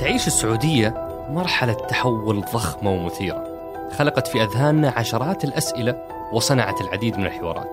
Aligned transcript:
تعيش 0.00 0.26
السعودية 0.26 0.94
مرحلة 1.30 1.72
تحول 1.72 2.44
ضخمة 2.54 2.90
ومثيرة 2.90 3.44
خلقت 3.98 4.26
في 4.26 4.42
أذهاننا 4.42 4.94
عشرات 4.96 5.44
الأسئلة 5.44 6.02
وصنعت 6.32 6.80
العديد 6.80 7.18
من 7.18 7.26
الحوارات. 7.26 7.68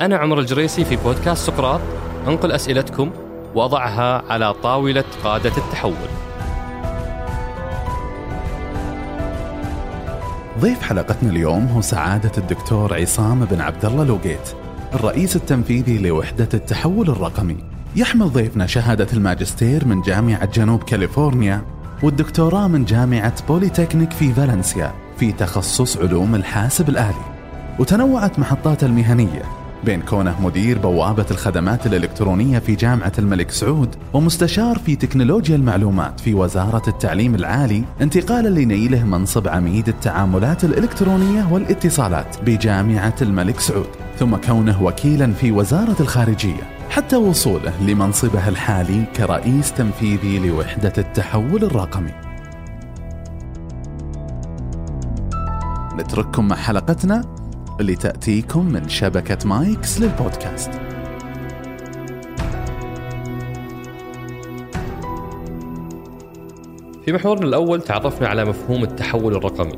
أنا 0.00 0.16
عمر 0.16 0.38
الجريسي 0.38 0.84
في 0.84 0.96
بودكاست 0.96 1.46
سقراط 1.46 1.80
أنقل 2.26 2.52
أسئلتكم 2.52 3.10
وأضعها 3.54 4.32
على 4.32 4.54
طاولة 4.54 5.04
قادة 5.24 5.52
التحول. 5.56 6.08
ضيف 10.58 10.82
حلقتنا 10.82 11.30
اليوم 11.30 11.66
هو 11.66 11.80
سعادة 11.80 12.32
الدكتور 12.38 12.94
عصام 12.94 13.44
بن 13.44 13.60
عبد 13.60 13.84
الله 13.84 14.04
لوقيت 14.04 14.54
الرئيس 14.94 15.36
التنفيذي 15.36 15.98
لوحدة 15.98 16.48
التحول 16.54 17.10
الرقمي. 17.10 17.73
يحمل 17.96 18.28
ضيفنا 18.28 18.66
شهادة 18.66 19.06
الماجستير 19.12 19.84
من 19.88 20.02
جامعة 20.02 20.46
جنوب 20.52 20.82
كاليفورنيا 20.82 21.62
والدكتوراه 22.02 22.68
من 22.68 22.84
جامعة 22.84 23.46
بوليتكنيك 23.48 24.12
في 24.12 24.32
فالنسيا 24.32 24.94
في 25.18 25.32
تخصص 25.32 25.96
علوم 25.96 26.34
الحاسب 26.34 26.88
الآلي. 26.88 27.24
وتنوعت 27.78 28.38
محطاته 28.38 28.86
المهنية 28.86 29.42
بين 29.84 30.02
كونه 30.02 30.40
مدير 30.40 30.78
بوابة 30.78 31.26
الخدمات 31.30 31.86
الإلكترونية 31.86 32.58
في 32.58 32.74
جامعة 32.74 33.12
الملك 33.18 33.50
سعود 33.50 33.96
ومستشار 34.12 34.78
في 34.78 34.96
تكنولوجيا 34.96 35.56
المعلومات 35.56 36.20
في 36.20 36.34
وزارة 36.34 36.88
التعليم 36.88 37.34
العالي 37.34 37.84
انتقالا 38.00 38.48
لنيله 38.48 39.04
منصب 39.04 39.48
عميد 39.48 39.88
التعاملات 39.88 40.64
الإلكترونية 40.64 41.52
والاتصالات 41.52 42.36
بجامعة 42.46 43.14
الملك 43.22 43.60
سعود 43.60 43.88
ثم 44.18 44.36
كونه 44.36 44.82
وكيلا 44.82 45.32
في 45.32 45.52
وزارة 45.52 45.96
الخارجية. 46.00 46.73
حتى 46.90 47.16
وصوله 47.16 47.82
لمنصبه 47.82 48.48
الحالي 48.48 49.04
كرئيس 49.16 49.72
تنفيذي 49.72 50.38
لوحدة 50.38 50.92
التحول 50.98 51.64
الرقمي. 51.64 52.12
نترككم 55.96 56.48
مع 56.48 56.56
حلقتنا 56.56 57.24
اللي 57.80 57.96
تأتيكم 57.96 58.66
من 58.66 58.88
شبكة 58.88 59.48
مايكس 59.48 60.00
للبودكاست. 60.00 60.70
في 67.04 67.12
محورنا 67.12 67.46
الأول 67.46 67.82
تعرفنا 67.82 68.28
على 68.28 68.44
مفهوم 68.44 68.82
التحول 68.82 69.36
الرقمي 69.36 69.76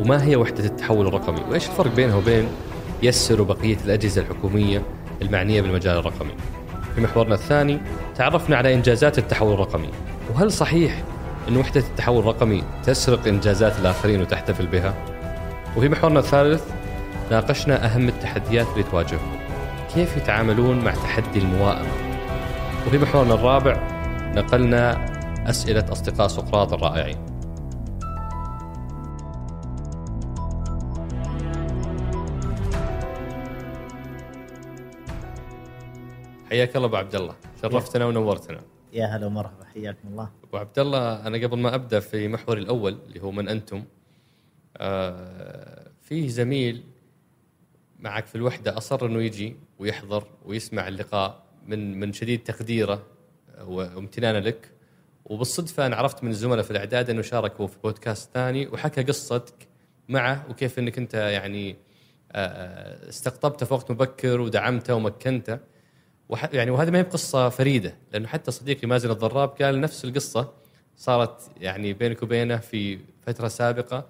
وما 0.00 0.24
هي 0.24 0.36
وحدة 0.36 0.64
التحول 0.64 1.06
الرقمي؟ 1.06 1.40
وإيش 1.50 1.68
الفرق 1.68 1.94
بينها 1.94 2.16
وبين 2.16 2.48
يسر 3.02 3.40
وبقية 3.40 3.76
الأجهزة 3.84 4.22
الحكومية 4.22 4.82
المعنية 5.22 5.62
بالمجال 5.62 5.96
الرقمي. 5.98 6.32
في 6.94 7.00
محورنا 7.00 7.34
الثاني 7.34 7.80
تعرفنا 8.16 8.56
على 8.56 8.74
إنجازات 8.74 9.18
التحول 9.18 9.54
الرقمي. 9.54 9.88
وهل 10.34 10.52
صحيح 10.52 11.02
أن 11.48 11.56
وحدة 11.56 11.80
التحول 11.80 12.18
الرقمي 12.18 12.62
تسرق 12.84 13.26
إنجازات 13.26 13.78
الآخرين 13.78 14.20
وتحتفل 14.20 14.66
بها؟ 14.66 14.94
وفي 15.76 15.88
محورنا 15.88 16.18
الثالث 16.18 16.62
ناقشنا 17.30 17.86
أهم 17.86 18.08
التحديات 18.08 18.66
اللي 18.72 18.82
تواجههم. 18.82 19.38
كيف 19.94 20.16
يتعاملون 20.16 20.84
مع 20.84 20.94
تحدي 20.94 21.38
الموائمة؟ 21.38 21.92
وفي 22.86 22.98
محورنا 22.98 23.34
الرابع 23.34 23.76
نقلنا 24.34 25.06
أسئلة 25.46 25.84
أصدقاء 25.92 26.28
سقراط 26.28 26.72
الرائعين. 26.72 27.31
حياك 36.52 36.76
الله 36.76 36.88
أبو 36.88 36.96
عبد 36.96 37.14
الله. 37.14 37.36
شرفتنا 37.62 38.06
ونورتنا. 38.06 38.60
يا 38.92 39.06
هلا 39.06 39.26
ومرحبا 39.26 39.64
حياكم 39.64 40.08
الله. 40.08 40.30
أبو 40.44 40.56
عبد 40.56 40.78
الله 40.78 41.26
أنا 41.26 41.38
قبل 41.38 41.58
ما 41.58 41.74
أبدأ 41.74 42.00
في 42.00 42.28
محوري 42.28 42.60
الأول 42.60 42.98
اللي 43.06 43.22
هو 43.22 43.30
من 43.30 43.48
أنتم 43.48 43.84
آه 44.76 45.90
فيه 46.00 46.28
زميل 46.28 46.82
معك 47.98 48.26
في 48.26 48.34
الوحدة 48.34 48.76
أصر 48.76 49.06
إنه 49.06 49.22
يجي 49.22 49.56
ويحضر 49.78 50.24
ويسمع 50.44 50.88
اللقاء 50.88 51.42
من 51.66 52.00
من 52.00 52.12
شديد 52.12 52.42
تقديره 52.42 53.06
وامتنانه 53.64 54.38
لك. 54.38 54.70
وبالصدفة 55.24 55.86
أنا 55.86 55.96
عرفت 55.96 56.24
من 56.24 56.30
الزملاء 56.30 56.62
في 56.64 56.70
الأعداد 56.70 57.10
إنه 57.10 57.22
شاركوا 57.22 57.66
في 57.66 57.76
بودكاست 57.84 58.30
ثاني 58.34 58.66
وحكى 58.66 59.02
قصتك 59.02 59.68
معه 60.08 60.46
وكيف 60.50 60.78
إنك 60.78 60.98
أنت 60.98 61.14
يعني 61.14 61.76
آه، 62.32 63.08
استقطبته 63.08 63.66
في 63.66 63.74
وقت 63.74 63.90
مبكر 63.90 64.40
ودعمته 64.40 64.94
ومكنته. 64.94 65.71
وح 66.28 66.54
يعني 66.54 66.70
وهذه 66.70 66.90
ما 66.90 66.98
هي 66.98 67.02
بقصة 67.02 67.48
فريدة 67.48 67.94
لأنه 68.12 68.28
حتى 68.28 68.50
صديقي 68.50 68.86
مازن 68.88 69.10
الضراب 69.10 69.48
قال 69.48 69.80
نفس 69.80 70.04
القصة 70.04 70.52
صارت 70.96 71.50
يعني 71.60 71.92
بينك 71.92 72.22
وبينه 72.22 72.56
في 72.56 72.98
فترة 73.26 73.48
سابقة 73.48 74.06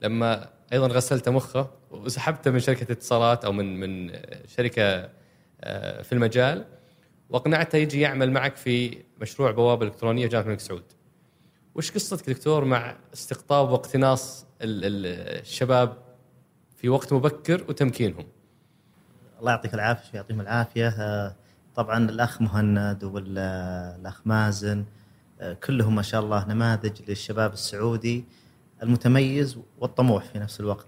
لما 0.00 0.48
أيضا 0.72 0.86
غسلت 0.86 1.28
مخه 1.28 1.70
وسحبته 1.90 2.50
من 2.50 2.60
شركة 2.60 2.92
اتصالات 2.92 3.44
أو 3.44 3.52
من 3.52 3.80
من 3.80 4.12
شركة 4.46 5.10
آه، 5.60 6.02
في 6.02 6.12
المجال 6.12 6.64
وأقنعته 7.30 7.76
يجي 7.76 8.00
يعمل 8.00 8.30
معك 8.30 8.56
في 8.56 8.98
مشروع 9.20 9.50
بوابه 9.50 9.86
إلكترونية 9.86 10.26
جامعة 10.26 10.44
الملك 10.44 10.60
سعود. 10.60 10.84
وش 11.74 11.90
قصتك 11.90 12.30
دكتور 12.30 12.64
مع 12.64 12.96
استقطاب 13.14 13.70
واقتناص 13.70 14.46
الشباب 14.60 15.96
في 16.76 16.88
وقت 16.88 17.12
مبكر 17.12 17.64
وتمكينهم؟ 17.68 18.26
الله 19.40 19.50
يعطيك 19.50 19.74
العافية 19.74 20.10
ويعطيهم 20.14 20.40
العافية 20.40 20.88
آه، 20.88 21.36
طبعا 21.76 22.10
الأخ 22.10 22.42
مهند 22.42 23.04
والاخ 23.04 24.20
مازن 24.24 24.84
آه، 25.40 25.52
كلهم 25.52 25.94
ما 25.94 26.02
شاء 26.02 26.20
الله 26.20 26.48
نماذج 26.48 26.92
للشباب 27.08 27.52
السعودي 27.52 28.24
المتميز 28.82 29.58
والطموح 29.78 30.24
في 30.24 30.38
نفس 30.38 30.60
الوقت. 30.60 30.86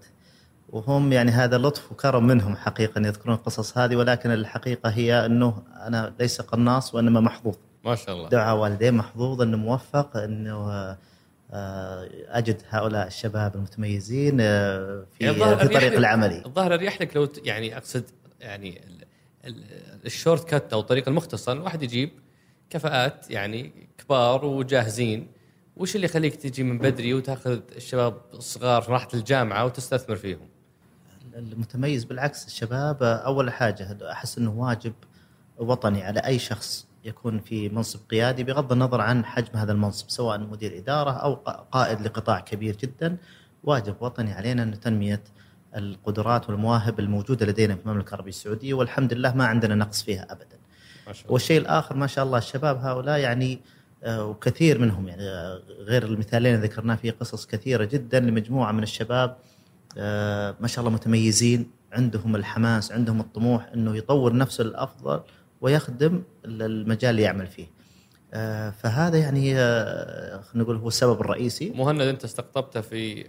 وهم 0.69 1.13
يعني 1.13 1.31
هذا 1.31 1.57
لطف 1.57 1.91
وكرم 1.91 2.27
منهم 2.27 2.55
حقيقه 2.55 2.99
ان 2.99 3.05
يذكرون 3.05 3.35
القصص 3.35 3.77
هذه 3.77 3.95
ولكن 3.95 4.31
الحقيقة 4.31 4.89
هي 4.89 5.25
أنه 5.25 5.63
أنا 5.75 6.13
ليس 6.19 6.41
قناص 6.41 6.95
وإنما 6.95 7.19
محظوظ. 7.19 7.55
ما 7.85 7.95
شاء 7.95 8.15
الله. 8.15 8.29
دعاء 8.29 8.57
والدين 8.57 8.93
محظوظ 8.93 9.41
إنه 9.41 9.57
موفق 9.57 10.17
إنه 10.17 10.71
آه، 11.51 12.09
أجد 12.27 12.61
هؤلاء 12.69 13.07
الشباب 13.07 13.55
المتميزين 13.55 14.37
آه، 14.41 15.05
في 15.11 15.23
يعني 15.23 15.57
في 15.57 15.67
طريق 15.67 15.93
العملي. 15.97 16.45
الظاهر 16.45 16.73
اريح 16.73 17.01
لك 17.01 17.15
لو 17.15 17.27
يعني 17.43 17.77
أقصد 17.77 18.03
يعني 18.41 18.81
الشورت 20.05 20.49
كات 20.49 20.73
أو 20.73 20.79
الطريق 20.79 21.07
المختصر 21.07 21.51
الواحد 21.51 21.83
يجيب 21.83 22.11
كفاءات 22.69 23.31
يعني 23.31 23.87
كبار 23.97 24.45
وجاهزين 24.45 25.27
وش 25.77 25.95
اللي 25.95 26.05
يخليك 26.05 26.35
تجي 26.35 26.63
من 26.63 26.77
بدري 26.77 27.13
وتأخذ 27.13 27.59
الشباب 27.75 28.21
الصغار 28.33 28.91
مرحله 28.91 29.13
الجامعة 29.13 29.65
وتستثمر 29.65 30.15
فيهم؟ 30.15 30.49
المتميز 31.35 32.03
بالعكس 32.03 32.47
الشباب 32.47 33.03
أول 33.03 33.51
حاجة 33.51 34.11
أحس 34.11 34.37
إنه 34.37 34.51
واجب 34.51 34.93
وطني 35.57 36.03
على 36.03 36.19
أي 36.19 36.39
شخص 36.39 36.87
يكون 37.05 37.39
في 37.39 37.69
منصب 37.69 37.99
قيادي 38.09 38.43
بغض 38.43 38.71
النظر 38.71 39.01
عن 39.01 39.25
حجم 39.25 39.57
هذا 39.57 39.71
المنصب 39.71 40.09
سواء 40.09 40.39
مدير 40.39 40.77
إدارة 40.77 41.11
أو 41.11 41.33
قائد 41.71 42.01
لقطاع 42.01 42.39
كبير 42.39 42.75
جدا 42.75 43.17
واجب 43.63 43.95
وطني 43.99 44.33
علينا 44.33 44.63
إن 44.63 44.79
تنمية 44.79 45.23
القدرات 45.75 46.49
والمواهب 46.49 46.99
الموجودة 46.99 47.45
لدينا 47.45 47.75
في 47.75 47.81
المملكة 47.85 48.09
العربية 48.09 48.29
السعودية 48.29 48.73
والحمد 48.73 49.13
لله 49.13 49.35
ما 49.35 49.45
عندنا 49.45 49.75
نقص 49.75 50.03
فيها 50.03 50.31
ابدا. 50.31 50.57
ما 51.07 51.13
شاء 51.13 51.23
الله. 51.23 51.33
والشيء 51.33 51.61
الآخر 51.61 51.95
ما 51.95 52.07
شاء 52.07 52.25
الله 52.25 52.37
الشباب 52.37 52.77
هؤلاء 52.77 53.19
يعني 53.19 53.59
آه، 54.03 54.25
وكثير 54.25 54.79
منهم 54.79 55.07
يعني 55.07 55.21
آه، 55.21 55.61
غير 55.79 56.05
المثالين 56.05 56.55
اللي 56.55 56.67
ذكرناه 56.67 56.95
في 56.95 57.09
قصص 57.09 57.45
كثيرة 57.45 57.85
جدا 57.85 58.19
لمجموعة 58.19 58.71
من 58.71 58.83
الشباب 58.83 59.37
آه، 59.97 60.55
ما 60.59 60.67
شاء 60.67 60.79
الله 60.79 60.95
متميزين 60.95 61.71
عندهم 61.91 62.35
الحماس 62.35 62.91
عندهم 62.91 63.19
الطموح 63.19 63.69
إنه 63.73 63.97
يطور 63.97 64.35
نفسه 64.35 64.63
للافضل 64.63 65.21
ويخدم 65.61 66.23
المجال 66.45 67.09
اللي 67.09 67.21
يعمل 67.21 67.47
فيه. 67.47 67.75
فهذا 68.71 69.17
يعني 69.17 69.55
خلينا 70.41 70.63
نقول 70.63 70.75
هو 70.75 70.87
السبب 70.87 71.21
الرئيسي. 71.21 71.69
مهند 71.69 72.01
أنت 72.01 72.23
استقطبته 72.23 72.81
في 72.81 73.25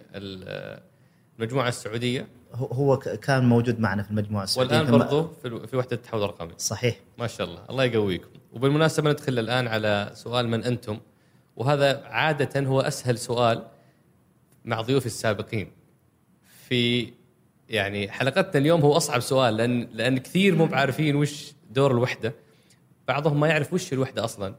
المجموعه 1.38 1.69
السعودية. 1.69 2.29
هو 2.55 2.97
كان 2.99 3.44
موجود 3.44 3.81
معنا 3.81 4.03
في 4.03 4.11
المجموعة 4.11 4.44
السعودية. 4.44 4.77
والآن 4.79 4.99
برضو 4.99 5.29
في 5.67 5.77
وحدة 5.77 5.97
التحول 5.97 6.23
الرقمي. 6.23 6.53
صحيح. 6.59 6.97
ما 7.19 7.27
شاء 7.27 7.47
الله. 7.47 7.62
الله 7.71 7.85
يقويكم. 7.85 8.29
وبالمناسبة 8.53 9.11
ندخل 9.11 9.38
الآن 9.38 9.69
على 9.69 10.11
سؤال 10.15 10.49
من 10.49 10.65
أنتم. 10.65 10.99
وهذا 11.56 12.05
عادة 12.05 12.61
هو 12.61 12.81
أسهل 12.81 13.19
سؤال 13.19 13.67
مع 14.65 14.81
ضيوفي 14.81 15.06
السابقين. 15.06 15.71
في 16.69 17.12
يعني 17.69 18.11
حلقتنا 18.11 18.61
اليوم 18.61 18.81
هو 18.81 18.97
أصعب 18.97 19.21
سؤال 19.21 19.56
لأن 19.56 19.89
لأن 19.93 20.19
كثير 20.19 20.55
مو 20.55 20.67
بعارفين 20.67 21.17
وش 21.17 21.53
دور 21.71 21.91
الوحدة. 21.91 22.35
بعضهم 23.09 23.41
ما 23.41 23.49
يعرف 23.49 23.73
وش 23.73 23.93
الوحدة 23.93 24.25
أصلا. 24.25 24.55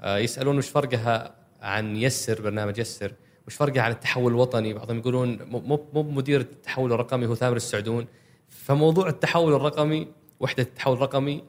آه، 0.00 0.18
يسألون 0.18 0.58
وش 0.58 0.68
فرقها 0.68 1.34
عن 1.60 1.96
يسر 1.96 2.42
برنامج 2.42 2.78
يسر. 2.78 3.12
وش 3.46 3.54
فرقها 3.54 3.82
عن 3.82 3.90
التحول 3.90 4.32
الوطني 4.32 4.74
بعضهم 4.74 4.98
يقولون 4.98 5.38
مو 5.42 5.86
مو 5.92 6.02
مدير 6.02 6.40
التحول 6.40 6.92
الرقمي 6.92 7.26
هو 7.26 7.34
ثامر 7.34 7.56
السعدون 7.56 8.06
فموضوع 8.48 9.08
التحول 9.08 9.54
الرقمي 9.54 10.08
وحدة 10.40 10.62
التحول 10.62 10.96
الرقمي 10.96 11.44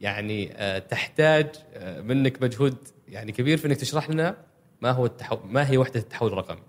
يعني 0.00 0.52
آه، 0.56 0.78
تحتاج 0.78 1.46
آه، 1.74 2.00
منك 2.00 2.42
مجهود 2.42 2.76
يعني 3.08 3.32
كبير 3.32 3.58
في 3.58 3.66
إنك 3.66 3.76
تشرح 3.76 4.10
لنا 4.10 4.36
ما 4.80 4.90
هو 4.90 5.06
التحول 5.06 5.38
ما 5.44 5.70
هي 5.70 5.78
وحدة 5.78 6.00
التحول 6.00 6.32
الرقمي؟ 6.32 6.62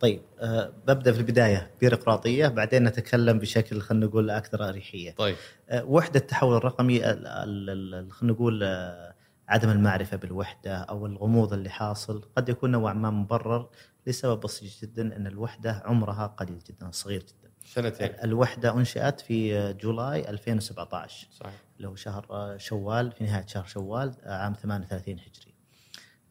طيب 0.00 0.20
أه 0.40 0.72
ببدأ 0.86 1.12
في 1.12 1.18
البداية 1.18 1.70
بيروقراطية 1.80 2.48
بعدين 2.48 2.84
نتكلم 2.84 3.38
بشكل 3.38 3.80
خلينا 3.80 4.06
نقول 4.06 4.30
أكثر 4.30 4.68
أريحية. 4.68 5.10
طيب 5.10 5.36
أه 5.68 5.84
وحدة 5.84 6.20
التحول 6.20 6.56
الرقمي 6.56 7.10
ال- 7.10 7.26
ال- 7.26 7.70
ال- 7.94 8.12
خلينا 8.12 8.34
نقول 8.34 8.62
أه 8.64 9.13
عدم 9.48 9.70
المعرفة 9.70 10.16
بالوحدة 10.16 10.76
أو 10.76 11.06
الغموض 11.06 11.52
اللي 11.52 11.70
حاصل 11.70 12.22
قد 12.36 12.48
يكون 12.48 12.70
نوعا 12.70 12.92
ما 12.92 13.10
مبرر 13.10 13.68
لسبب 14.06 14.40
بسيط 14.40 14.82
جدا 14.82 15.16
أن 15.16 15.26
الوحدة 15.26 15.82
عمرها 15.84 16.26
قليل 16.26 16.58
جدا 16.58 16.90
صغير 16.90 17.20
جدا. 17.20 17.50
سنتين 17.64 18.10
الوحدة 18.24 18.74
أنشئت 18.74 19.20
في 19.20 19.72
جولاي 19.72 20.30
2017 20.30 21.28
صحيح 21.30 21.54
اللي 21.76 21.88
هو 21.88 21.94
شهر 21.94 22.54
شوال 22.58 23.12
في 23.12 23.24
نهاية 23.24 23.46
شهر 23.46 23.64
شوال 23.64 24.14
عام 24.24 24.52
38 24.52 25.14
هجري. 25.18 25.54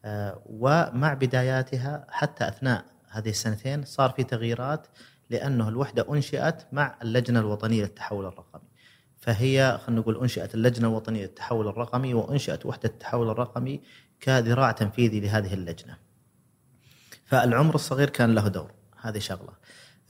آه، 0.04 0.42
ومع 0.46 1.14
بداياتها 1.14 2.06
حتى 2.10 2.48
أثناء 2.48 2.84
هذه 3.10 3.28
السنتين 3.28 3.84
صار 3.84 4.10
في 4.10 4.24
تغييرات 4.24 4.86
لأنه 5.30 5.68
الوحدة 5.68 6.06
أنشئت 6.12 6.66
مع 6.72 6.98
اللجنة 7.02 7.40
الوطنية 7.40 7.82
للتحول 7.82 8.26
الرقمي. 8.26 8.68
فهي 9.24 9.78
خلينا 9.86 10.00
نقول 10.00 10.20
أنشئت 10.20 10.54
اللجنة 10.54 10.88
الوطنية 10.88 11.22
للتحول 11.22 11.68
الرقمي 11.68 12.14
وأنشئت 12.14 12.66
وحدة 12.66 12.88
التحول 12.88 13.30
الرقمي 13.30 13.80
كذراع 14.20 14.72
تنفيذي 14.72 15.20
لهذه 15.20 15.54
اللجنة. 15.54 15.96
فالعمر 17.24 17.74
الصغير 17.74 18.10
كان 18.10 18.34
له 18.34 18.48
دور، 18.48 18.70
هذه 19.00 19.18
شغلة. 19.18 19.52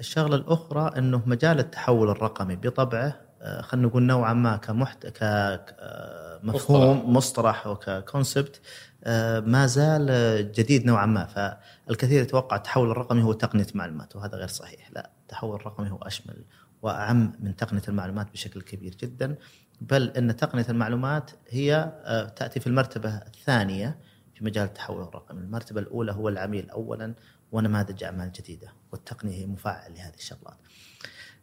الشغلة 0.01 0.37
الأخرى 0.37 0.99
أنه 0.99 1.23
مجال 1.27 1.59
التحول 1.59 2.11
الرقمي 2.11 2.57
بطبعه 2.57 3.21
آه، 3.43 3.61
خلينا 3.61 3.87
نقول 3.87 4.03
نوعا 4.03 4.33
ما 4.33 4.57
كمحت 4.57 5.07
كمفهوم 5.07 7.17
مصطلح 7.17 7.67
وككونسبت 7.67 8.61
آه، 9.05 9.41
ما 9.41 9.67
زال 9.67 10.07
آه، 10.11 10.41
جديد 10.41 10.87
نوعا 10.87 11.07
ما 11.07 11.27
فالكثير 11.27 12.23
يتوقع 12.23 12.57
التحول 12.57 12.91
الرقمي 12.91 13.23
هو 13.23 13.33
تقنية 13.33 13.67
معلومات 13.75 14.17
وهذا 14.17 14.37
غير 14.37 14.49
صحيح 14.49 14.91
لا 14.91 15.11
التحول 15.23 15.57
الرقمي 15.57 15.91
هو 15.91 15.97
أشمل 15.97 16.45
وأعم 16.85 17.33
من 17.41 17.57
تقنية 17.57 17.83
المعلومات 17.89 18.33
بشكل 18.33 18.63
كبير 18.63 18.95
جدا 18.95 19.37
بل 19.81 20.11
أن 20.11 20.37
تقنية 20.37 20.67
المعلومات 20.69 21.31
هي 21.49 21.93
آه، 22.05 22.29
تأتي 22.29 22.61
في 22.61 22.67
المرتبة 22.67 23.17
الثانية 23.17 23.99
في 24.35 24.45
مجال 24.45 24.65
التحول 24.65 25.03
الرقمي، 25.03 25.41
المرتبة 25.41 25.81
الأولى 25.81 26.13
هو 26.13 26.29
العميل 26.29 26.71
اولا 26.71 27.15
ونماذج 27.53 28.05
أعمال 28.05 28.33
جديدة 28.33 28.69
والتقنية 28.93 29.35
هي 29.35 29.47
مفعل 29.47 29.95
لهذه 29.95 30.15
الشغلات. 30.15 30.57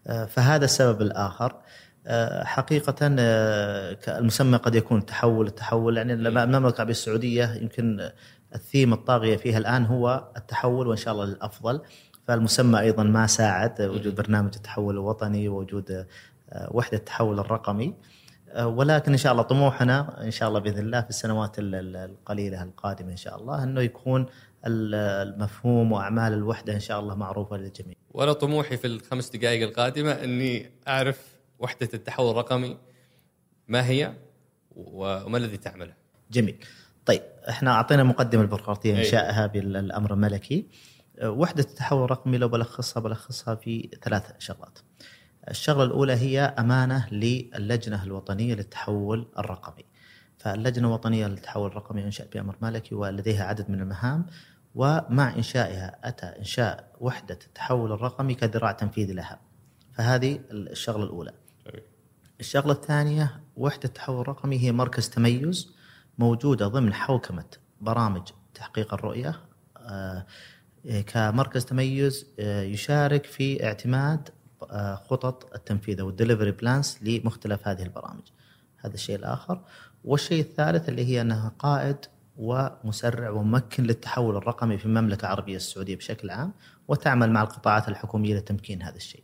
آه، 0.07 0.25
فهذا 0.25 0.65
السبب 0.65 1.01
الآخر. 1.01 1.61
آه، 2.07 2.43
حقيقة 2.43 2.95
المسمى 4.07 4.57
قد 4.57 4.75
يكون 4.75 5.05
تحول 5.05 5.47
التحول 5.47 5.97
يعني 5.97 6.13
المملكة 6.13 6.75
العربية 6.75 6.91
السعودية 6.91 7.53
يمكن 7.53 8.11
الثيم 8.55 8.93
الطاغية 8.93 9.37
فيها 9.37 9.57
الآن 9.57 9.85
هو 9.85 10.31
التحول 10.37 10.87
وإن 10.87 10.97
شاء 10.97 11.13
الله 11.13 11.25
للأفضل 11.25 11.81
فالمسمى 12.35 12.79
أيضا 12.79 13.03
ما 13.03 13.27
ساعد 13.27 13.81
وجود 13.81 14.15
برنامج 14.15 14.51
التحول 14.55 14.93
الوطني 14.93 15.47
ووجود 15.49 15.91
آه، 16.49 16.69
وحدة 16.71 16.97
التحول 16.97 17.39
الرقمي 17.39 17.93
آه، 18.49 18.67
ولكن 18.67 19.11
إن 19.11 19.17
شاء 19.17 19.31
الله 19.31 19.43
طموحنا 19.43 20.23
إن 20.23 20.31
شاء 20.31 20.49
الله 20.49 20.59
بإذن 20.59 20.79
الله 20.79 21.01
في 21.01 21.09
السنوات 21.09 21.59
ال- 21.59 21.75
ال- 21.75 21.95
القليلة 21.95 22.63
القادمة 22.63 23.11
إن 23.11 23.17
شاء 23.17 23.41
الله 23.41 23.63
أنه 23.63 23.81
يكون 23.81 24.21
ال- 24.67 24.95
المفهوم 25.27 25.91
وأعمال 25.91 26.33
الوحدة 26.33 26.73
إن 26.73 26.79
شاء 26.79 26.99
الله 26.99 27.15
معروفة 27.15 27.57
للجميع 27.57 27.95
وأنا 28.11 28.33
طموحي 28.33 28.77
في 28.77 28.87
الخمس 28.87 29.29
دقائق 29.29 29.67
القادمة 29.67 30.11
إني 30.11 30.71
أعرف 30.87 31.35
وحدة 31.59 31.89
التحول 31.93 32.31
الرقمي 32.31 32.77
ما 33.67 33.85
هي 33.87 34.13
وما 34.75 35.37
الذي 35.37 35.57
تعمله؟ 35.57 35.93
جميل 36.31 36.55
طيب 37.05 37.21
إحنا 37.49 37.71
أعطينا 37.71 38.03
مقدمة 38.03 38.41
البيروقراطية. 38.41 38.97
انشائها 38.99 39.47
بالأمر 39.47 40.13
الملكي 40.13 40.67
وحدة 41.23 41.63
التحول 41.63 42.03
الرقمي 42.03 42.37
لو 42.37 42.47
بلخصها 42.47 43.01
بلخصها 43.01 43.55
في 43.55 43.89
ثلاث 44.03 44.31
شغلات. 44.39 44.79
الشغلة 45.49 45.83
الأولى 45.83 46.13
هي 46.13 46.41
أمانة 46.41 47.09
للجنة 47.11 48.03
الوطنية 48.03 48.55
للتحول 48.55 49.27
الرقمي. 49.37 49.85
فاللجنة 50.37 50.87
الوطنية 50.87 51.27
للتحول 51.27 51.67
الرقمي 51.67 52.03
انشات 52.03 52.33
بامر 52.33 52.55
ملكي 52.61 52.95
ولديها 52.95 53.45
عدد 53.45 53.69
من 53.69 53.81
المهام 53.81 54.25
ومع 54.75 55.35
إنشائها 55.35 55.99
أتى 56.03 56.25
إنشاء 56.25 56.95
وحدة 56.99 57.39
التحول 57.47 57.91
الرقمي 57.91 58.35
كذراع 58.35 58.71
تنفيذي 58.71 59.13
لها. 59.13 59.39
فهذه 59.93 60.39
الشغلة 60.51 61.03
الأولى. 61.03 61.33
الشغلة 62.39 62.73
الثانية 62.73 63.41
وحدة 63.55 63.85
التحول 63.85 64.21
الرقمي 64.21 64.59
هي 64.59 64.71
مركز 64.71 65.09
تميز 65.09 65.75
موجودة 66.17 66.67
ضمن 66.67 66.93
حوكمة 66.93 67.45
برامج 67.81 68.21
تحقيق 68.53 68.93
الرؤية 68.93 69.39
آه، 69.77 70.25
كمركز 71.07 71.65
تميز 71.65 72.25
آه، 72.39 72.61
يشارك 72.61 73.25
في 73.25 73.65
اعتماد 73.65 74.29
آه، 74.71 74.95
خطط 74.95 75.53
التنفيذ 75.55 75.99
أو 75.99 76.09
ال 76.09 76.14
delivery 76.14 76.51
plans 76.51 76.99
لمختلف 77.01 77.67
هذه 77.67 77.83
البرامج. 77.83 78.23
هذا 78.77 78.93
الشيء 78.93 79.15
الآخر 79.15 79.61
والشيء 80.03 80.41
الثالث 80.41 80.89
اللي 80.89 81.05
هي 81.05 81.21
أنها 81.21 81.51
قائد 81.59 81.97
ومسرع 82.37 83.29
وممكن 83.29 83.83
للتحول 83.83 84.35
الرقمي 84.35 84.77
في 84.77 84.85
المملكة 84.85 85.25
العربية 85.25 85.55
السعودية 85.55 85.95
بشكل 85.95 86.29
عام 86.29 86.53
وتعمل 86.87 87.31
مع 87.31 87.41
القطاعات 87.41 87.89
الحكومية 87.89 88.35
لتمكين 88.35 88.81
هذا 88.81 88.95
الشيء. 88.95 89.23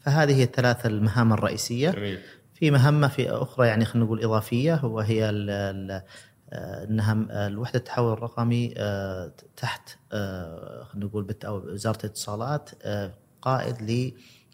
فهذه 0.00 0.36
هي 0.36 0.42
الثلاث 0.42 0.86
المهام 0.86 1.32
الرئيسية 1.32 1.90
جميل 1.90 2.18
في 2.54 2.70
مهمة 2.70 3.08
في 3.08 3.30
أخرى 3.30 3.66
يعني 3.66 3.84
خلينا 3.84 4.06
نقول 4.06 4.24
إضافية 4.24 4.84
وهي 4.84 5.30
آه، 5.50 6.04
إنها 6.52 7.14
م- 7.14 7.28
آه، 7.30 7.46
الوحدة 7.46 7.78
التحول 7.78 8.12
الرقمي 8.12 8.74
آه، 8.76 9.32
تحت 9.56 9.96
آه، 10.12 10.84
خلينا 10.84 11.06
نقول 11.06 11.34
وزارة 11.44 11.98
الاتصالات 12.04 12.70
آه، 12.82 13.14
قائد 13.42 13.76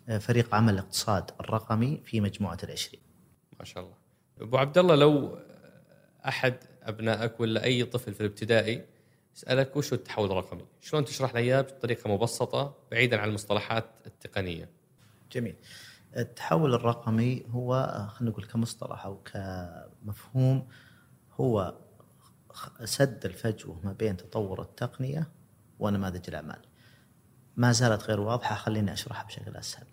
لفريق 0.09 0.55
عمل 0.55 0.75
الاقتصاد 0.75 1.31
الرقمي 1.41 2.01
في 2.05 2.21
مجموعة 2.21 2.59
العشرين. 2.63 3.01
ما 3.59 3.65
شاء 3.65 3.85
الله 3.85 3.95
أبو 4.41 4.57
عبد 4.59 4.79
الله 4.79 4.95
لو 4.95 5.39
أحد 6.29 6.55
أبنائك 6.83 7.41
ولا 7.41 7.65
أي 7.65 7.85
طفل 7.85 8.15
في 8.15 8.21
الابتدائي 8.21 8.85
يسالك 9.37 9.77
وش 9.77 9.93
التحول 9.93 10.31
الرقمي؟ 10.31 10.65
شلون 10.81 11.05
تشرح 11.05 11.35
له 11.35 11.41
اياه 11.41 11.61
بطريقة 11.61 12.15
مبسطة 12.15 12.75
بعيدا 12.91 13.21
عن 13.21 13.29
المصطلحات 13.29 13.85
التقنية؟ 14.07 14.69
جميل. 15.33 15.57
التحول 16.17 16.75
الرقمي 16.75 17.45
هو 17.51 17.75
آه، 17.75 18.07
خلينا 18.07 18.31
نقول 18.33 18.45
كمصطلح 18.45 19.05
أو 19.07 19.17
كمفهوم 20.05 20.69
هو 21.41 21.75
سد 22.85 23.25
الفجوه 23.25 23.81
ما 23.85 23.93
بين 23.93 24.17
تطور 24.17 24.63
التقنية 24.63 25.29
ونماذج 25.79 26.23
الأعمال. 26.29 26.59
ما 27.57 27.73
زالت 27.73 28.03
غير 28.03 28.21
واضحة 28.21 28.55
خليني 28.55 28.93
أشرحها 28.93 29.25
بشكل 29.25 29.57
أسهل. 29.57 29.87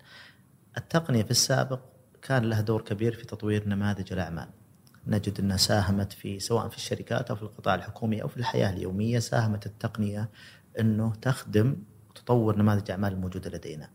التقنية 0.76 1.22
في 1.22 1.30
السابق 1.30 1.80
كان 2.22 2.44
لها 2.44 2.60
دور 2.60 2.82
كبير 2.82 3.14
في 3.14 3.24
تطوير 3.24 3.68
نماذج 3.68 4.12
الأعمال. 4.12 4.48
نجد 5.06 5.40
أنها 5.40 5.56
ساهمت 5.56 6.12
في 6.12 6.40
سواء 6.40 6.68
في 6.68 6.76
الشركات 6.76 7.30
أو 7.30 7.36
في 7.36 7.42
القطاع 7.42 7.74
الحكومي 7.74 8.22
أو 8.22 8.28
في 8.28 8.36
الحياة 8.36 8.70
اليومية 8.70 9.18
ساهمت 9.18 9.66
التقنية 9.66 10.30
أنه 10.80 11.12
تخدم 11.22 11.76
وتطور 12.10 12.56
نماذج 12.56 12.82
الاعمال 12.82 13.12
الموجودة 13.12 13.50
لدينا. 13.50 13.90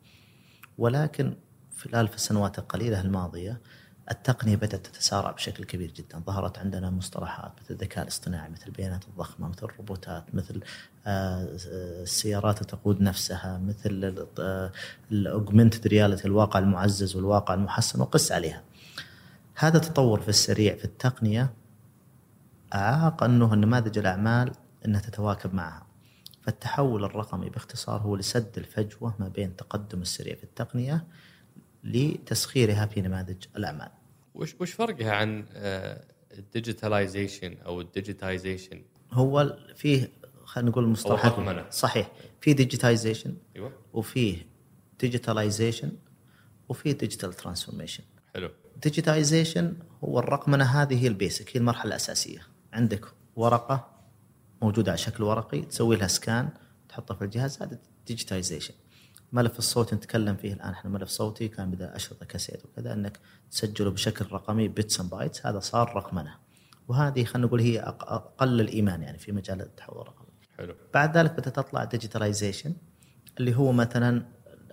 ولكن 0.77 1.35
خلال 1.77 2.07
في 2.07 2.15
السنوات 2.15 2.59
القليلة 2.59 3.01
الماضية 3.01 3.61
التقنية 4.11 4.55
بدأت 4.55 4.87
تتسارع 4.87 5.31
بشكل 5.31 5.63
كبير 5.63 5.91
جدا، 5.91 6.19
ظهرت 6.19 6.57
عندنا 6.57 6.89
مصطلحات 6.89 7.51
مثل 7.61 7.73
الذكاء 7.73 8.03
الاصطناعي، 8.03 8.49
مثل 8.49 8.67
البيانات 8.67 9.05
الضخمة، 9.07 9.47
مثل 9.47 9.65
الروبوتات، 9.65 10.35
مثل 10.35 10.61
آه، 11.07 11.47
السيارات 12.03 12.63
تقود 12.63 13.01
نفسها، 13.01 13.57
مثل 13.57 14.25
ال 15.11 15.19
augmented 15.19 15.87
reality 15.87 16.27
الواقع 16.27 16.59
المعزز 16.59 17.15
والواقع 17.15 17.53
المحسن 17.53 18.01
وقس 18.01 18.31
عليها. 18.31 18.63
هذا 19.55 19.77
التطور 19.77 20.21
في 20.21 20.29
السريع 20.29 20.75
في 20.75 20.85
التقنية 20.85 21.53
أعاق 22.73 23.23
أنه 23.23 23.55
نماذج 23.55 23.97
الأعمال 23.97 24.51
إنها 24.85 25.01
تتواكب 25.01 25.53
معها. 25.53 25.85
فالتحول 26.41 27.03
الرقمي 27.03 27.49
باختصار 27.49 28.01
هو 28.01 28.15
لسد 28.15 28.57
الفجوة 28.57 29.13
ما 29.19 29.27
بين 29.27 29.49
التقدم 29.49 30.01
السريع 30.01 30.35
في 30.35 30.43
التقنية 30.43 31.07
لتسخيرها 31.83 32.85
في 32.85 33.01
نماذج 33.01 33.43
الأعمال. 33.57 33.98
وش 34.39 34.55
وش 34.59 34.71
فرقها 34.71 35.11
عن 35.11 35.45
ال 36.31 36.39
digitalization 36.39 37.57
أو 37.65 37.81
ال 37.81 37.88
digitization؟ 37.88 38.81
هو 39.11 39.57
فيه 39.75 40.11
خلينا 40.43 40.69
نقول 40.69 40.87
مصطلحات. 40.87 41.73
صحيح 41.73 42.11
في 42.41 42.53
digitization 42.53 43.37
أيوه 43.55 43.71
وفيه 43.93 44.47
digitalization 44.99 45.91
وفيه 46.69 46.91
digital 46.91 47.33
transformation. 47.33 48.03
حلو 48.35 48.49
digitization 48.81 49.73
هو 50.03 50.19
الرقمنه 50.19 50.63
هذه 50.63 51.03
هي 51.03 51.07
ال 51.07 51.15
basic 51.15 51.57
هي 51.57 51.59
المرحلة 51.59 51.89
الأساسية 51.89 52.41
عندك 52.73 53.05
ورقة 53.35 53.99
موجودة 54.61 54.91
على 54.91 54.97
شكل 54.97 55.23
ورقي 55.23 55.61
تسوي 55.61 55.95
لها 55.95 56.07
scan 56.07 56.49
تحطها 56.89 57.15
في 57.15 57.23
الجهاز 57.23 57.61
هذا 57.61 57.79
digitization 58.07 58.73
ملف 59.31 59.59
الصوت 59.59 59.93
نتكلم 59.93 60.35
فيه 60.35 60.53
الآن. 60.53 60.71
إحنا 60.71 60.91
ملف 60.91 61.09
صوتي 61.09 61.47
كان 61.47 61.71
بدا 61.71 61.95
أشرطة 61.95 62.25
كاسيت 62.25 62.65
وكذا 62.65 62.93
إنك 62.93 63.19
تسجله 63.51 63.91
بشكل 63.91 64.25
رقمي 64.31 64.67
bits 64.67 64.99
and 64.99 65.09
bytes 65.09 65.45
هذا 65.45 65.59
صار 65.59 65.95
رقمنه 65.95 66.35
وهذه 66.87 67.23
خلينا 67.23 67.47
نقول 67.47 67.61
هي 67.61 67.79
أقل 67.79 68.61
الإيمان 68.61 69.03
يعني 69.03 69.17
في 69.17 69.31
مجال 69.31 69.61
التحول 69.61 70.01
الرقمي. 70.01 70.29
حلو. 70.57 70.75
بعد 70.93 71.17
ذلك 71.17 71.31
بدأت 71.31 71.55
تطلع 71.55 71.83
digitalization 71.83 72.73
اللي 73.39 73.55
هو 73.55 73.71
مثلا 73.71 74.25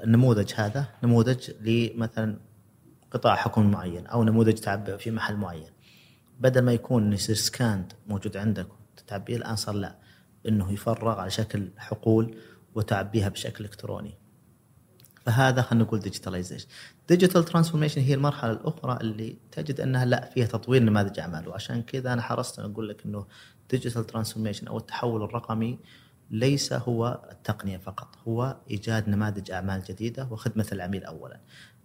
النموذج 0.04 0.52
هذا 0.54 0.86
نموذج 1.02 1.50
لمثلا 1.60 2.38
قطاع 3.10 3.34
حكومي 3.34 3.66
معين 3.66 4.06
أو 4.06 4.24
نموذج 4.24 4.54
تعبئه 4.54 4.96
في 4.96 5.10
محل 5.10 5.36
معين. 5.36 5.70
بدل 6.40 6.60
ما 6.62 6.72
يكون 6.72 7.12
يصير 7.12 7.36
scanned 7.36 7.92
موجود 8.06 8.36
عندك 8.36 8.66
تتعبيه 8.96 9.36
الآن 9.36 9.56
صار 9.56 9.74
لا. 9.74 9.96
إنه 10.48 10.72
يفرغ 10.72 11.20
على 11.20 11.30
شكل 11.30 11.68
حقول 11.76 12.36
وتعبيها 12.74 13.28
بشكل 13.28 13.64
إلكتروني. 13.64 14.14
فهذا 15.26 15.62
خلينا 15.62 15.84
نقول 15.84 16.00
digitalization 16.00 16.66
digital 17.08 17.44
transformation 17.44 18.00
هي 18.00 18.14
المرحلة 18.14 18.52
الأخرى 18.52 18.98
اللي 19.00 19.36
تجد 19.52 19.80
أنها 19.80 20.04
لا 20.04 20.30
فيها 20.34 20.46
تطوير 20.46 20.82
نماذج 20.82 21.18
اعمال 21.18 21.48
وعشان 21.48 21.82
كذا 21.82 22.12
أنا 22.12 22.22
حرصت 22.22 22.58
أن 22.58 22.70
أقول 22.70 22.88
لك 22.88 23.04
إنه 23.06 23.26
digital 23.70 24.06
transformation 24.06 24.66
أو 24.68 24.78
التحول 24.78 25.22
الرقمي 25.22 25.78
ليس 26.30 26.72
هو 26.72 27.20
التقنية 27.30 27.76
فقط 27.76 28.16
هو 28.28 28.56
إيجاد 28.70 29.08
نماذج 29.08 29.50
أعمال 29.50 29.82
جديدة 29.82 30.28
وخدمة 30.30 30.66
العميل 30.72 31.04
اولا. 31.04 31.40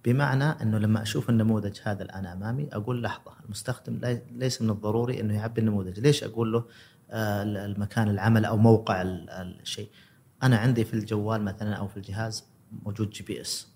بمعنى 0.06 0.44
إنه 0.44 0.78
لما 0.78 1.02
أشوف 1.02 1.30
النموذج 1.30 1.80
هذا 1.84 2.04
الآن 2.04 2.26
أمامي 2.26 2.70
أقول 2.74 3.04
لحظة 3.04 3.32
المستخدم 3.46 4.20
ليس 4.32 4.62
من 4.62 4.70
الضروري 4.70 5.20
إنه 5.20 5.36
يعبي 5.36 5.62
النموذج. 5.62 6.00
ليش 6.00 6.24
أقول 6.24 6.54
له؟ 6.54 6.66
آه، 7.12 7.44
المكان 7.44 8.10
العمل 8.10 8.46
أو 8.46 8.58
موقع 8.58 9.02
الشيء 9.02 9.90
أنا 10.44 10.58
عندي 10.58 10.84
في 10.86 10.94
الجوال 10.94 11.42
مثلا 11.42 11.74
أو 11.74 11.88
في 11.88 11.98
الجهاز 11.98 12.51
موجود 12.72 13.10
GPS 13.10 13.68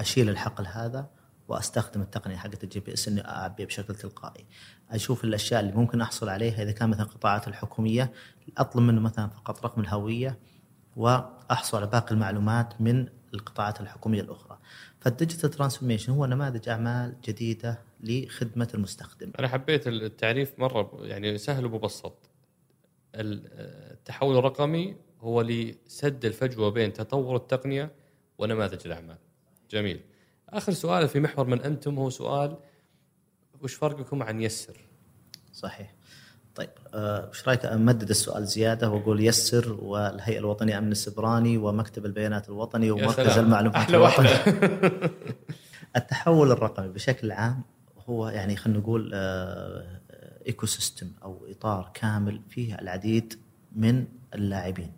أشيل 0.00 0.28
الحقل 0.28 0.66
هذا 0.66 1.10
وأستخدم 1.48 2.02
التقنية 2.02 2.36
حقت 2.36 2.64
ال 2.64 2.80
GPS 2.80 3.08
إني 3.08 3.28
أعبيه 3.28 3.64
بشكل 3.64 3.94
تلقائي. 3.94 4.46
أشوف 4.90 5.24
الأشياء 5.24 5.60
اللي 5.60 5.72
ممكن 5.72 6.00
أحصل 6.00 6.28
عليها 6.28 6.62
إذا 6.62 6.72
كان 6.72 6.88
مثلا 6.88 7.02
القطاعات 7.02 7.48
الحكومية 7.48 8.12
أطلب 8.58 8.82
منه 8.82 9.00
مثلا 9.00 9.28
فقط 9.28 9.64
رقم 9.64 9.80
الهوية 9.80 10.38
وأحصل 10.96 11.78
على 11.78 11.86
باقي 11.86 12.14
المعلومات 12.14 12.80
من 12.80 13.08
القطاعات 13.34 13.80
الحكومية 13.80 14.20
الأخرى. 14.20 14.58
فال 15.00 15.11
digital 15.11 15.50
transformation 15.50 16.12
هو 16.12 16.26
نماذج 16.26 16.68
أعمال 16.68 17.16
جديدة 17.24 17.78
لخدمة 18.00 18.68
المستخدم. 18.74 19.32
أنا 19.38 19.48
حبيت 19.48 19.86
التعريف 19.86 20.58
مرة 20.58 20.90
يعني 21.00 21.38
سهل 21.38 21.66
ومبسط. 21.66 22.30
التحول 23.14 24.38
الرقمي 24.38 24.96
هو 25.20 25.40
لسد 25.40 26.24
الفجوة 26.24 26.70
بين 26.70 26.92
تطور 26.92 27.36
التقنية 27.36 28.03
ونماذج 28.38 28.80
الاعمال. 28.86 29.16
جميل. 29.70 30.00
آخر 30.48 30.72
سؤال 30.72 31.08
في 31.08 31.20
محور 31.20 31.46
من 31.46 31.60
أنتم 31.60 31.98
هو 31.98 32.10
سؤال 32.10 32.56
وش 33.62 33.74
فرقكم 33.74 34.22
عن 34.22 34.42
يسر؟ 34.42 34.76
صحيح. 35.52 35.94
طيب 36.54 36.70
آه، 36.94 37.28
وش 37.28 37.48
رأيك 37.48 37.64
امدد 37.64 38.10
السؤال 38.10 38.46
زيادة 38.46 38.90
وأقول 38.90 39.26
يسر 39.26 39.72
والهيئة 39.72 40.38
الوطنية 40.38 40.78
أمن 40.78 40.92
السبراني 40.92 41.58
ومكتب 41.58 42.06
البيانات 42.06 42.48
الوطني 42.48 42.90
ومركز 42.90 43.38
المعلومات 43.38 43.90
الوطني 43.90 44.28
التحول 45.96 46.50
الرقمي 46.52 46.88
بشكل 46.88 47.32
عام 47.32 47.62
هو 48.08 48.28
يعني 48.28 48.56
خلينا 48.56 48.78
نقول 48.78 49.10
ecosystem 50.46 51.10
أو 51.22 51.46
إطار 51.50 51.90
كامل 51.94 52.40
فيه 52.48 52.74
العديد 52.74 53.38
من 53.76 54.06
اللاعبين 54.34 54.92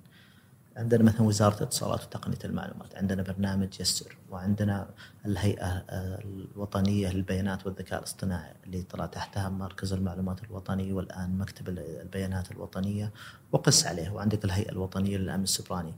عندنا 0.76 1.04
مثلا 1.04 1.23
وزارة 1.23 1.56
الاتصالات 1.56 2.04
وتقنية 2.04 2.38
المعلومات، 2.45 2.97
عندنا 2.97 3.23
برنامج 3.23 3.80
يسر، 3.80 4.16
وعندنا 4.30 4.88
الهيئة 5.26 5.66
آه، 5.66 6.18
الوطنية 6.25 7.12
للبيانات 7.12 7.66
والذكاء 7.66 7.99
الاصطناعي 7.99 8.52
اللي 8.64 8.83
طلع 8.83 9.06
تحتها 9.06 9.49
مركز 9.49 9.92
المعلومات 9.92 10.45
الوطني 10.45 10.92
والآن 10.92 11.38
مكتب 11.38 11.68
البيانات 11.68 12.50
الوطنية 12.50 13.12
وقس 13.52 13.87
عليه، 13.87 14.11
وعندك 14.11 14.45
الهيئة 14.45 14.73
الوطنية 14.73 15.16
للأمن 15.16 15.42
السبراني. 15.42 15.95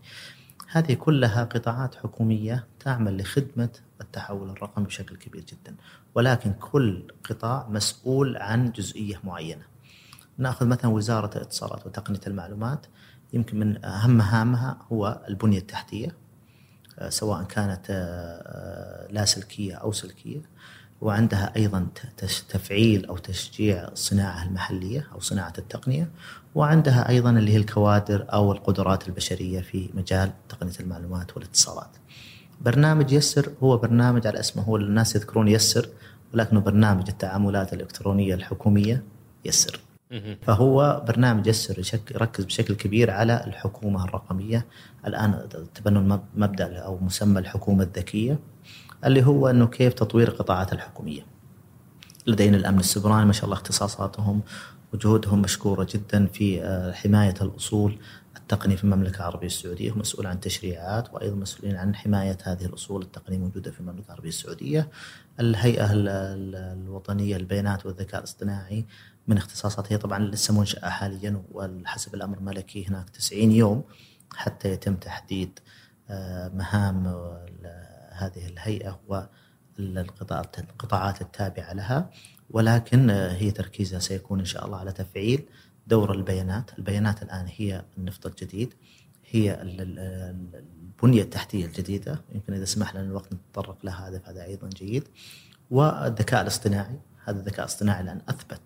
هذه 0.71 0.95
كلها 0.95 1.45
قطاعات 1.45 1.95
حكومية 1.95 2.67
تعمل 2.81 3.21
لخدمة 3.21 3.71
التحول 4.01 4.51
الرقمي 4.51 4.85
بشكل 4.85 5.17
كبير 5.17 5.45
جدا، 5.45 5.77
ولكن 6.15 6.53
كل 6.53 7.13
قطاع 7.31 7.69
مسؤول 7.69 8.37
عن 8.37 8.73
جزئية 8.73 9.21
معينة. 9.25 9.63
نأخذ 10.39 10.67
مثلا 10.67 10.91
وزارة 10.91 11.37
الاتصالات 11.37 11.87
وتقنية 11.87 12.21
المعلومات 12.27 12.87
يمكن 13.33 13.59
من 13.59 13.85
أهم 13.85 14.11
مهامها 14.11 14.79
هو 14.93 15.21
البنية 15.29 15.59
التحتية 15.59 16.15
آه، 16.99 17.09
سواء 17.09 17.43
كانت 17.43 17.87
آه، 17.91 19.13
لاسلكيه 19.13 19.75
أو 19.75 19.93
سلكية 19.93 20.43
وعندها 21.01 21.53
أيضا 21.57 21.87
تفعيل 22.49 23.07
أو 23.07 23.17
تشجيع 23.17 23.89
الصناعه 23.89 24.43
المحلية 24.43 25.09
أو 25.13 25.21
صناعة 25.21 25.53
التقنية 25.59 26.11
وعندها 26.55 27.09
أيضا 27.09 27.31
اللي 27.31 27.53
هي 27.53 27.57
الكوادر 27.57 28.27
أو 28.33 28.53
القدرات 28.53 29.09
البشرية 29.09 29.61
في 29.61 29.91
مجال 29.95 30.31
تقنية 30.49 30.73
المعلومات 30.81 31.37
والاتصالات. 31.37 31.91
برنامج 32.61 33.13
يسر 33.13 33.53
هو 33.63 33.77
برنامج 33.77 34.27
على 34.27 34.41
اسمه 34.41 34.63
هو 34.63 34.77
الناس 34.77 35.17
يذكرون 35.17 35.49
يسر 35.49 35.89
ولكنه 36.35 36.61
برنامج 36.61 37.09
التعاملات 37.09 37.73
الإلكترونية 37.73 38.35
الحكومية 38.35 39.05
يسر. 39.45 39.81
فهو 40.43 41.05
برنامج 41.09 41.47
يسر 41.47 42.01
يركز 42.11 42.45
بشكل 42.45 42.75
كبير 42.75 43.11
على 43.11 43.45
الحكومة 43.47 44.05
الرقمية 44.05 44.67
الآن 45.07 45.49
تبنوا 45.75 46.19
مبدأ 46.35 46.79
أو 46.79 46.99
مسمى 46.99 47.41
الحكومة 47.41 47.83
الذكية 47.83 48.39
اللي 49.05 49.27
هو 49.27 49.51
إنه 49.51 49.67
كيف 49.67 49.93
تطوير 49.95 50.29
القطاعات 50.29 50.73
الحكومية. 50.73 51.27
لدينا 52.27 52.57
الأمن 52.57 52.81
السبراني 52.81 53.27
ما 53.27 53.33
شاء 53.33 53.45
الله 53.45 53.57
اختصاصاتهم 53.57 54.43
وجهودهم 54.95 55.43
مشكورة 55.43 55.87
جدا 55.95 56.27
في 56.27 56.63
آه، 56.63 56.93
حماية 56.93 57.35
الأصول 57.41 57.99
التقنية 58.37 58.77
في 58.77 58.85
المملكة 58.85 59.17
العربية 59.17 59.47
السعودية، 59.47 59.93
هم 59.93 59.99
مسؤول 59.99 60.27
عن 60.27 60.41
تشريعات 60.41 61.15
وأيضا 61.15 61.37
مسؤولين 61.37 61.77
عن 61.77 61.95
حماية 61.95 62.39
هذه 62.43 62.65
الأصول 62.65 63.03
التقنية 63.03 63.37
الموجوده 63.37 63.71
في 63.71 63.81
المملكة 63.81 64.07
العربية 64.07 64.29
السعودية. 64.29 64.89
الهيئة 65.41 65.89
الوطنية 65.93 67.37
للبيانات 67.37 67.87
والذكاء 67.87 68.21
الاصطناعي 68.21 68.87
من 69.29 69.37
اختصاصاتها 69.37 69.93
هي 69.93 69.99
طبعا 69.99 70.19
لسه 70.19 70.59
منشأة 70.59 70.89
حاليا 70.89 71.43
وحسب 71.53 72.15
الأمر 72.15 72.39
الملكي 72.39 72.89
هناك 72.89 73.11
90 73.11 73.51
يوم 73.51 73.85
حتى 74.35 74.73
يتم 74.73 74.95
تحديد 74.95 75.59
آه، 76.11 76.49
مهام 76.49 77.07
هذه 78.11 78.47
الهيئة 78.47 79.01
والقطاعات 79.79 81.21
التابعة 81.21 81.73
لها. 81.73 82.11
ولكن 82.51 83.11
آه، 83.11 83.33
هي 83.33 83.51
تركيزها 83.51 83.99
سيكون 83.99 84.39
إن 84.39 84.45
شاء 84.45 84.67
الله 84.67 84.79
على 84.79 84.93
تفعيل 84.93 85.45
دور 85.87 86.13
البيانات. 86.13 86.79
البيانات 86.79 87.23
الآن 87.23 87.47
هي 87.57 87.85
النفط 87.99 88.27
الجديد 88.27 88.75
هي 89.31 89.63
البنية 89.63 91.23
التحتية 91.23 91.67
الجديدة. 91.67 92.21
يمكن 92.35 92.53
إذا 92.53 92.65
سمح 92.65 92.95
لنا 92.95 93.05
الوقت 93.05 93.33
نتطرق 93.33 93.79
لها 93.85 94.09
هذا 94.09 94.19
فهذا 94.19 94.45
أيضا 94.45 94.69
جيد. 94.69 95.09
والذكاء 95.71 96.43
الاصطناعي 96.43 96.99
هذا 97.25 97.39
الذكاء 97.39 97.61
الاصطناعي 97.61 98.01
الآن 98.01 98.21
أثبت 98.29 98.61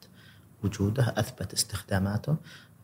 وجوده 0.64 1.14
أثبت 1.16 1.52
استخداماته 1.52 2.36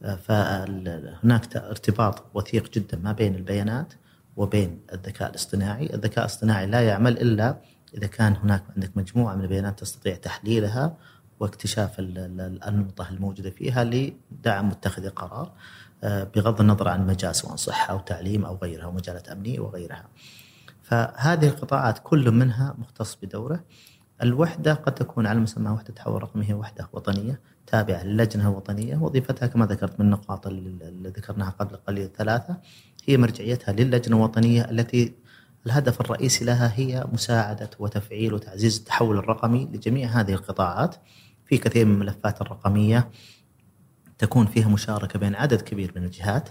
آه، 0.03 0.15
فهناك 0.15 1.57
ارتباط 1.57 2.25
وثيق 2.35 2.71
جدا 2.73 2.99
ما 2.99 3.13
بين 3.13 3.35
البيانات 3.35 3.93
وبين 4.37 4.81
الذكاء 4.93 5.31
الاصطناعي، 5.31 5.95
الذكاء 5.95 6.25
الاصطناعي 6.25 6.67
لا 6.67 6.81
يعمل 6.81 7.21
إلا 7.21 7.57
إذا 7.95 8.07
كان 8.07 8.37
هناك 8.37 8.65
عندك 8.77 8.97
مجموعة 8.97 9.35
من 9.35 9.43
البيانات 9.43 9.81
تستطيع 9.81 10.17
تحليلها 10.17 10.97
واكتشاف 11.41 11.99
الانمطه 11.99 13.09
الموجودة 13.09 13.51
فيها 13.51 13.85
لدعم 13.85 14.69
متخذ 14.69 15.05
القرار 15.05 15.53
آه، 16.05 16.25
بغض 16.25 16.61
النظر 16.61 16.89
عن 16.89 17.07
مجال 17.07 17.37
سواء 17.37 17.57
صحة 17.57 17.93
أو 17.93 17.99
تعليم 17.99 18.45
أو 18.45 18.59
غيرها 18.63 18.87
ومجالات 18.87 19.29
أمنية 19.29 19.61
وغيرها. 19.61 20.05
فهذه 20.83 21.49
القطاعات 21.49 21.99
كل 22.03 22.31
منها 22.31 22.75
مختص 22.79 23.19
بدوره. 23.23 23.61
الوحدة 24.23 24.75
قد 24.75 24.95
تكون 24.95 25.27
على 25.27 25.41
مسمى 25.41 25.71
وحدة 25.71 25.95
تحول 25.95 26.23
رقمي 26.23 26.49
هي 26.49 26.55
وحدة 26.55 26.89
وطنية 26.93 27.41
تابعة 27.67 28.05
للجنة 28.05 28.49
الوطنية. 28.49 28.97
وظيفتها 28.97 29.47
كما 29.47 29.67
ذكرت 29.67 30.01
من 30.01 30.07
النقاط 30.07 30.47
اللي 30.47 31.09
ذكرناها 31.09 31.51
قبل 31.51 31.77
قليل 31.77 32.11
ثلاثة 32.17 32.57
هي 33.05 33.17
مرجعيتها 33.17 33.73
للجنة 33.73 34.17
الوطنية 34.17 34.71
التي 34.71 35.15
الهدف 35.67 36.01
الرئيسي 36.01 36.45
لها 36.45 36.73
هي 36.77 37.07
مساعدة 37.13 37.71
وتفعيل 37.79 38.35
وتعزيز 38.35 38.79
التحول 38.79 39.19
الرقمي 39.19 39.65
لجميع 39.73 40.09
هذه 40.09 40.33
القطاعات. 40.33 40.97
في 41.45 41.59
كثير 41.59 41.87
من 41.87 41.93
الملفات 41.93 42.41
الرقمية 42.41 43.11
تكون 44.19 44.47
فيها 44.47 44.69
مشاركة 44.69 45.19
بين 45.19 45.35
عدد 45.35 45.61
كبير 45.61 45.93
من 45.97 46.05
الجهات. 46.05 46.49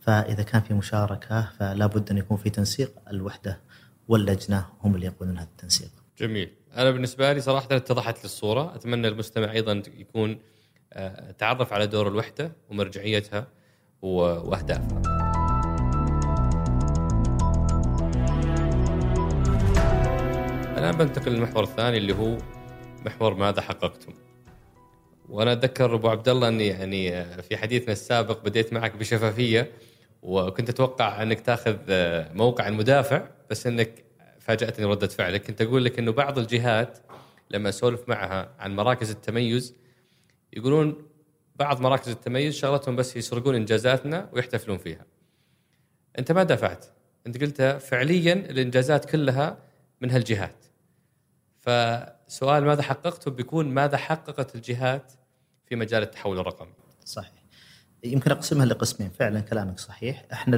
فإذا 0.00 0.42
كان 0.42 0.60
في 0.62 0.74
مشاركة 0.74 1.50
فلا 1.58 1.86
بد 1.86 2.10
أن 2.10 2.18
يكون 2.18 2.36
في 2.36 2.50
تنسيق 2.50 2.92
الوحدة 3.10 3.60
واللجنة 4.08 4.66
هم 4.82 4.94
اللي 4.94 5.06
يقودون 5.06 5.38
هذا 5.38 5.48
التنسيق. 5.50 5.90
جميل. 6.18 6.59
أنا 6.76 6.90
بالنسبة 6.90 7.32
لي 7.32 7.40
صراحة 7.40 7.68
اتضحت 7.70 8.18
لي 8.18 8.24
الصورة 8.24 8.74
أتمنى 8.74 9.08
المستمع 9.08 9.52
أيضا 9.52 9.82
يكون 9.98 10.38
آه، 10.92 11.30
تعرف 11.30 11.72
على 11.72 11.86
دور 11.86 12.08
الوحدة 12.08 12.52
ومرجعيتها 12.70 13.46
وأهدافها. 14.02 15.02
الآن 20.78 20.96
بنتقل 20.96 21.32
للمحور 21.32 21.62
الثاني 21.62 21.96
اللي 21.96 22.14
هو 22.14 22.38
محور 23.06 23.34
ماذا 23.34 23.60
حققتم؟ 23.60 24.12
وأنا 25.28 25.52
أتذكر 25.52 25.94
أبو 25.94 26.08
عبد 26.08 26.28
الله 26.28 26.48
أني 26.48 26.66
يعني 26.66 27.14
آه، 27.14 27.40
في 27.40 27.56
حديثنا 27.56 27.92
السابق 27.92 28.44
بديت 28.44 28.72
معك 28.72 28.96
بشفافية 28.96 29.70
وكنت 30.22 30.68
أتوقع 30.68 31.22
أنك 31.22 31.40
تأخذ 31.40 31.76
آه، 31.88 32.32
موقع 32.32 32.68
المدافع 32.68 33.22
بس 33.50 33.66
أنك 33.66 34.09
فاجأتني 34.40 34.84
ردة 34.86 35.06
فعلك 35.06 35.46
كنت 35.46 35.62
أقول 35.62 35.84
لك 35.84 35.98
إنه 35.98 36.12
بعض 36.12 36.38
الجهات 36.38 36.98
لما 37.50 37.68
أسولف 37.68 38.08
معها 38.08 38.54
عن 38.58 38.76
مراكز 38.76 39.10
التميز 39.10 39.74
يقولون 40.52 41.06
بعض 41.56 41.80
مراكز 41.80 42.08
التميز 42.08 42.54
شغلتهم 42.54 42.96
بس 42.96 43.16
يسرقون 43.16 43.54
إنجازاتنا 43.54 44.28
ويحتفلون 44.32 44.78
فيها. 44.78 45.06
أنت 46.18 46.32
ما 46.32 46.42
دافعت، 46.42 46.86
أنت 47.26 47.40
قلت 47.40 47.62
فعليا 47.62 48.32
الإنجازات 48.32 49.04
كلها 49.04 49.58
من 50.00 50.10
هالجهات. 50.10 50.64
فسؤال 51.60 52.64
ماذا 52.64 52.82
حققته 52.82 53.30
بيكون 53.30 53.68
ماذا 53.68 53.96
حققت 53.96 54.54
الجهات 54.54 55.12
في 55.66 55.76
مجال 55.76 56.02
التحول 56.02 56.38
الرقمي؟ 56.38 56.72
صحيح. 57.04 57.39
يمكن 58.04 58.30
أقسمها 58.30 58.66
لقسمين 58.66 59.10
فعلا 59.10 59.40
كلامك 59.40 59.78
صحيح 59.78 60.24
إحنا 60.32 60.56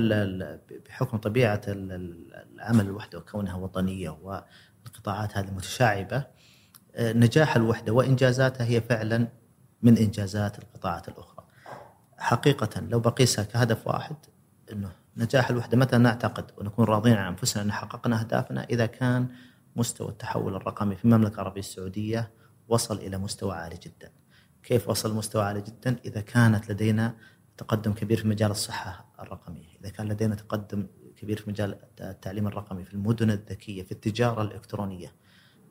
بحكم 0.88 1.16
طبيعة 1.16 1.60
العمل 1.68 2.86
الوحدة 2.86 3.18
وكونها 3.18 3.54
وطنية 3.54 4.10
والقطاعات 4.10 5.38
هذه 5.38 5.50
متشعبة 5.50 6.26
آه، 6.94 7.12
نجاح 7.12 7.56
الوحدة 7.56 7.92
وإنجازاتها 7.92 8.66
هي 8.66 8.80
فعلا 8.80 9.28
من 9.82 9.96
إنجازات 9.96 10.58
القطاعات 10.58 11.08
الأخرى. 11.08 11.44
حقيقه 12.18 12.80
لو 12.80 13.00
بقيسها 13.00 13.44
كهدف 13.44 13.86
واحد 13.86 14.16
إنه 14.72 14.92
نجاح 15.16 15.50
الوحدة 15.50 15.76
متى 15.78 15.98
نعتقد 15.98 16.50
ونكون 16.58 16.84
راضين 16.84 17.12
عن 17.12 17.26
أنفسنا 17.26 17.62
إن 17.62 17.72
حققنا 17.72 18.20
أهدافنا 18.20 18.64
إذا 18.64 18.86
كان 18.86 19.28
مستوى 19.76 20.08
التحول 20.08 20.54
الرقمي 20.54 20.96
في 20.96 21.04
المملكة 21.04 21.34
العربية 21.34 21.60
السعودية 21.60 22.30
وصل 22.68 22.96
إلى 22.98 23.18
مستوى 23.18 23.54
عالي 23.54 23.76
جدا. 23.76 24.12
كيف 24.62 24.88
وصل 24.88 25.14
مستوى 25.14 25.44
عالي 25.44 25.60
جدا؟ 25.60 25.96
إذا 26.04 26.20
كانت 26.20 26.70
لدينا 26.70 27.14
تقدم 27.56 27.92
كبير 27.92 28.20
في 28.20 28.28
مجال 28.28 28.50
الصحة 28.50 29.12
الرقمية، 29.20 29.78
إذا 29.80 29.90
كان 29.90 30.08
لدينا 30.08 30.34
تقدم 30.34 30.86
كبير 31.16 31.36
في 31.36 31.50
مجال 31.50 31.78
التعليم 32.00 32.46
الرقمي، 32.46 32.84
في 32.84 32.94
المدن 32.94 33.30
الذكية، 33.30 33.82
في 33.82 33.92
التجارة 33.92 34.42
الإلكترونية. 34.42 35.22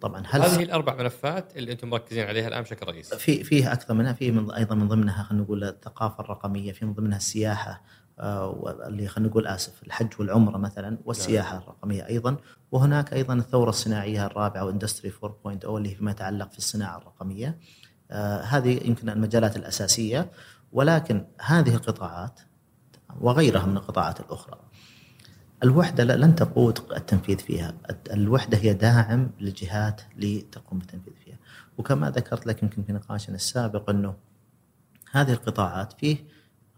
طبعا 0.01 0.23
هل 0.29 0.41
هذه 0.41 0.63
الأربع 0.63 0.95
ملفات 0.95 1.57
اللي 1.57 1.71
أنتم 1.71 1.89
مركزين 1.89 2.27
عليها 2.27 2.47
الآن 2.47 2.61
بشكل 2.61 2.87
رئيسي 2.87 3.17
في 3.17 3.43
فيه 3.43 3.73
أكثر 3.73 3.93
منها 3.93 4.13
في 4.13 4.31
من 4.31 4.51
أيضا 4.51 4.75
من 4.75 4.87
ضمنها 4.87 5.23
خلينا 5.23 5.43
نقول 5.43 5.63
الثقافة 5.63 6.23
الرقمية 6.23 6.71
في 6.71 6.85
من 6.85 6.93
ضمنها 6.93 7.17
السياحة 7.17 7.83
آه، 8.19 8.87
اللي 8.87 9.07
خلينا 9.07 9.29
نقول 9.29 9.47
آسف 9.47 9.83
الحج 9.83 10.07
والعمرة 10.19 10.57
مثلا 10.57 10.97
والسياحة 11.05 11.53
نعم. 11.53 11.61
الرقمية 11.63 12.07
أيضا 12.07 12.37
وهناك 12.71 13.13
أيضا 13.13 13.33
الثورة 13.33 13.69
الصناعية 13.69 14.25
الرابعة 14.25 14.65
واندستري 14.65 15.11
4.0 15.11 15.65
اللي 15.65 15.95
فيما 15.95 16.11
يتعلق 16.11 16.51
في 16.51 16.57
الصناعة 16.57 16.97
الرقمية 16.97 17.59
آه، 18.11 18.41
هذه 18.41 18.87
يمكن 18.87 19.09
المجالات 19.09 19.57
الأساسية 19.57 20.31
ولكن 20.73 21.25
هذه 21.41 21.75
القطاعات 21.75 22.39
وغيرها 23.21 23.65
من 23.65 23.77
القطاعات 23.77 24.19
الأخرى 24.19 24.59
الوحدة 25.63 26.03
لن 26.03 26.35
تقود 26.35 26.79
التنفيذ 26.95 27.37
فيها. 27.37 27.73
الوحدة 28.11 28.57
هي 28.57 28.73
داعم 28.73 29.31
للجهات 29.39 30.01
لتقوم 30.17 30.79
بالتنفيذ 30.79 31.13
فيها. 31.25 31.37
وكما 31.77 32.09
ذكرت 32.09 32.47
لك 32.47 32.63
يمكن 32.63 32.83
في 32.83 32.93
نقاشنا 32.93 33.35
السابق 33.35 33.89
أنه 33.89 34.15
هذه 35.11 35.31
القطاعات 35.31 35.93
فيه 35.93 36.17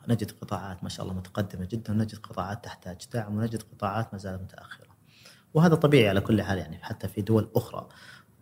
نجد 0.07 0.31
قطاعات 0.31 0.83
ما 0.83 0.89
شاء 0.89 1.05
الله 1.05 1.17
متقدمة 1.17 1.65
جدا 1.65 1.93
ونجد 1.93 2.17
قطاعات 2.17 2.63
تحتاج 2.63 3.07
دعم 3.13 3.37
ونجد 3.37 3.61
قطاعات 3.61 4.13
ما 4.13 4.19
زالت 4.19 4.41
متأخرة. 4.41 4.87
وهذا 5.53 5.75
طبيعي 5.75 6.09
على 6.09 6.21
كل 6.21 6.41
حال 6.41 6.57
يعني 6.57 6.77
حتى 6.83 7.07
في 7.07 7.21
دول 7.21 7.49
أخرى. 7.55 7.87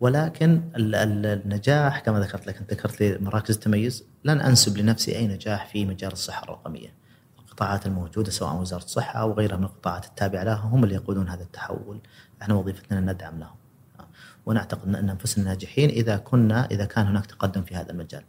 ولكن 0.00 0.70
النجاح 0.76 2.00
كما 2.00 2.20
ذكرت 2.20 2.46
لك 2.46 2.56
أنت 2.56 2.72
ذكرت 2.72 3.00
لي 3.00 3.18
مراكز 3.18 3.54
التميز. 3.54 4.04
لن 4.24 4.40
أنسب 4.40 4.78
لنفسي 4.78 5.16
أي 5.16 5.26
نجاح 5.26 5.66
في 5.66 5.86
مجال 5.86 6.12
الصحة 6.12 6.44
الرقمية. 6.44 6.94
القطاعات 7.38 7.86
الموجودة 7.86 8.30
سواء 8.30 8.56
وزارة 8.56 8.84
الصحة 8.84 9.20
أو 9.20 9.32
غيرها 9.32 9.56
من 9.56 9.64
القطاعات 9.64 10.04
التابعة 10.04 10.44
لها 10.44 10.54
هم 10.54 10.84
اللي 10.84 10.94
يقودون 10.94 11.28
هذا 11.28 11.42
التحول، 11.42 12.00
إحنا 12.42 12.54
وظيفتنا 12.54 12.98
أن 12.98 13.10
ندعم 13.10 13.38
لهم. 13.38 13.56
ونعتقد 14.46 14.94
أن 14.94 15.08
أنفسنا 15.08 15.44
ناجحين 15.44 15.90
إذا 15.90 16.16
كنا 16.16 16.66
إذا 16.70 16.84
كان 16.84 17.06
هناك 17.06 17.26
تقدم 17.26 17.62
في 17.62 17.74
هذا 17.74 17.90
المجال. 17.90 18.22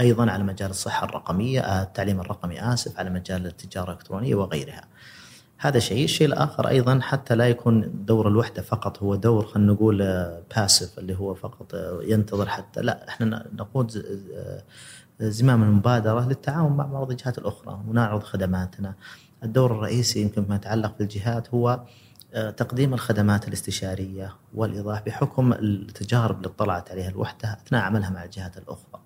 أيضا 0.00 0.30
على 0.30 0.44
مجال 0.44 0.70
الصحة 0.70 1.04
الرقمية، 1.04 1.82
التعليم 1.82 2.20
الرقمي 2.20 2.72
آسف، 2.72 2.98
على 2.98 3.10
مجال 3.10 3.46
التجارة 3.46 3.90
الإلكترونية 3.90 4.34
وغيرها. 4.34 4.84
هذا 5.60 5.78
شيء، 5.78 6.04
الشيء 6.04 6.26
الآخر 6.26 6.68
أيضا 6.68 7.00
حتى 7.00 7.34
لا 7.34 7.48
يكون 7.48 8.04
دور 8.06 8.28
الوحدة 8.28 8.62
فقط 8.62 9.02
هو 9.02 9.14
دور 9.14 9.46
خلينا 9.46 9.72
نقول 9.72 9.98
باسف 10.56 10.98
اللي 10.98 11.18
هو 11.18 11.34
فقط 11.34 11.74
ينتظر 12.02 12.48
حتى 12.48 12.80
لا 12.80 13.08
إحنا 13.08 13.46
نقود 13.52 14.04
زمام 15.20 15.62
المبادرة 15.62 16.28
للتعاون 16.28 16.76
مع 16.76 16.86
بعض 16.86 17.10
الجهات 17.10 17.38
الأخرى 17.38 17.80
ونعرض 17.88 18.22
خدماتنا. 18.22 18.94
الدور 19.42 19.72
الرئيسي 19.72 20.22
يمكن 20.22 20.44
ما 20.48 20.56
يتعلق 20.56 20.98
بالجهات 20.98 21.54
هو 21.54 21.84
آه، 22.34 22.50
تقديم 22.50 22.94
الخدمات 22.94 23.48
الاستشارية 23.48 24.34
والإيضاح 24.54 25.02
بحكم 25.06 25.52
التجارب 25.52 26.36
اللي 26.36 26.48
اطلعت 26.48 26.90
عليها 26.90 27.08
الوحدة 27.08 27.52
أثناء 27.52 27.82
عملها 27.82 28.10
مع 28.10 28.24
الجهات 28.24 28.58
الأخرى. 28.58 29.00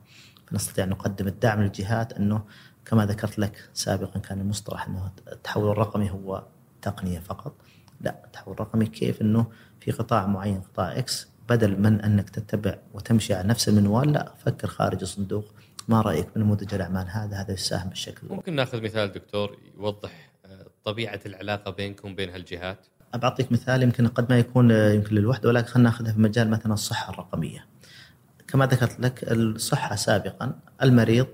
فنستطيع 0.46 0.84
أن 0.84 0.90
نقدم 0.90 1.26
الدعم 1.26 1.62
للجهات 1.62 2.12
أنه 2.12 2.42
كما 2.84 3.06
ذكرت 3.06 3.38
لك 3.38 3.68
سابقا 3.74 4.18
كان 4.18 4.40
المصطلح 4.40 4.86
أنه 4.86 5.10
التحول 5.32 5.70
الرقمي 5.70 6.10
هو 6.10 6.44
تقنية 6.82 7.18
فقط. 7.18 7.54
لا 8.00 8.24
التحول 8.24 8.54
الرقمي 8.54 8.86
كيف 8.86 9.20
أنه 9.22 9.46
في 9.80 9.90
قطاع 9.90 10.26
معين 10.26 10.60
قطاع 10.60 10.98
إكس 10.98 11.28
بدل 11.48 11.80
من 11.80 12.00
أنك 12.00 12.30
تتبع 12.30 12.78
وتمشي 12.94 13.34
على 13.34 13.48
نفس 13.48 13.68
المنوال 13.68 14.12
لا 14.12 14.32
فكر 14.38 14.68
خارج 14.68 15.00
الصندوق 15.02 15.44
ما 15.88 16.00
رأيك 16.00 16.28
بنموذج 16.36 16.74
الأعمال 16.74 17.08
هذا؟ 17.08 17.36
هذا 17.36 17.52
يساهم 17.52 17.88
بالشكل 17.88 18.26
ممكن 18.30 18.54
ناخذ 18.54 18.82
مثال 18.82 19.12
دكتور 19.12 19.58
يوضح 19.78 20.32
آه، 20.46 20.66
طبيعة 20.84 21.20
العلاقة 21.26 21.70
بينكم 21.70 22.12
وبين 22.12 22.30
هالجهات. 22.30 22.86
بعطيك 23.14 23.52
مثال 23.52 23.82
يمكن 23.82 24.08
قد 24.08 24.32
ما 24.32 24.38
يكون 24.38 24.72
آه، 24.72 24.92
يمكن 24.92 25.14
للوحدة 25.14 25.48
ولكن 25.48 25.66
خلينا 25.66 25.90
ناخذها 25.90 26.12
في 26.12 26.20
مجال 26.20 26.50
مثلا 26.50 26.72
الصحة 26.72 27.12
الرقمية. 27.12 27.66
كما 28.48 28.66
ذكرت 28.66 29.00
لك 29.00 29.24
الصحة 29.32 29.96
سابقا 29.96 30.60
المريض 30.82 31.26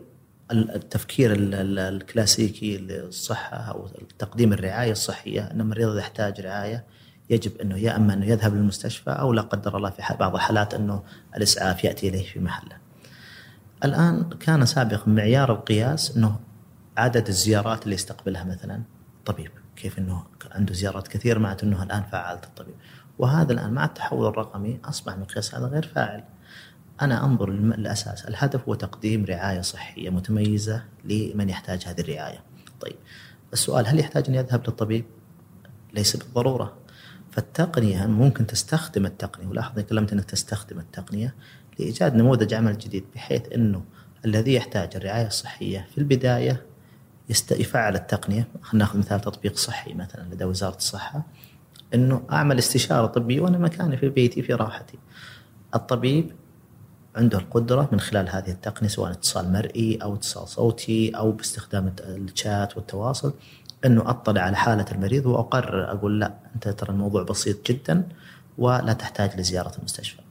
التفكير 0.52 1.32
الكلاسيكي 1.34 2.78
للصحة 2.78 3.56
أو 3.56 3.88
تقديم 4.18 4.52
الرعاية 4.52 4.92
الصحية 4.92 5.40
إن 5.40 5.60
المريض 5.60 5.88
إذا 5.88 5.98
يحتاج 5.98 6.40
رعاية 6.40 6.84
يجب 7.30 7.60
إنه 7.60 7.78
يا 7.78 7.96
أما 7.96 8.14
إنه 8.14 8.26
يذهب 8.26 8.54
للمستشفى 8.54 9.10
أو 9.10 9.32
لا 9.32 9.42
قدر 9.42 9.76
الله 9.76 9.90
في 9.90 10.02
بعض 10.20 10.34
الحالات 10.34 10.74
إنه 10.74 11.02
الإسعاف 11.36 11.84
يأتي 11.84 12.08
إليه 12.08 12.26
في 12.26 12.40
محله. 12.40 12.87
الآن 13.84 14.28
كان 14.40 14.66
سابقا 14.66 15.10
معيار 15.10 15.52
القياس 15.52 16.16
إنه 16.16 16.40
عدد 16.96 17.28
الزيارات 17.28 17.84
اللي 17.84 17.94
يستقبلها 17.94 18.44
مثلا 18.44 18.82
طبيب، 19.26 19.50
كيف 19.76 19.98
إنه 19.98 20.24
عنده 20.50 20.74
زيارات 20.74 21.08
كثير 21.08 21.38
معناته 21.38 21.64
إنه 21.64 21.82
الآن 21.82 22.02
فعالة 22.02 22.40
الطبيب. 22.44 22.74
وهذا 23.18 23.52
الآن 23.52 23.72
مع 23.72 23.84
التحول 23.84 24.26
الرقمي 24.26 24.80
أصبح 24.84 25.16
مقياس 25.16 25.54
هذا 25.54 25.66
غير 25.66 25.90
فاعل. 25.94 26.24
أنا 27.00 27.24
أنظر 27.24 27.50
للأساس 27.50 28.24
الهدف 28.24 28.68
هو 28.68 28.74
تقديم 28.74 29.24
رعاية 29.24 29.60
صحية 29.60 30.10
متميزة 30.10 30.84
لمن 31.04 31.48
يحتاج 31.48 31.84
هذه 31.86 32.00
الرعاية. 32.00 32.42
طيب 32.80 32.96
السؤال 33.52 33.86
هل 33.86 33.98
يحتاج 33.98 34.24
أن 34.28 34.34
يذهب 34.34 34.60
للطبيب؟ 34.66 35.04
ليس 35.94 36.16
بالضرورة. 36.16 36.76
فالتقنية 37.30 38.06
ممكن 38.06 38.46
تستخدم 38.46 39.06
التقنية 39.06 39.46
ولاحظ 39.46 39.80
كلمت 39.80 40.12
إنك 40.12 40.24
تستخدم 40.24 40.78
التقنية 40.78 41.34
لإيجاد 41.78 42.14
نموذج 42.14 42.54
عمل 42.54 42.78
جديد 42.78 43.04
بحيث 43.14 43.42
إنه 43.54 43.82
الذي 44.24 44.54
يحتاج 44.54 44.96
الرعاية 44.96 45.26
الصحية 45.26 45.86
في 45.92 45.98
البداية 45.98 46.62
يفعل 47.50 47.94
التقنية 47.96 48.48
خلينا 48.62 48.84
ناخذ 48.84 48.98
مثال 48.98 49.20
تطبيق 49.20 49.56
صحي 49.56 49.94
مثلا 49.94 50.34
لدى 50.34 50.44
وزارة 50.44 50.76
الصحة 50.76 51.22
إنه 51.94 52.22
أعمل 52.32 52.58
استشارة 52.58 53.06
طبية 53.06 53.40
وأنا 53.40 53.58
مكاني 53.58 53.96
في 53.96 54.08
بيتي 54.08 54.42
في 54.42 54.54
راحتي. 54.54 54.98
الطبيب 55.74 56.32
عنده 57.16 57.38
القدرة 57.38 57.88
من 57.92 58.00
خلال 58.00 58.28
هذه 58.28 58.50
التقنية 58.50 58.88
سواء 58.88 59.10
اتصال 59.10 59.52
مرئي 59.52 59.98
أو 60.02 60.14
اتصال 60.14 60.48
صوتي 60.48 61.10
أو 61.10 61.32
باستخدام 61.32 61.94
الشات 62.00 62.76
والتواصل 62.76 63.34
إنه 63.86 64.10
أطلع 64.10 64.42
على 64.42 64.56
حالة 64.56 64.86
المريض 64.92 65.26
وأقرر 65.26 65.92
أقول 65.92 66.20
لا 66.20 66.34
أنت 66.54 66.68
ترى 66.68 66.90
الموضوع 66.90 67.22
بسيط 67.22 67.66
جدا 67.66 68.08
ولا 68.58 68.92
تحتاج 68.92 69.40
لزيارة 69.40 69.72
المستشفى. 69.78 70.27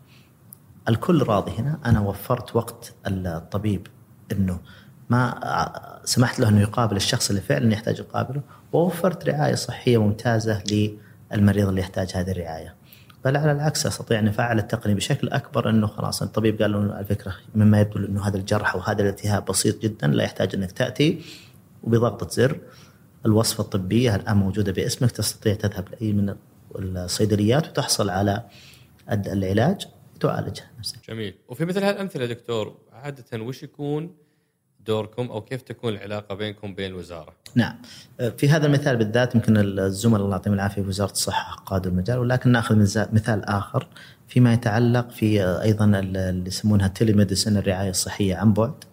الكل 0.89 1.23
راضي 1.23 1.51
هنا. 1.51 1.79
أنا 1.85 1.99
وفرت 1.99 2.55
وقت 2.55 2.93
الطبيب 3.07 3.87
إنه 4.31 4.59
ما 5.09 6.01
سمحت 6.05 6.39
له 6.39 6.49
إنه 6.49 6.61
يقابل 6.61 6.95
الشخص 6.95 7.29
اللي 7.29 7.41
فعلا 7.41 7.73
يحتاج 7.73 7.99
يقابله 7.99 8.41
ووفرت 8.73 9.29
رعاية 9.29 9.55
صحية 9.55 9.97
ممتازة 9.97 10.63
للمريض 11.31 11.67
اللي 11.67 11.81
يحتاج 11.81 12.11
هذه 12.15 12.31
الرعاية. 12.31 12.75
بل 13.25 13.37
على 13.37 13.51
العكس 13.51 13.85
أستطيع 13.85 14.19
أن 14.19 14.27
أفعل 14.27 14.59
التقنيه 14.59 14.95
بشكل 14.95 15.29
أكبر 15.29 15.69
إنه 15.69 15.87
خلاص 15.87 16.21
الطبيب 16.21 16.61
قال 16.61 16.71
له 16.71 16.93
على 16.93 17.05
فكرة 17.05 17.35
مما 17.55 17.79
يبدو 17.81 17.99
إنه 17.99 18.27
هذا 18.27 18.37
الجرح 18.37 18.75
أو 18.75 18.79
هذا 18.79 19.01
الالتهاب 19.01 19.45
بسيط 19.45 19.81
جدا 19.81 20.07
لا 20.07 20.23
يحتاج 20.23 20.55
إنك 20.55 20.71
تأتي. 20.71 21.21
وبضغطة 21.83 22.27
زر 22.29 22.59
الوصفة 23.25 23.61
الطبية 23.61 24.15
الان 24.15 24.37
موجودة 24.37 24.71
باسمك؟ 24.71 25.11
تستطيع 25.11 25.53
تذهب 25.53 25.89
لأي 25.89 26.13
من 26.13 26.35
الصيدليات 26.75 27.67
وتحصل 27.67 28.09
على 28.09 28.43
العلاج. 29.11 29.87
تعالجها 30.17 30.71
نفسك. 30.79 30.97
جميل، 31.09 31.33
وفي 31.47 31.65
مثل 31.65 31.83
هالامثله 31.83 32.25
دكتور 32.25 32.77
عادة 32.91 33.43
وش 33.43 33.63
يكون 33.63 34.15
دوركم 34.85 35.31
أو 35.31 35.41
كيف 35.41 35.61
تكون 35.61 35.93
العلاقة 35.93 36.35
بينكم 36.35 36.75
بين 36.75 36.91
الوزارة؟ 36.91 37.33
نعم 37.55 37.75
في 38.37 38.49
هذا 38.49 38.67
المثال 38.67 38.97
بالذات 38.97 39.35
يمكن 39.35 39.57
الزملاء 39.57 40.21
الله 40.21 40.35
يعطيهم 40.35 40.53
العافية 40.53 40.81
في 40.81 40.87
وزارة 40.87 41.11
الصحة 41.11 41.55
قادوا 41.55 41.91
المجال 41.91 42.19
ولكن 42.19 42.51
نأخذ 42.51 42.75
مثال 43.13 43.45
آخر 43.45 43.87
فيما 44.27 44.53
يتعلق 44.53 45.11
في 45.11 45.43
أيضا 45.43 45.85
اللي 45.99 46.47
يسمونها 46.47 46.87
تيلي 46.87 47.13
ميديسن 47.13 47.57
الرعاية 47.57 47.89
الصحية 47.89 48.35
عن 48.35 48.53
بعد 48.53 48.83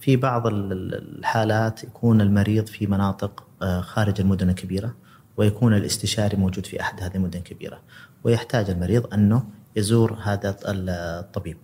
في 0.00 0.16
بعض 0.16 0.46
الحالات 0.46 1.84
يكون 1.84 2.20
المريض 2.20 2.66
في 2.66 2.86
مناطق 2.86 3.44
خارج 3.80 4.20
المدن 4.20 4.50
الكبيره 4.50 4.94
ويكون 5.36 5.74
الاستشاري 5.74 6.36
موجود 6.36 6.66
في 6.66 6.80
أحد 6.80 7.02
هذه 7.02 7.14
المدن 7.14 7.38
الكبيره 7.38 7.80
ويحتاج 8.24 8.70
المريض 8.70 9.14
أنه 9.14 9.44
يزور 9.76 10.18
هذا 10.22 10.56
الطبيب. 10.64 11.56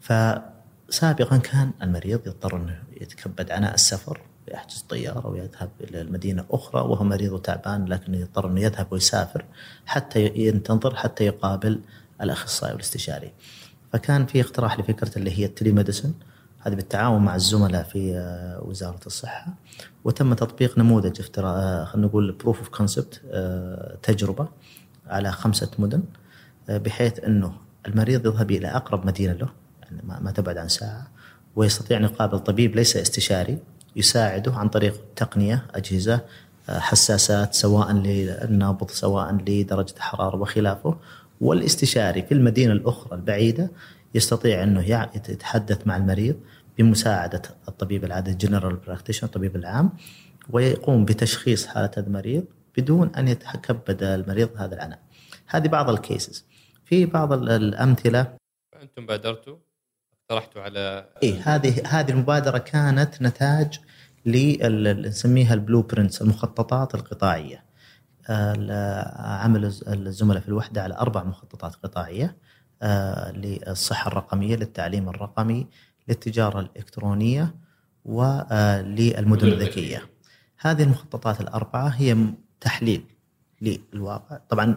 فسابقا 0.00 1.36
كان 1.36 1.70
المريض 1.82 2.26
يضطر 2.26 2.56
أنه 2.56 2.82
يتكبد 3.00 3.50
عناء 3.50 3.74
السفر 3.74 4.20
يحجز 4.48 4.84
طيارة 4.88 5.26
ويذهب 5.26 5.70
إلى 5.80 6.00
المدينة 6.00 6.44
أخرى 6.50 6.80
وهو 6.80 7.04
مريض 7.04 7.32
وتعبان 7.32 7.84
لكنه 7.84 8.18
يضطر 8.18 8.50
أنه 8.50 8.60
يذهب 8.60 8.86
ويسافر 8.90 9.44
حتى 9.86 10.26
ينتظر 10.36 10.94
حتى 10.94 11.24
يقابل 11.24 11.80
الأخصائي 12.20 12.72
والاستشاري. 12.72 13.32
فكان 13.92 14.26
في 14.26 14.40
اقتراح 14.40 14.80
لفكرة 14.80 15.18
اللي 15.18 15.38
هي 15.38 15.44
ال 15.44 15.72
telemedicine 15.72 16.14
هذه 16.60 16.74
بالتعاون 16.74 17.24
مع 17.24 17.34
الزملاء 17.34 17.82
في 17.82 18.12
وزارة 18.62 19.00
الصحة 19.06 19.54
وتم 20.04 20.34
تطبيق 20.34 20.78
نموذج 20.78 21.20
افتراضي 21.20 21.84
خلينا 21.84 22.06
نقول 22.06 22.32
proof 22.32 22.58
of 22.58 22.68
concept 22.68 23.20
تجربة 24.02 24.48
على 25.06 25.32
خمسة 25.32 25.70
مدن 25.78 26.02
بحيث 26.68 27.24
إنه 27.24 27.52
المريض 27.86 28.26
يذهب 28.26 28.50
إلى 28.50 28.68
أقرب 28.68 29.06
مدينة 29.06 29.32
له 29.32 29.48
يعني 29.82 30.02
ما 30.24 30.30
تبعد 30.30 30.58
عن 30.58 30.68
ساعة 30.68 31.08
ويستطيع 31.56 31.98
أن 31.98 32.04
يقابل 32.04 32.38
طبيب 32.38 32.76
ليس 32.76 32.96
استشاري 32.96 33.58
يساعده 33.96 34.54
عن 34.54 34.68
طريق 34.68 35.00
تقنية 35.16 35.66
أجهزة 35.74 36.20
حساسات 36.68 37.54
سواء 37.54 37.92
للنبض 37.92 38.90
سواء 38.90 39.34
لدرجة 39.34 39.94
الحراره 39.96 40.36
وخلافه 40.36 40.96
والاستشاري 41.40 42.22
في 42.22 42.34
المدينة 42.34 42.72
الأخرى 42.72 43.16
البعيدة 43.16 43.70
يستطيع 44.14 44.62
إنه 44.62 45.08
يتحدث 45.14 45.86
مع 45.86 45.96
المريض 45.96 46.36
بمساعدة 46.78 47.42
الطبيب 47.68 48.04
العادي 48.04 48.30
ال 48.30 48.36
general 48.36 48.76
practitioner 48.76 49.26
الطبيب 49.26 49.56
العام 49.56 49.90
ويقوم 50.50 51.04
بتشخيص 51.04 51.66
حالة 51.66 51.90
المريض 51.98 52.44
بدون 52.78 53.10
أن 53.14 53.28
يتكبد 53.28 54.02
المريض 54.02 54.48
هذا 54.56 54.74
العناء. 54.74 54.98
هذه 55.46 55.68
بعض 55.68 55.90
ال 55.90 55.98
cases. 55.98 56.44
في 56.84 57.06
بعض 57.06 57.32
الأمثلة 57.32 58.36
أنتم 58.82 59.06
بادرتوا 59.06 59.56
اقترحتوا 60.30 60.62
على 60.62 61.08
اي 61.22 61.38
هذه 61.38 61.82
هذه 61.86 62.10
المبادرة 62.10 62.58
كانت 62.58 63.22
نتاج 63.22 63.80
نسميها 64.26 65.54
ال 65.54 65.82
blueprints 65.82 66.22
المخططات 66.22 66.94
القطاعية. 66.94 67.64
عمل 69.18 69.64
الزملاء 69.88 70.40
في 70.40 70.48
الوحدة 70.48 70.82
على 70.82 70.94
أربع 70.94 71.24
مخططات 71.24 71.74
قطاعية 71.74 72.36
للصحة 73.32 74.08
الرقمية 74.08 74.56
للتعليم 74.56 75.08
الرقمي 75.08 75.66
للتجارة 76.08 76.60
الإلكترونية 76.60 77.54
وللمدن 78.04 79.48
الذكية. 79.48 80.02
هذه 80.58 80.82
المخططات 80.82 81.40
الأربعة 81.40 81.88
هي 81.88 82.16
تحليل 82.60 83.04
للواقع، 83.60 84.38
طبعا 84.48 84.76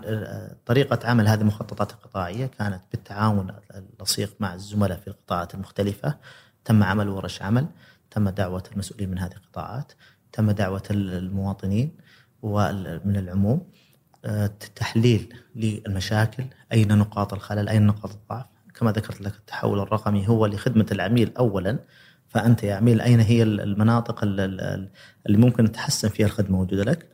طريقة 0.65 1.09
عمل 1.09 1.27
هذه 1.27 1.41
المخططات 1.41 1.91
القطاعية 1.91 2.45
كانت 2.45 2.81
بالتعاون 2.91 3.51
اللصيق 3.75 4.35
مع 4.39 4.53
الزملاء 4.53 4.97
في 4.97 5.07
القطاعات 5.07 5.53
المختلفة، 5.53 6.17
تم 6.65 6.83
عمل 6.83 7.09
ورش 7.09 7.41
عمل، 7.41 7.67
تم 8.11 8.29
دعوة 8.29 8.63
المسؤولين 8.71 9.11
من 9.11 9.19
هذه 9.19 9.33
القطاعات، 9.33 9.91
تم 10.31 10.51
دعوة 10.51 10.83
المواطنين 10.91 11.91
ومن 12.41 13.15
العموم 13.17 13.61
تحليل 14.75 15.33
للمشاكل 15.55 16.43
أين 16.73 16.97
نقاط 16.97 17.33
الخلل 17.33 17.69
أين 17.69 17.87
نقاط 17.87 18.11
الضعف. 18.11 18.45
كما 18.75 18.91
ذكرت 18.91 19.21
لك 19.21 19.35
التحول 19.35 19.79
الرقمي 19.79 20.27
هو 20.27 20.45
لخدمة 20.45 20.85
العميل 20.91 21.31
اولا. 21.37 21.79
فأنت 22.29 22.63
يا 22.63 22.75
عميل 22.75 23.01
أين 23.01 23.19
هي 23.19 23.43
المناطق 23.43 24.23
اللي 24.23 24.89
ممكن 25.27 25.71
تحسن 25.71 26.09
فيها 26.09 26.25
الخدمة 26.25 26.57
موجوده 26.57 26.83
لك 26.83 27.05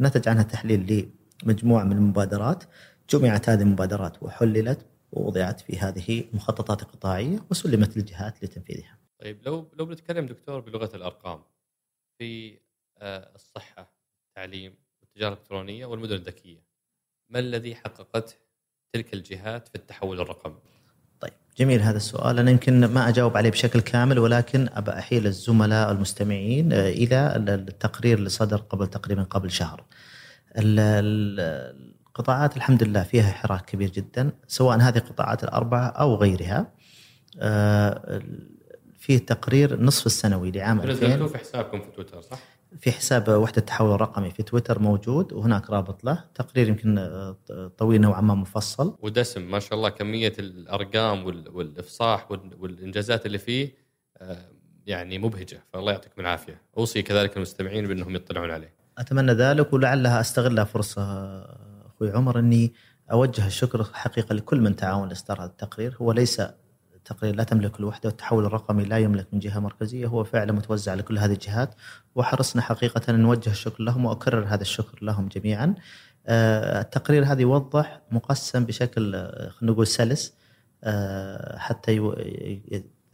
نتج 0.00 0.28
عنها 0.28 0.42
تحليل 0.42 1.10
لمجموعة 1.44 1.84
من 1.84 1.96
المبادرات 1.96 2.64
جمعت 3.10 3.48
هذه 3.48 3.62
المبادرات 3.62 4.22
وحللت 4.22 4.86
ووضعت 5.12 5.60
في 5.60 5.78
هذه 5.78 6.24
المخططات 6.30 6.82
القطاعيه 6.82 7.46
وسلمت 7.50 7.96
للجهات 7.96 8.44
لتنفيذها. 8.44 8.98
طيب 9.20 9.42
لو 9.42 9.70
لو 9.72 9.86
بنتكلم 9.86 10.26
دكتور 10.26 10.60
بلغة 10.60 10.96
الأرقام 10.96 11.42
في 12.18 12.58
الصحة 13.02 13.94
التعليم 14.28 14.74
التجارة 15.02 15.32
الإلكترونية 15.32 15.86
والمدن 15.86 16.14
الذكية. 16.14 16.64
ما 17.28 17.38
الذي 17.38 17.74
حققته 17.74 18.34
تلك 18.92 19.14
الجهات 19.14 19.68
في 19.68 19.74
التحول 19.74 20.20
الرقمي؟ 20.20 20.73
جميل 21.58 21.80
هذا 21.80 21.96
السؤال 21.96 22.38
أنا 22.38 22.50
يمكن 22.50 22.84
ما 22.84 23.08
أجاوب 23.08 23.36
عليه 23.36 23.50
بشكل 23.50 23.80
كامل 23.80 24.18
ولكن 24.18 24.68
أبى 24.72 24.90
أحيل 24.90 25.26
الزملاء 25.26 25.92
المستمعين 25.92 26.72
إلى 26.72 27.36
التقرير 27.36 28.18
اللي 28.18 28.28
صدر 28.28 28.56
قبل 28.56 28.86
تقريبا 28.86 29.22
قبل 29.22 29.50
شهر. 29.50 29.84
القطاعات 30.56 32.56
الحمد 32.56 32.82
لله 32.82 33.02
فيها 33.02 33.32
حراك 33.32 33.64
كبير 33.64 33.90
جدا 33.90 34.30
سواء 34.46 34.78
هذه 34.78 34.98
القطاعات 34.98 35.44
الأربعة 35.44 35.86
أو 35.86 36.14
غيرها. 36.14 36.72
في 38.98 39.18
تقرير 39.18 39.82
نصف 39.82 40.06
السنوي 40.06 40.50
لعام 40.50 40.80
2000 40.80 41.26
في 41.26 41.38
حسابكم 41.38 41.80
في 41.80 41.90
تويتر 41.96 42.20
صح؟ 42.20 42.38
في 42.78 42.92
حساب 42.92 43.28
وحدة 43.28 43.58
التحول 43.58 43.94
الرقمي 43.94 44.30
في 44.30 44.42
تويتر 44.42 44.78
موجود 44.78 45.32
وهناك 45.32 45.70
رابط 45.70 46.04
له. 46.04 46.24
تقرير 46.34 46.68
يمكن 46.68 47.10
طويل 47.78 48.00
نوعا 48.00 48.20
ما 48.20 48.34
مفصل. 48.34 48.96
ودسم 49.02 49.50
ما 49.50 49.58
شاء 49.58 49.74
الله 49.74 49.88
كمية 49.88 50.32
الأرقام 50.38 51.24
والإفصاح 51.26 52.30
والإنجازات 52.30 53.26
اللي 53.26 53.38
فيه 53.38 53.74
يعني 54.86 55.18
مبهجة. 55.18 55.64
فالله 55.72 55.92
يعطيكم 55.92 56.20
العافية. 56.20 56.62
أوصي 56.78 57.02
كذلك 57.02 57.36
المستمعين 57.36 57.88
بأنهم 57.88 58.16
يطلعون 58.16 58.50
عليه. 58.50 58.74
أتمنى 58.98 59.32
ذلك 59.32 59.72
ولعلها 59.72 60.20
أستغلها 60.20 60.64
فرصة 60.64 61.02
أخوي 61.86 62.12
عمر 62.12 62.38
أني 62.38 62.72
أوجه 63.12 63.46
الشكر 63.46 63.84
حقيقة 63.84 64.34
لكل 64.34 64.60
من 64.60 64.76
تعاون 64.76 65.08
لإصدار 65.08 65.40
هذا 65.40 65.46
التقرير. 65.46 65.96
هو 66.00 66.12
ليس 66.12 66.42
تقرير 67.04 67.34
لا 67.36 67.44
تملك 67.44 67.80
الوحدة 67.80 68.08
والتحول 68.08 68.44
الرقمي 68.44 68.84
لا 68.84 68.98
يملك 68.98 69.26
من 69.32 69.38
جهة 69.38 69.58
مركزية 69.58 70.06
هو 70.06 70.24
فعلا 70.24 70.52
متوزع 70.52 70.92
على 70.92 71.02
كل 71.02 71.18
هذه 71.18 71.32
الجهات 71.32 71.74
وحرصنا 72.14 72.62
حقيقه 72.62 73.02
أن 73.08 73.20
نوجه 73.20 73.50
الشكر 73.50 73.82
لهم 73.82 74.04
وأكرر 74.04 74.44
هذا 74.48 74.62
الشكر 74.62 74.98
لهم 75.02 75.28
جميعا. 75.28 75.74
التقرير 76.28 77.24
هذا 77.24 77.40
يوضح 77.40 78.00
مقسم 78.10 78.64
بشكل 78.64 79.12
خلينا 79.50 79.72
نقول 79.72 79.86
سلس 79.86 80.34
حتى 81.56 82.12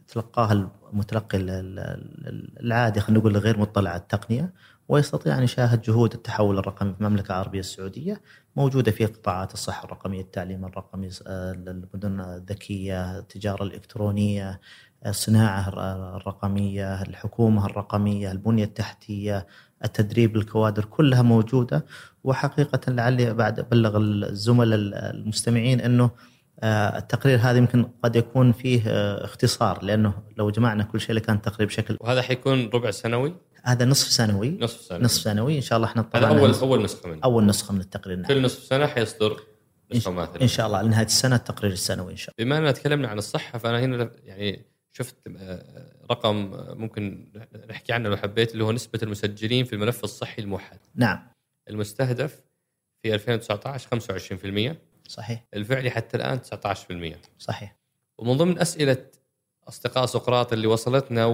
يتلقاه 0.09 0.69
المتلقي 0.93 1.37
العادي 2.59 2.99
خلينا 2.99 3.19
نقول 3.19 3.37
غير 3.37 3.59
مطلع 3.59 3.89
على 3.89 3.99
التقنية 3.99 4.53
ويستطيع 4.89 5.37
أن 5.37 5.43
يشاهد 5.43 5.81
جهود 5.81 6.13
التحول 6.13 6.57
الرقمي 6.57 6.93
في 6.93 7.01
المملكة 7.01 7.31
العربية 7.31 7.59
السعودية 7.59 8.21
موجودة 8.55 8.91
في 8.91 9.05
قطاعات 9.05 9.53
الصحة 9.53 9.85
الرقمية، 9.85 10.21
التعليم 10.21 10.65
الرقمي، 10.65 11.09
المدن 11.27 12.19
الذكية، 12.19 13.19
التجارة 13.19 13.63
الإلكترونية، 13.63 14.59
الصناعة 15.05 15.69
الرقمية، 16.15 17.01
الحكومة 17.01 17.65
الرقمية، 17.65 18.31
البنية 18.31 18.63
التحتية، 18.63 19.47
التدريب 19.85 20.35
الكوادر 20.35 20.85
كلها 20.85 21.21
موجودة 21.21 21.85
وحقيقة 22.23 22.91
لعلي 22.91 23.33
بعد 23.33 23.59
أبلغ 23.59 23.97
الزملاء 23.97 24.79
المستمعين 25.13 25.81
إنه 25.81 26.11
التقرير 26.63 27.39
هذا 27.39 27.57
يمكن 27.57 27.85
قد 28.03 28.15
يكون 28.15 28.51
فيه 28.51 28.81
اختصار 29.25 29.83
لأنه 29.83 30.13
لو 30.37 30.49
جمعنا 30.49 30.83
كل 30.83 31.01
شيء 31.01 31.15
لكان 31.15 31.41
تقرير 31.41 31.67
بشكل 31.67 31.97
وهذا 31.99 32.21
حيكون 32.21 32.69
ربع 32.73 32.91
سنوي؟ 32.91 33.35
هذا 33.63 33.85
نصف 33.85 34.07
سنوي. 34.07 34.57
نصف 34.61 34.81
سنوي. 34.81 35.03
نصف 35.03 35.21
سنوي. 35.21 35.55
إن 35.55 35.61
شاء 35.61 35.77
الله 35.77 35.87
إحنا 35.87 36.09
هذا 36.15 36.27
اول 36.27 36.53
أول 36.53 36.83
نسخة 36.83 37.09
منه. 37.09 37.19
أول 37.23 37.45
نسخة 37.45 37.73
من 37.73 37.81
التقرير. 37.81 38.17
نعم. 38.17 38.27
كل 38.27 38.41
نصف 38.41 38.63
سنة 38.63 38.87
حيصدر 38.87 39.43
نسخة 39.93 40.11
ماثله 40.11 40.41
إن 40.41 40.47
شاء 40.47 40.67
الله. 40.67 40.81
لنهاية 40.81 41.05
السنة 41.05 41.35
التقرير 41.35 41.71
السنوي 41.71 42.11
إن 42.11 42.17
شاء 42.17 42.35
الله. 42.35 42.45
بما 42.45 42.57
أننا 42.57 42.71
تكلمنا 42.71 43.07
عن 43.07 43.17
الصحة 43.17 43.59
فأنا 43.59 43.79
هنا 43.79 44.11
يعني 44.23 44.65
شفت 44.91 45.15
رقم 46.11 46.51
ممكن 46.79 47.31
نحكي 47.69 47.93
عنه 47.93 48.09
لو 48.09 48.17
حبيت 48.17 48.53
اللي 48.53 48.63
هو 48.63 48.71
نسبة 48.71 48.99
المسجلين 49.03 49.65
في 49.65 49.73
الملف 49.73 50.03
الصحي 50.03 50.41
الموحد. 50.41 50.79
نعم. 50.95 51.27
المستهدف 51.69 52.43
في 53.03 53.13
2019 53.13 53.87
25% 53.89 54.77
صحيح. 55.07 55.45
الفعلي 55.53 55.89
حتى 55.89 56.17
الآن 56.17 56.39
19% 56.41 57.21
صحيح. 57.39 57.75
ومن 58.17 58.37
ضمن 58.37 58.59
أسئلة 58.59 59.05
أصدقاء 59.67 60.05
سقراط 60.05 60.53
اللي 60.53 60.67
وصلتنا 60.67 61.25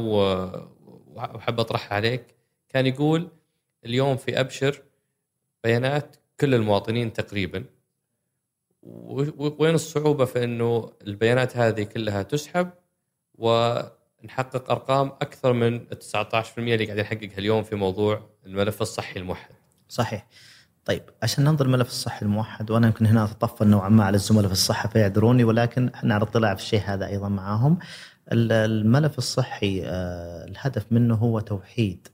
وحب 1.18 1.60
اطرحها 1.60 1.96
عليك 1.96 2.36
كان 2.70 2.86
يقول 2.86 3.28
اليوم 3.86 4.18
في 4.18 4.40
أبشر 4.40 4.82
بيانات 5.64 6.16
كل 6.40 6.54
المواطنين 6.54 7.14
تقريبا 7.14 7.66
وين 9.38 9.76
الصعوبة 9.76 10.26
في 10.26 10.44
إنه 10.44 10.92
البيانات 11.02 11.58
هذه 11.58 11.84
كلها 11.84 12.24
تسحب 12.24 12.70
نحقق 14.24 14.72
أرقام 14.72 15.08
أكثر 15.08 15.54
من 15.54 15.76
ال 15.76 15.98
19% 16.02 16.58
اللي 16.58 16.86
قاعدين 16.86 17.04
نحققها 17.04 17.38
اليوم 17.38 17.64
في 17.64 17.76
موضوع 17.76 18.30
الملف 18.46 18.82
الصحي 18.82 19.20
الموحد. 19.20 19.50
صحيح. 19.90 20.28
طيب 20.86 21.04
عشان 21.24 21.44
ننظر 21.44 21.66
الملف 21.66 21.88
الصحي 21.88 22.26
الموحد 22.26 22.72
وأنا 22.72 22.88
يمكن 22.88 23.06
هنا 23.06 23.24
أتطفل 23.24 23.68
نوعا 23.68 23.90
ما 23.90 24.04
على 24.04 24.16
الزملاء 24.16 24.48
في 24.48 24.54
الصحة 24.54 24.90
فيعذروني 24.90 25.44
ولكن 25.44 25.90
إحنا 25.90 26.14
على 26.14 26.24
اطلاع 26.24 26.56
في 26.56 26.62
الشيء 26.62 26.82
هذا 26.86 27.08
أيضا 27.08 27.30
معاهم. 27.30 27.80
الملف 28.32 29.18
الصحي 29.18 29.82
آه، 29.86 30.46
الهدف 30.46 30.86
منه 30.92 31.16
هو 31.16 31.40
توحيد 31.40 32.08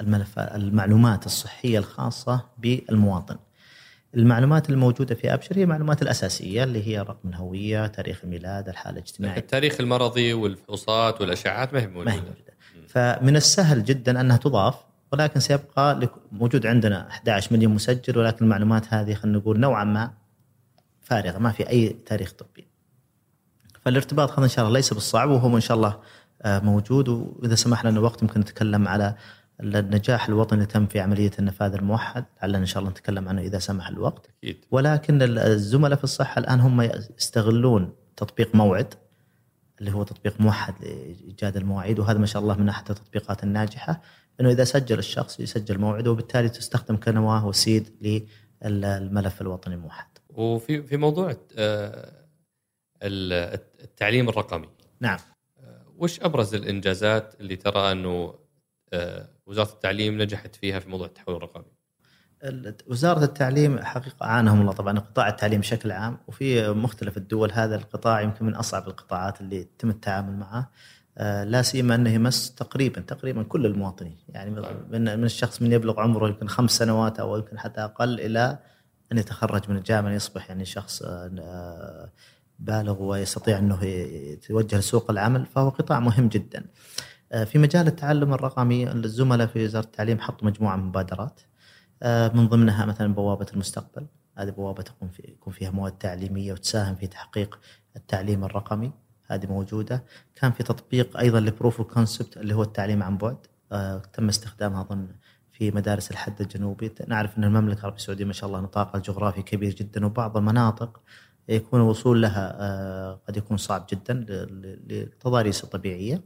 الملف 0.00 0.38
المعلومات 0.38 1.26
الصحية 1.26 1.78
الخاصة 1.78 2.44
بالمواطن. 2.58 3.36
المعلومات 4.14 4.70
الموجودة 4.70 5.14
في 5.14 5.34
أبشر 5.34 5.56
هي 5.58 5.62
المعلومات 5.62 6.02
الأساسية 6.02 6.64
اللي 6.64 6.86
هي 6.88 7.00
رقم 7.00 7.28
الهوية، 7.28 7.86
تاريخ 7.86 8.20
الميلاد، 8.24 8.68
الحالة 8.68 8.98
الاجتماعية. 8.98 9.38
التاريخ 9.38 9.80
المرضي 9.80 10.32
والفحوصات 10.32 11.20
والاشعاعات 11.20 11.74
ما 11.74 11.80
هي 11.80 11.86
موجودة. 11.86 12.04
ما 12.04 12.12
هي 12.12 12.20
موجودة. 12.20 12.56
فمن 12.88 13.36
السهل 13.36 13.84
جدا 13.84 14.20
أنها 14.20 14.36
تضاف 14.36 14.74
ولكن 15.12 15.40
سيبقى 15.40 16.10
موجود 16.32 16.66
عندنا 16.66 17.08
11 17.08 17.56
مليون 17.56 17.74
مسجل 17.74 18.18
ولكن 18.18 18.44
المعلومات 18.44 18.94
هذه 18.94 19.14
خلينا 19.14 19.38
نقول 19.38 19.60
نوعا 19.60 19.84
ما 19.84 20.12
فارغة 21.00 21.38
ما 21.38 21.52
في 21.52 21.68
أي 21.68 21.88
تاريخ 21.88 22.32
طبي. 22.32 22.68
فالارتباط 23.86 24.32
هذا 24.32 24.44
إن 24.44 24.48
شاء 24.48 24.64
الله 24.64 24.78
ليس 24.78 24.92
بالصعب 24.92 25.30
وهو 25.30 25.56
إن 25.56 25.60
شاء 25.60 25.76
الله 25.76 26.00
آه، 26.42 26.58
موجود 26.58 27.08
وإذا 27.08 27.54
سمح 27.54 27.84
لنا 27.84 28.00
وقت 28.00 28.22
ممكن 28.22 28.40
نتكلم 28.40 28.88
على 28.88 29.14
النجاح 29.60 30.28
الوطني 30.28 30.58
اللي 30.58 30.66
تم 30.66 30.86
في 30.86 31.00
عملية 31.00 31.30
النفاذ 31.38 31.74
الموحد 31.74 32.24
لعلنا 32.42 32.58
إن 32.58 32.66
شاء 32.66 32.78
الله 32.78 32.90
نتكلم 32.90 33.28
عنه 33.28 33.42
إذا 33.42 33.58
سمح 33.58 33.88
الوقت 33.88 34.30
أكيد. 34.42 34.64
ولكن 34.70 35.22
الزملاء 35.22 35.98
في 35.98 36.04
الصحة 36.04 36.38
الآن 36.38 36.60
هم 36.60 36.80
يستغلون 37.18 37.92
تطبيق 38.16 38.54
موعد 38.54 38.94
اللي 39.80 39.92
هو 39.92 40.02
تطبيق 40.02 40.40
موحد 40.40 40.74
لإيجاد 40.80 41.56
المواعيد 41.56 41.98
وهذا 41.98 42.18
ما 42.18 42.26
شاء 42.26 42.42
الله 42.42 42.56
من 42.56 42.68
أحد 42.68 42.90
التطبيقات 42.90 43.42
الناجحة 43.44 44.02
إنه 44.40 44.50
إذا 44.50 44.64
سجل 44.64 44.98
الشخص 44.98 45.40
يسجل 45.40 45.78
موعده 45.78 46.10
وبالتالي 46.10 46.48
تستخدم 46.48 46.96
كنواه 46.96 47.46
وسيد 47.46 47.90
للملف 48.62 49.40
الوطني 49.40 49.74
الموحد. 49.74 50.06
وفي 50.28 50.82
في 50.82 50.96
موضوع 50.96 51.36
آه، 51.58 52.25
التعليم 53.02 54.28
الرقمي. 54.28 54.68
نعم. 55.00 55.18
آه، 55.58 55.86
وش 55.96 56.20
أبرز 56.20 56.54
الإنجازات 56.54 57.34
اللي 57.40 57.56
ترى 57.56 57.92
أنه 57.92 58.34
آه، 58.92 59.28
وزارة 59.46 59.72
التعليم 59.72 60.22
نجحت 60.22 60.56
فيها 60.56 60.78
في 60.80 60.88
موضوع 60.88 61.06
التحول 61.06 61.36
الرقمي؟ 61.36 61.76
وزارة 62.86 63.24
التعليم 63.24 63.78
حقيقة 63.78 64.24
أعانهم 64.26 64.60
الله 64.60 64.72
طبعا 64.72 64.98
قطاع 64.98 65.28
التعليم 65.28 65.60
بشكل 65.60 65.92
عام 65.92 66.18
وفي 66.28 66.68
مختلف 66.68 67.16
الدول 67.16 67.52
هذا 67.52 67.76
القطاع 67.76 68.20
يمكن 68.20 68.46
من 68.46 68.54
أصعب 68.54 68.88
القطاعات 68.88 69.40
اللي 69.40 69.56
يتم 69.56 69.90
التعامل 69.90 70.36
معه 70.36 70.70
آه، 71.18 71.44
لا 71.44 71.62
سيما 71.62 71.94
أنه 71.94 72.10
يمس 72.10 72.54
تقريبا 72.54 73.00
تقريبا 73.00 73.42
كل 73.42 73.66
المواطنين 73.66 74.16
يعني 74.28 74.50
من 74.90 75.18
من 75.18 75.24
الشخص 75.24 75.62
من 75.62 75.72
يبلغ 75.72 76.00
عمره 76.00 76.28
يمكن 76.28 76.48
خمس 76.48 76.70
سنوات 76.70 77.20
أو 77.20 77.36
يمكن 77.36 77.58
حتى 77.58 77.80
أقل 77.80 78.20
إلى 78.20 78.58
أن 79.12 79.18
يتخرج 79.18 79.70
من 79.70 79.76
الجامعة 79.76 80.12
يصبح 80.12 80.48
يعني 80.48 80.64
شخص 80.64 81.02
بالغ 82.58 83.02
ويستطيع 83.02 83.58
أنه 83.58 83.84
يتوجه 83.84 84.78
لسوق 84.78 85.10
العمل 85.10 85.46
فهو 85.46 85.68
قطاع 85.68 86.00
مهم 86.00 86.28
جدا. 86.28 86.64
آه، 87.32 87.44
في 87.44 87.58
مجال 87.58 87.86
التعلم 87.86 88.34
الرقمي 88.34 88.92
الزملاء 88.92 89.46
في 89.46 89.64
وزارة 89.64 89.84
التعليم 89.84 90.20
حطوا 90.20 90.48
مجموعة 90.48 90.76
من 90.76 90.84
مبادرات. 90.84 91.40
آه، 92.02 92.28
من 92.34 92.48
ضمنها 92.48 92.84
مثلا 92.86 93.14
بوابة 93.14 93.46
المستقبل. 93.52 94.06
هذه 94.38 94.50
بوابة 94.50 94.82
تكون 94.82 95.08
في 95.08 95.22
يكون 95.28 95.52
فيها 95.52 95.70
مواد 95.70 95.92
تعليمية 95.92 96.52
وتساهم 96.52 96.94
في 96.94 97.06
تحقيق 97.06 97.58
التعليم 97.96 98.44
الرقمي. 98.44 98.92
هذه 99.26 99.46
موجودة. 99.46 100.04
كان 100.34 100.52
في 100.52 100.62
تطبيق 100.62 101.16
أيضا 101.16 101.40
لبروف 101.40 101.82
كونسبت 101.82 102.36
اللي 102.36 102.54
هو 102.54 102.62
التعليم 102.62 103.02
عن 103.02 103.18
بعد. 103.18 103.36
آه، 103.72 104.02
تم 104.12 104.28
استخدامها 104.28 104.80
اظن 104.80 105.08
في 105.52 105.70
مدارس 105.70 106.10
الحد 106.10 106.40
الجنوبي. 106.40 106.92
نعرف 107.08 107.38
أن 107.38 107.44
المملكة 107.44 107.78
العربيه 107.78 107.96
السعودية 107.96 108.24
ما 108.24 108.32
شاء 108.32 108.48
الله 108.48 108.60
نطاقها 108.60 108.96
الجغرافي 108.98 109.42
كبير 109.42 109.74
جدا 109.74 110.06
وبعض 110.06 110.36
المناطق 110.36 111.00
يكون 111.48 111.80
الوصول 111.80 112.22
لها 112.22 113.12
قد 113.28 113.36
يكون 113.36 113.56
صعب 113.56 113.86
جدا 113.90 114.26
لتضاريس 114.86 115.64
الطبيعيه 115.64 116.22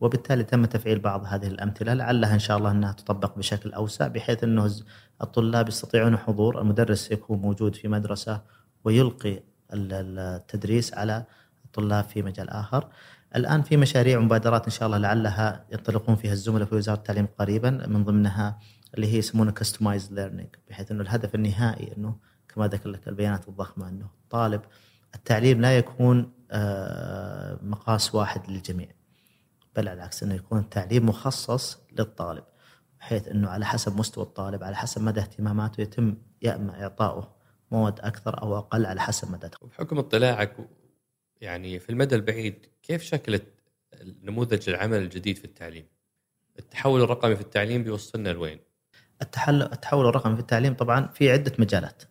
وبالتالي 0.00 0.44
تم 0.44 0.64
تفعيل 0.64 0.98
بعض 0.98 1.24
هذه 1.26 1.46
الأمثلة 1.46 1.94
لعلها 1.94 2.34
إن 2.34 2.38
شاء 2.38 2.58
الله 2.58 2.70
إنها 2.70 2.92
تطبق 2.92 3.38
بشكل 3.38 3.72
أوسع 3.72 4.08
بحيث 4.08 4.44
إنه 4.44 4.70
الطلاب 5.22 5.68
يستطيعون 5.68 6.16
حضور 6.16 6.60
المدرس 6.60 7.10
يكون 7.10 7.38
موجود 7.38 7.74
في 7.74 7.88
مدرسة 7.88 8.42
ويلقي 8.84 9.42
التدريس 9.72 10.94
على 10.94 11.24
الطلاب 11.64 12.04
في 12.04 12.22
مجال 12.22 12.50
آخر. 12.50 12.88
الآن 13.36 13.62
في 13.62 13.76
مشاريع 13.76 14.18
ومبادرات 14.18 14.64
إن 14.64 14.70
شاء 14.70 14.86
الله 14.86 14.98
لعلها 14.98 15.64
ينطلقون 15.72 16.16
فيها 16.16 16.32
الزملاء 16.32 16.66
في 16.66 16.74
وزارة 16.74 16.96
التعليم 16.96 17.28
قريبا 17.38 17.70
من 17.70 18.04
ضمنها 18.04 18.58
اللي 18.94 19.06
هي 19.12 19.18
يسمونها 19.18 19.52
customized 19.52 20.12
learning 20.12 20.48
بحيث 20.68 20.90
إنه 20.90 21.02
الهدف 21.02 21.34
النهائي 21.34 21.96
إنه 21.96 22.16
كما 22.58 22.66
ذكر 22.66 22.88
لك 22.88 23.08
البيانات 23.08 23.48
الضخمة 23.48 23.88
أنه 23.88 24.10
الطالب 24.24 24.60
التعليم 25.14 25.60
لا 25.60 25.78
يكون 25.78 26.32
آه، 26.50 27.58
مقاس 27.62 28.14
واحد 28.14 28.50
للجميع 28.50 28.88
بل 29.76 29.88
على 29.88 29.96
العكس 29.96 30.22
أنه 30.22 30.34
يكون 30.34 30.58
التعليم 30.58 31.06
مخصص 31.06 31.78
للطالب 31.98 32.44
بحيث 33.00 33.28
أنه 33.28 33.48
على 33.48 33.66
حسب 33.66 33.96
مستوى 33.96 34.24
الطالب 34.24 34.64
على 34.64 34.76
حسب 34.76 35.02
مدى 35.02 35.20
اهتماماته 35.20 35.80
يتم 35.80 36.16
يا 36.42 36.56
اما 36.56 36.82
إعطائه 36.82 37.36
مواد 37.70 38.00
أكثر 38.00 38.42
أو 38.42 38.58
أقل 38.58 38.86
على 38.86 39.00
حسب 39.00 39.32
مدى 39.32 39.48
بحكم 39.62 39.98
اطلاعك 39.98 40.56
يعني 41.40 41.78
في 41.78 41.90
المدى 41.90 42.14
البعيد 42.14 42.66
كيف 42.82 43.02
شكلت 43.02 43.44
نموذج 44.22 44.68
العمل 44.68 44.98
الجديد 44.98 45.38
في 45.38 45.44
التعليم؟ 45.44 45.86
التحول 46.58 47.02
الرقمي 47.02 47.36
في 47.36 47.42
التعليم 47.42 47.82
بيوصلنا 47.82 48.28
لوين؟ 48.28 48.60
التحول 49.22 50.06
الرقمي 50.06 50.34
في 50.34 50.40
التعليم 50.40 50.74
طبعا 50.74 51.06
في 51.06 51.30
عدة 51.30 51.52
مجالات. 51.58 52.02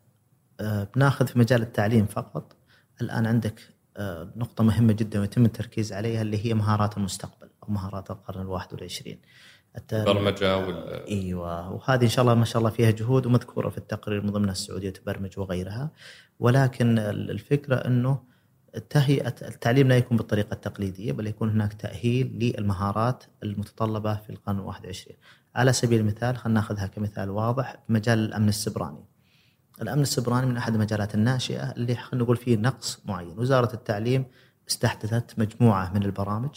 أه 0.60 0.88
بناخذ 0.96 1.28
في 1.28 1.40
مجال 1.40 1.62
التعليم 1.62 2.06
فقط. 2.06 2.56
الآن 3.02 3.26
عندك 3.26 3.62
أه 3.98 4.32
نقطة 4.36 4.64
مهمة 4.64 4.94
جدا 4.94 5.20
ويتم 5.20 5.46
التركيز 5.46 5.94
عليها 5.94 6.22
اللي 6.22 6.46
هي 6.46 6.54
مهارات 6.54 6.98
المستقبل. 6.98 7.50
مهارات 7.68 8.12
القرن 8.12 8.42
الواحد 8.42 8.74
والعشرين. 8.74 9.20
البرمجة 9.94 10.58
وال... 10.58 11.08
إيوه 11.08 11.72
وهذه 11.72 12.04
إن 12.04 12.10
شاء 12.10 12.24
الله 12.24 12.36
ما 12.36 12.46
شاء 12.46 12.58
الله 12.60 12.70
فيها 12.70 12.92
جهود 12.92 13.26
ومذكورة 13.26 13.70
في 13.70 13.78
التقرير 13.78 14.22
من 14.22 14.30
ضمنها 14.30 14.52
السعودية 14.52 14.90
تبرمج 14.90 15.40
وغيرها. 15.40 15.92
ولكن 16.40 17.00
الفكرة 17.00 17.76
إنه 17.76 18.24
تهيئه 18.90 19.36
التعليم 19.42 19.88
لا 19.88 19.98
يكون 19.98 20.18
بالطريقة 20.18 20.54
التقليدية 20.54 21.12
بل 21.12 21.28
يكون 21.28 21.50
هناك 21.50 21.74
تأهيل 21.74 22.54
للمهارات 22.58 23.24
المتطلبة 23.44 24.16
في 24.16 24.30
القرن 24.30 24.60
الواحد 24.60 24.82
والعشرين. 24.82 25.18
على 25.56 25.74
سبيل 25.74 26.00
المثال 26.00 26.38
خلينا 26.38 26.60
ناخذها 26.60 26.88
كمثال 26.88 27.30
واضح 27.30 27.76
مجال 27.90 28.20
الأمن 28.20 28.50
السبراني. 28.50 29.06
الأمن 29.82 30.02
السبراني 30.02 30.46
من 30.46 30.58
أحد 30.58 30.74
المجالات 30.74 31.16
الناشئة 31.16 31.72
اللي 31.72 31.96
خلينا 31.96 32.24
نقول 32.24 32.38
فيه 32.38 32.58
نقص 32.58 33.02
معين. 33.06 33.40
وزارة 33.40 33.74
التعليم 33.74 34.26
استحدثت 34.70 35.40
مجموعة 35.40 35.94
من 35.94 36.04
البرامج 36.04 36.50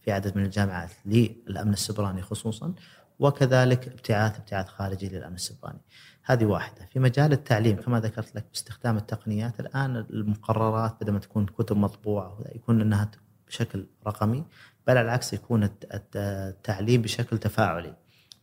في 0.00 0.12
عدد 0.12 0.36
من 0.36 0.44
الجامعات 0.44 0.90
للأمن 1.06 1.72
السبراني 1.72 2.22
خصوصا 2.22 2.74
وكذلك 3.18 3.88
ابتعاث 3.88 4.38
ابتعاث 4.38 4.68
خارجي 4.68 5.08
للأمن 5.08 5.34
السبراني. 5.34 5.80
هذه 6.24 6.44
واحدة، 6.44 6.86
في 6.92 6.98
مجال 6.98 7.32
التعليم 7.32 7.76
كما 7.76 8.00
ذكرت 8.00 8.34
لك 8.36 8.44
باستخدام 8.52 8.96
التقنيات 8.96 9.60
الآن 9.60 9.96
المقررات 9.96 10.96
بدل 11.00 11.12
ما 11.12 11.18
تكون 11.18 11.46
كتب 11.46 11.76
مطبوعة 11.76 12.38
يكون 12.54 12.80
إنها 12.80 13.10
بشكل 13.48 13.86
رقمي 14.06 14.44
بل 14.86 14.96
على 14.98 15.02
العكس 15.04 15.32
يكون 15.32 15.70
التعليم 16.14 17.02
بشكل 17.02 17.38
تفاعلي. 17.38 17.94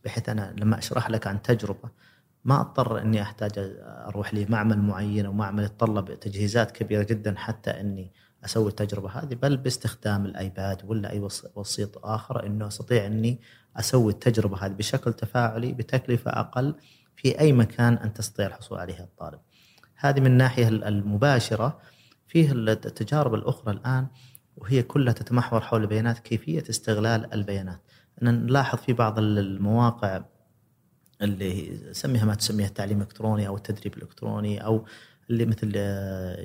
بحيث 0.04 0.28
أنا 0.28 0.54
لما 0.58 0.78
أشرح 0.78 1.10
لك 1.10 1.26
عن 1.26 1.42
تجربة 1.42 1.90
ما 2.44 2.60
اضطر 2.60 3.02
اني 3.02 3.22
احتاج 3.22 3.52
أروح 3.84 4.34
لمعمل 4.34 4.78
معين 4.78 5.26
أو 5.26 5.32
معمل 5.32 5.64
يتطلب 5.64 6.20
تجهيزات 6.20 6.70
كبيرة 6.70 7.02
جدا 7.02 7.34
حتى 7.36 7.70
اني 7.70 8.12
أسوي 8.44 8.68
التجربة 8.68 9.10
هذه 9.10 9.34
بل 9.34 9.56
باستخدام 9.56 10.26
الايباد 10.26 10.82
ولا 10.84 11.10
اي 11.10 11.28
وسيط 11.54 12.06
آخر 12.06 12.46
انه 12.46 12.66
استطيع 12.66 13.06
اني 13.06 13.40
أسوي 13.76 14.12
التجربة 14.12 14.66
هذه 14.66 14.72
بشكل 14.72 15.12
تفاعلي 15.12 15.72
بتكلفة 15.72 16.30
أقل 16.30 16.74
في 17.16 17.40
اي 17.40 17.52
مكان 17.52 17.94
انت 17.94 18.16
تستطيع 18.16 18.46
الحصول 18.46 18.78
عليها 18.78 19.04
الطالب. 19.04 19.40
هذه 19.96 20.20
من 20.20 20.26
الناحيه 20.26 20.68
المباشرة 20.68 21.78
فيه 22.26 22.52
التجارب 22.52 23.34
الأخرى 23.34 23.74
الآن 23.74 24.06
وهي 24.56 24.82
كلها 24.82 25.12
تتمحور 25.12 25.60
حول 25.60 25.82
البيانات 25.82 26.18
كيفية 26.18 26.64
استغلال 26.70 27.34
البيانات. 27.34 27.80
أن 28.22 28.46
نلاحظ 28.46 28.78
في 28.78 28.92
بعض 28.92 29.18
المواقع 29.18 30.24
اللي 31.22 31.78
سميها 31.92 32.24
ما 32.24 32.34
تسميها 32.34 32.66
التعليم 32.66 32.96
الإلكتروني 32.96 33.48
أو 33.48 33.56
التدريب 33.56 33.96
الإلكتروني 33.96 34.64
أو 34.64 34.84
اللي 35.30 35.46
مثل 35.46 35.72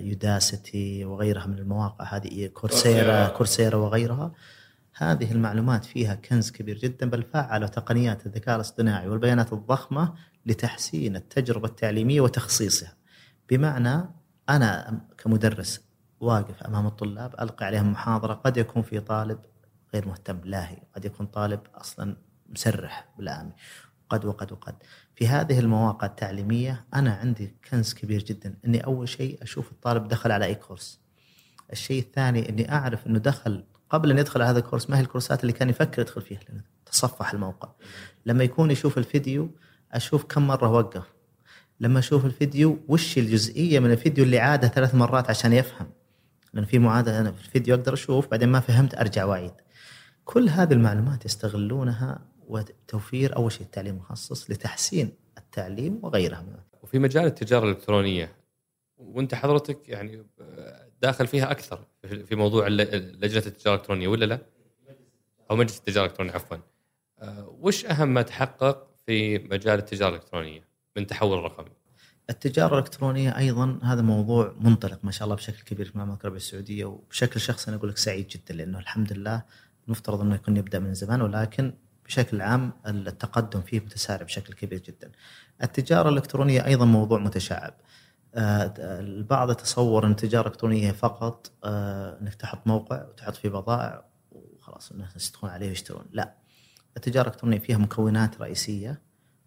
يوداسيتي 0.08 1.06
وغيرها 1.06 1.46
من 1.46 1.60
المواقع 1.60 2.06
هذه 2.06 2.48
كورسيرا 2.48 3.28
كورسيرا. 3.28 3.78
وغيرها. 3.78 4.32
هذه 4.94 5.32
المعلومات 5.32 5.86
فيها 5.86 6.16
كنز 6.16 6.52
كبير 6.52 6.78
جدا 6.78 7.10
بل 7.10 7.24
فعلوا 7.24 7.68
تقنيات 7.68 8.26
الذكاء 8.26 8.56
الاصطناعي 8.56 9.08
والبيانات 9.08 9.54
الضخمة 9.54 10.14
لتحسين 10.46 11.16
التجربة 11.16 11.68
التعليمية 11.68 12.22
وتخصيصها. 12.22 12.94
بمعنى 13.50 14.10
أنا 14.50 15.02
كمدرس 15.18 15.82
واقف 16.20 16.64
أمام 16.64 16.88
الطلاب 16.88 17.36
ألقي 17.42 17.66
عليهم 17.66 17.92
محاضرة 17.92 18.34
قد 18.34 18.58
يكون 18.58 18.82
في 18.82 19.00
طالب 19.00 19.40
غير 19.94 20.08
مهتم 20.08 20.42
لاهي 20.44 20.78
قد 20.96 21.06
يكون 21.06 21.26
طالب 21.26 21.60
أصلا 21.76 22.16
مسرح 22.50 23.10
بالآمي. 23.18 23.52
وقد 24.12 24.26
وقد 24.26 24.52
وقد. 24.52 24.76
في 25.16 25.28
هذه 25.28 25.60
المواقع 25.60 26.08
التعليمية 26.08 26.86
أنا 26.94 27.14
عندي 27.14 27.56
كنز 27.70 27.94
كبير 27.94 28.24
جدا 28.24 28.54
إني 28.66 28.86
أول 28.86 29.10
شيء 29.10 29.40
أشوف 29.42 29.72
الطالب 29.72 30.08
دخل 30.08 30.32
على 30.32 30.46
أي 30.46 30.56
كورس. 30.56 31.00
الشيء 31.72 32.02
الثاني 32.02 32.50
إني 32.50 32.72
أعرف 32.72 33.08
إنه 33.08 33.20
دخل 33.20 33.64
قبل 33.90 34.12
أن 34.12 34.18
يدخل 34.18 34.42
على 34.42 34.50
هذا 34.50 34.60
الكورس 34.60 34.90
ما 34.90 34.98
هي 34.98 35.02
الكورسات 35.02 35.42
اللي 35.42 35.54
كان 35.54 35.70
يفكر 35.70 36.02
يدخل 36.02 36.22
فيها 36.22 36.40
لأنه 36.50 36.62
تصفح 36.86 37.34
الموقع. 37.34 37.70
لما 38.26 38.44
يكون 38.44 38.72
يشوف 38.72 38.98
الفيديو 38.98 39.50
أشوف 39.92 40.24
كم 40.24 40.48
مرة 40.48 40.72
وقف. 40.72 41.04
لما 41.80 42.00
أشوف 42.00 42.26
الفيديو 42.26 42.80
وش 42.88 43.18
الجزئية 43.18 43.80
من 43.80 43.92
الفيديو 43.92 44.24
اللي 44.24 44.40
عادها 44.40 44.70
ثلاث 44.70 44.96
مرات 44.96 45.30
عشان 45.30 45.54
يفهم. 45.54 45.88
لأن 46.54 46.66
في 46.66 46.80
معادلة 46.80 47.20
أنا 47.20 47.32
في 47.32 47.46
الفيديو 47.46 47.76
أقدر 47.76 47.94
أشوف 47.94 48.28
بعدين 48.28 48.50
ما 48.50 48.60
فهمت 48.60 48.96
أرجع 48.96 49.26
وأعيد. 49.26 49.54
كل 50.26 50.50
هذه 50.50 50.74
المعلومات 50.74 51.26
يستغلونها 51.26 52.20
وتوفير 52.48 53.36
أول 53.36 53.52
شيء 53.52 53.62
التعليم 53.62 53.96
المخصص 53.96 54.52
لتحسين 54.52 55.12
التعليم 55.38 56.00
وغيرها 56.04 56.42
من 56.42 56.56
وفي 56.84 57.00
مجال 57.00 57.26
التجارة 57.26 57.64
الإلكترونية 57.64 58.36
وأنت 58.98 59.36
حضرتك 59.36 59.90
يعني 59.90 60.26
داخل 61.02 61.28
فيها 61.28 61.52
أكثر 61.52 61.86
في 62.02 62.36
موضوع 62.36 62.68
لجنة 62.68 63.44
التجارة 63.46 63.76
الإلكترونية 63.76 64.08
ولا 64.08 64.26
لا؟ 64.26 64.40
أو 65.52 65.56
مجلس 65.56 65.78
التجارة 65.78 66.06
الالكترونيه 66.06 66.34
عفوا. 66.34 66.58
آه، 67.20 67.58
وش 67.60 67.86
أهم 67.86 68.14
ما 68.14 68.22
تحقق 68.22 68.88
في 69.06 69.38
مجال 69.38 69.80
التجارة 69.80 70.10
الإلكترونية 70.10 70.68
من 70.98 71.08
تحول 71.08 71.44
رقمي؟ 71.44 71.70
التجارة 72.30 72.74
الإلكترونية 72.74 73.38
أيضا 73.38 73.80
هذا 73.84 74.02
موضوع 74.02 74.56
منطلق 74.60 75.00
ما 75.04 75.12
شاء 75.12 75.24
الله 75.24 75.36
بشكل 75.36 75.64
كبير 75.64 75.86
في 75.86 75.96
المملكة 75.96 76.22
العربية 76.22 76.38
السعودية 76.38 76.86
وبشكل 76.86 77.40
شخصي 77.40 77.70
أنا 77.70 77.78
أقول 77.78 77.90
لك 77.90 77.98
سعيد 77.98 78.28
جدا 78.28 78.54
لأنه 78.54 78.80
الحمد 78.80 79.14
لله 79.14 79.44
المفترض 79.86 80.22
أنه 80.22 80.36
يكون 80.36 80.58
يبدأ 80.58 80.80
من 80.80 80.94
زمان 80.94 81.22
ولكن 81.22 81.74
بشكل 82.08 82.42
عام 82.42 82.74
التقدم 82.88 83.62
فيه 83.62 83.80
متسارع 83.80 84.24
بشكل 84.24 84.54
كبير 84.54 84.80
جدا. 84.80 85.12
التجارة 85.64 86.10
الإلكترونية 86.10 86.66
أيضا 86.66 86.86
موضوع 86.86 87.20
متشعب. 87.20 87.74
آه، 88.36 88.74
البعض 88.80 89.52
يتصور 89.52 90.06
أن 90.06 90.12
التجارة 90.12 90.48
الإلكترونية 90.48 90.92
فقط 90.92 91.52
آه، 91.64 92.20
أنك 92.22 92.36
تحط 92.36 92.68
موقع 92.68 93.06
وتحط 93.06 93.36
فيه 93.36 93.50
بضائع 93.50 94.06
وخلاص 94.32 94.92
الناس 94.92 95.30
يدخلون 95.30 95.54
عليه 95.54 95.68
ويشترون، 95.68 96.06
لا. 96.12 96.36
التجارة 96.98 97.28
الإلكترونية 97.28 97.60
فيها 97.60 97.78
مكونات 97.78 98.42
رئيسية 98.42 99.02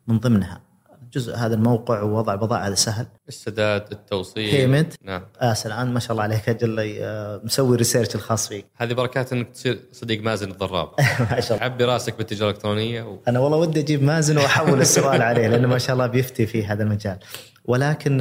من 0.06 0.18
ضمنها 0.18 0.69
جزء 1.12 1.36
هذا 1.36 1.54
الموقع 1.54 2.02
ووضع 2.02 2.34
بضائع 2.34 2.66
هذا 2.66 2.74
سهل. 2.74 3.06
السداد 3.28 3.84
التوصيل. 3.92 4.50
Payment. 4.84 4.94
نعم. 5.04 5.22
آسف 5.38 5.66
الان 5.66 5.92
ما 5.94 6.00
شاء 6.00 6.12
الله 6.12 6.22
عليك 6.22 6.48
أجل 6.48 6.76
آه، 7.00 7.40
مسوي 7.44 7.76
ريسيرش 7.76 8.14
الخاص 8.14 8.48
فيك. 8.48 8.66
هذه 8.76 8.92
بركات 8.92 9.32
إنك 9.32 9.48
تصير 9.50 9.80
صديق 9.92 10.22
مازن 10.22 10.50
الضراب. 10.50 10.88
ما 11.30 11.40
شاء 11.40 11.52
الله. 11.56 11.64
عبي 11.64 11.84
راسك 11.84 12.16
بالتجارة 12.18 12.50
الإلكترونية 12.50 13.02
و... 13.02 13.18
أنا 13.28 13.38
والله 13.38 13.56
ودي 13.58 13.80
أجيب 13.80 14.02
مازن 14.02 14.38
وأحول 14.38 14.80
السؤال 14.80 15.22
عليه 15.22 15.48
لأنه 15.48 15.68
ما 15.68 15.78
شاء 15.78 15.92
الله 15.94 16.06
بيفتي 16.06 16.46
في 16.46 16.64
هذا 16.66 16.82
المجال. 16.82 17.18
ولكن 17.64 18.18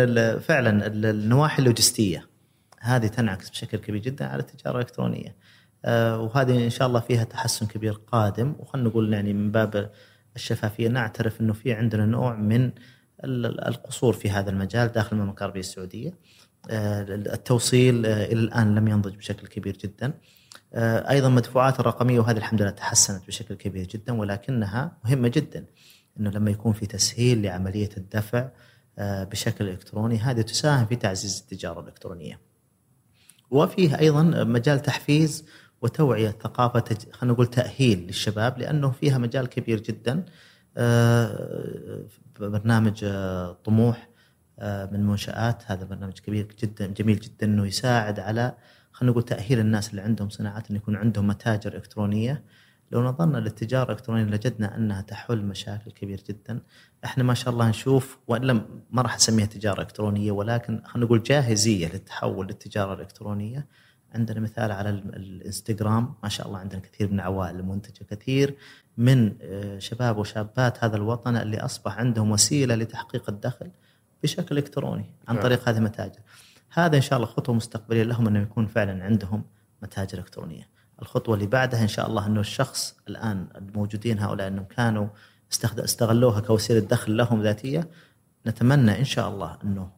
فعلا 0.47 0.87
ال- 0.87 1.05
النواحي 1.05 1.59
اللوجستية 1.59 2.29
هذه 2.79 3.07
تنعكس 3.07 3.49
بشكل 3.49 3.77
كبير 3.77 4.01
جدا 4.01 4.25
على 4.25 4.39
التجارة 4.41 4.75
الإلكترونية. 4.75 5.35
آه، 5.85 6.19
وهذه 6.21 6.65
إن 6.65 6.69
شاء 6.69 6.87
الله 6.87 6.99
فيها 6.99 7.23
تحسن 7.23 7.65
كبير 7.65 7.93
قادم. 8.11 8.55
وخلنا 8.59 8.89
نقول 8.89 9.13
يعني 9.13 9.33
من 9.33 9.51
باب 9.51 9.91
الشفافية. 10.35 10.87
نعترف 10.87 11.41
إنه 11.41 11.53
في 11.53 11.73
عندنا 11.73 12.05
نوع 12.05 12.35
من 12.35 12.71
ال- 13.23 13.67
القصور 13.67 14.13
في 14.13 14.29
هذا 14.29 14.49
المجال 14.49 14.87
داخل 14.91 15.17
المملكة 15.17 15.39
العربية 15.39 15.59
السعودية. 15.59 16.13
آه، 16.69 17.01
التوصيل 17.09 18.05
آه، 18.05 18.25
إلى 18.25 18.39
الآن 18.39 18.75
لم 18.75 18.87
ينضج 18.87 19.15
بشكل 19.15 19.47
كبير 19.47 19.77
جدا. 19.77 20.13
آه، 20.73 21.09
أيضا 21.09 21.27
المدفوعات 21.27 21.79
الرقمية 21.79 22.19
وهذه 22.19 22.37
الحمد 22.37 22.61
لله 22.61 22.71
تحسنت 22.71 23.27
بشكل 23.27 23.55
كبير 23.55 23.87
جدا 23.87 24.13
ولكنها 24.13 24.97
مهمة 25.05 25.27
جدا. 25.27 25.65
إنه 26.19 26.29
لما 26.29 26.51
يكون 26.51 26.73
في 26.73 26.85
تسهيل 26.85 27.41
لعملية 27.41 27.89
الدفع 27.97 28.49
بشكل 29.01 29.69
إلكتروني 29.69 30.17
هذه 30.17 30.41
تساهم 30.41 30.85
في 30.85 30.95
تعزيز 30.95 31.39
التجارة 31.39 31.79
الإلكترونية. 31.79 32.39
وفيه 33.51 33.99
أيضا 33.99 34.23
مجال 34.43 34.81
تحفيز 34.81 35.45
وتوعية 35.81 36.29
ثقافة 36.29 36.97
خلينا 37.11 37.33
نقول 37.33 37.47
تأهيل 37.47 38.07
للشباب 38.07 38.57
لأنه 38.59 38.91
فيها 38.91 39.17
مجال 39.17 39.47
كبير 39.47 39.79
جدا. 39.79 40.25
آه، 40.77 42.05
برنامج 42.39 43.01
آه، 43.03 43.57
طموح 43.65 44.09
آه، 44.59 44.89
من 44.91 45.05
منشآت. 45.05 45.63
هذا 45.65 45.85
برنامج 45.85 46.19
كبير 46.19 46.55
جدا 46.63 46.87
جميل 46.87 47.19
جدا 47.19 47.45
إنه 47.47 47.67
يساعد 47.67 48.19
على 48.19 48.55
خلينا 48.91 49.11
نقول 49.11 49.23
تأهيل 49.23 49.59
الناس 49.59 49.89
اللي 49.89 50.01
عندهم 50.01 50.29
صناعات 50.29 50.69
انه 50.69 50.79
يكون 50.79 50.95
عندهم 50.95 51.27
متاجر 51.27 51.75
إلكترونية. 51.75 52.43
لو 52.91 53.03
نظرنا 53.03 53.37
للتجارة 53.37 53.85
الإلكترونية 53.85 54.23
لجدنا 54.23 54.77
أنها 54.77 55.01
تحل 55.01 55.37
مشاكل 55.45 55.91
كبير 55.91 56.23
جدا. 56.29 56.59
إحنا 57.05 57.23
ما 57.23 57.33
شاء 57.33 57.53
الله 57.53 57.69
نشوف 57.69 58.17
والا 58.27 58.53
ما 58.91 59.01
راح 59.01 59.15
أسميها 59.15 59.45
تجارة 59.45 59.81
إلكترونية 59.81 60.31
ولكن 60.31 60.81
خلينا 60.85 61.05
نقول 61.05 61.23
جاهزية 61.23 61.87
للتحول 61.87 62.47
للتجارة 62.47 62.93
الإلكترونية. 62.93 63.67
عندنا 64.15 64.39
مثال 64.39 64.71
على 64.71 64.89
ال- 64.89 65.15
الإنستغرام 65.15 66.13
ما 66.23 66.29
شاء 66.29 66.47
الله 66.47 66.59
عندنا 66.59 66.81
كثير 66.81 67.07
من 67.07 67.13
العوائل 67.19 67.55
المنتجه 67.55 68.03
كثير 68.03 68.55
من 68.97 69.35
آه، 69.41 69.79
شباب 69.79 70.17
وشابات 70.17 70.83
هذا 70.83 70.95
الوطن 70.95 71.35
اللي 71.37 71.57
أصبح 71.57 71.97
عندهم 71.97 72.31
وسيلة 72.31 72.75
لتحقيق 72.75 73.29
الدخل 73.29 73.71
بشكل 74.23 74.57
إلكتروني 74.57 75.05
عن 75.27 75.35
نعم. 75.35 75.43
طريق 75.43 75.69
هذه 75.69 75.77
المتاجر. 75.77 76.19
هذا 76.73 76.95
إن 76.97 77.01
شاء 77.01 77.17
الله 77.17 77.27
خطوة 77.29 77.55
مستقبلية 77.55 78.03
لهم 78.03 78.27
انه 78.27 78.39
يكون 78.41 78.65
فعلا 78.65 79.03
عندهم 79.03 79.43
متاجر 79.83 80.17
إلكترونية. 80.17 80.67
الخطوة 81.01 81.35
اللي 81.35 81.47
بعدها 81.47 81.81
إن 81.81 81.87
شاء 81.87 82.07
الله 82.07 82.25
إنه 82.27 82.39
الشخص 82.39 82.97
الآن 83.07 83.47
الموجودين 83.55 84.19
هؤلاء 84.19 84.47
إنهم 84.47 84.65
كانوا 84.65 85.07
استغلوها 85.63 86.39
كوسيلة 86.39 86.79
دخل 86.79 87.17
لهم 87.17 87.41
ذاتية 87.41 87.89
نتمنى 88.47 88.99
إن 88.99 89.03
شاء 89.05 89.29
الله 89.29 89.57
إنه 89.63 89.91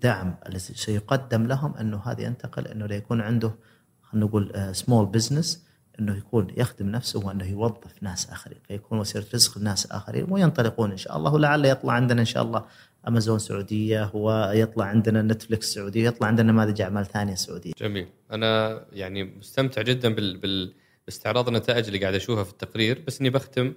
بدعم 0.00 0.36
الذي 0.48 0.74
سيقدم 0.74 1.46
لهم 1.46 1.74
أنه 1.74 2.02
هذا 2.04 2.22
ينتقل 2.22 2.66
أنه 2.66 2.86
ليكون 2.86 3.20
عنده 3.20 3.54
خلينا 4.02 4.26
نقول 4.26 4.70
small 4.72 5.06
business 5.06 5.66
أنه 6.00 6.16
يكون 6.16 6.46
يخدم 6.56 6.88
نفسه 6.88 7.26
وأنه 7.26 7.44
يوظف 7.44 8.02
ناس 8.02 8.30
آخرين 8.30 8.58
فيكون 8.68 8.98
وسيلة 8.98 9.26
رزق 9.34 9.58
لناس 9.58 9.92
آخرين 9.92 10.26
وينطلقون 10.28 10.90
إن 10.90 10.96
شاء 10.96 11.16
الله. 11.16 11.34
ولعل 11.34 11.64
يطلع 11.64 11.92
عندنا 11.92 12.20
إن 12.20 12.26
شاء 12.26 12.42
الله 12.42 12.64
امازون 13.08 13.38
سعودية 13.38 14.10
ويطلع 14.14 14.84
عندنا 14.84 15.22
Netflix 15.22 15.74
سعودية 15.74 16.06
يطلع 16.06 16.26
عندنا 16.26 16.52
نماذج 16.52 16.80
اعمال 16.80 17.06
ثانية 17.06 17.34
سعودية. 17.34 17.72
جميل. 17.78 18.08
أنا 18.32 18.80
يعني 18.92 19.24
مستمتع 19.24 19.82
جدا 19.82 20.14
بال... 20.14 20.36
بال... 20.36 20.74
باستعراض 21.06 21.48
النتائج 21.48 21.86
اللي 21.86 21.98
قاعد 21.98 22.14
أشوفها 22.14 22.44
في 22.44 22.50
التقرير 22.50 23.02
بس 23.06 23.20
إني 23.20 23.30
بختم 23.30 23.74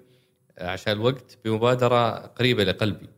آه، 0.57 0.69
عشان 0.69 0.93
الوقت 0.93 1.37
بمبادرة 1.45 2.11
قريبة 2.11 2.63
لقلبي 2.63 3.09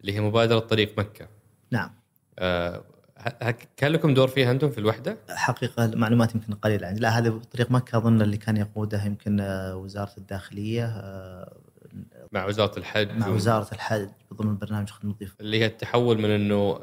اللي 0.00 0.12
هي 0.12 0.20
مبادرة 0.20 0.58
طريق 0.58 0.98
مكة. 0.98 1.28
نعم. 1.70 1.90
آه، 1.90 2.03
كان 3.76 3.92
لكم 3.92 4.14
دور 4.14 4.28
فيها 4.28 4.50
أنتم 4.50 4.70
في 4.70 4.78
الوحدة؟ 4.78 5.18
حقيقة 5.30 5.84
المعلومات 5.84 6.34
يمكن 6.34 6.54
قليله 6.54 6.86
عندي 6.86 7.00
لا 7.00 7.18
هذا 7.18 7.40
طريق 7.52 7.70
مكه 7.70 7.98
أظن 7.98 8.22
اللي 8.22 8.36
كان 8.36 8.56
يقودها 8.56 9.06
يمكن 9.06 9.40
آه، 9.40 9.76
وزارة 9.76 10.12
الداخلية 10.18 10.84
آه، 10.84 11.52
مع 12.32 12.46
وزارة 12.46 12.78
الحج 12.78 13.10
مع 13.10 13.28
وزارة 13.28 13.74
الحج 13.74 14.08
ضمن 14.34 14.58
برنامج 14.58 14.90
خدمه 14.90 15.12
الضيوف 15.12 15.34
اللي 15.40 15.60
هي 15.60 15.66
التحول 15.66 16.18
من 16.18 16.30
إنه 16.30 16.78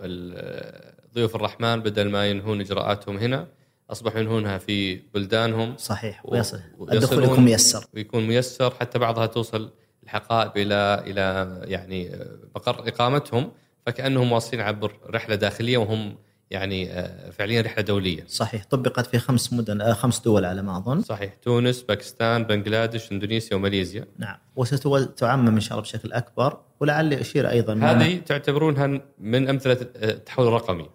ضيوف 1.13 1.35
الرحمن 1.35 1.79
بدل 1.79 2.09
ما 2.09 2.27
ينهون 2.27 2.61
إجراءاتهم 2.61 3.17
هنا 3.17 3.47
أصبحوا 3.89 4.19
ينهونها 4.19 4.57
في 4.57 4.95
بلدانهم. 4.95 5.77
صحيح 5.77 6.25
ويصل 6.25 6.59
الدخول 6.91 7.23
يكون 7.23 7.39
ميسر. 7.39 7.85
ويكون 7.93 8.27
ميسر 8.27 8.73
حتى 8.73 8.99
بعضها 8.99 9.25
توصل 9.25 9.71
الحقائب 10.03 10.51
إلى 10.57 11.03
إلى 11.07 11.57
يعني 11.63 12.11
مقر 12.55 12.87
إقامتهم. 12.87 13.51
فكأنهم 13.85 14.31
واصلين 14.31 14.61
عبر 14.61 14.99
رحلة 15.09 15.35
داخلية 15.35 15.77
وهم 15.77 16.17
يعني 16.51 16.91
آه، 16.91 17.29
فعليا 17.29 17.61
رحلة 17.61 17.83
دولية. 17.83 18.23
صحيح. 18.27 18.63
طبقت 18.63 19.05
في 19.05 19.19
خمس 19.19 19.53
مدن 19.53 19.81
آه، 19.81 19.93
خمس 19.93 20.19
دول 20.19 20.45
على 20.45 20.61
ما 20.61 20.77
أظن. 20.77 21.01
صحيح. 21.01 21.33
تونس، 21.33 21.81
باكستان، 21.81 22.43
بنغلاديش، 22.43 23.11
إندونيسيا 23.11 23.55
وماليزيا. 23.55 24.05
نعم. 24.17 24.37
وستعمم 24.55 25.47
إن 25.47 25.59
شاء 25.59 25.71
الله 25.71 25.81
بشكل 25.81 26.13
أكبر. 26.13 26.57
ولعلي 26.79 27.21
أشير 27.21 27.49
أيضا 27.49 27.73
هذه 27.73 28.17
تعتبرونها 28.17 29.01
من 29.19 29.49
أمثلة 29.49 29.77
التحول 29.95 30.47
الرقمي 30.47 30.89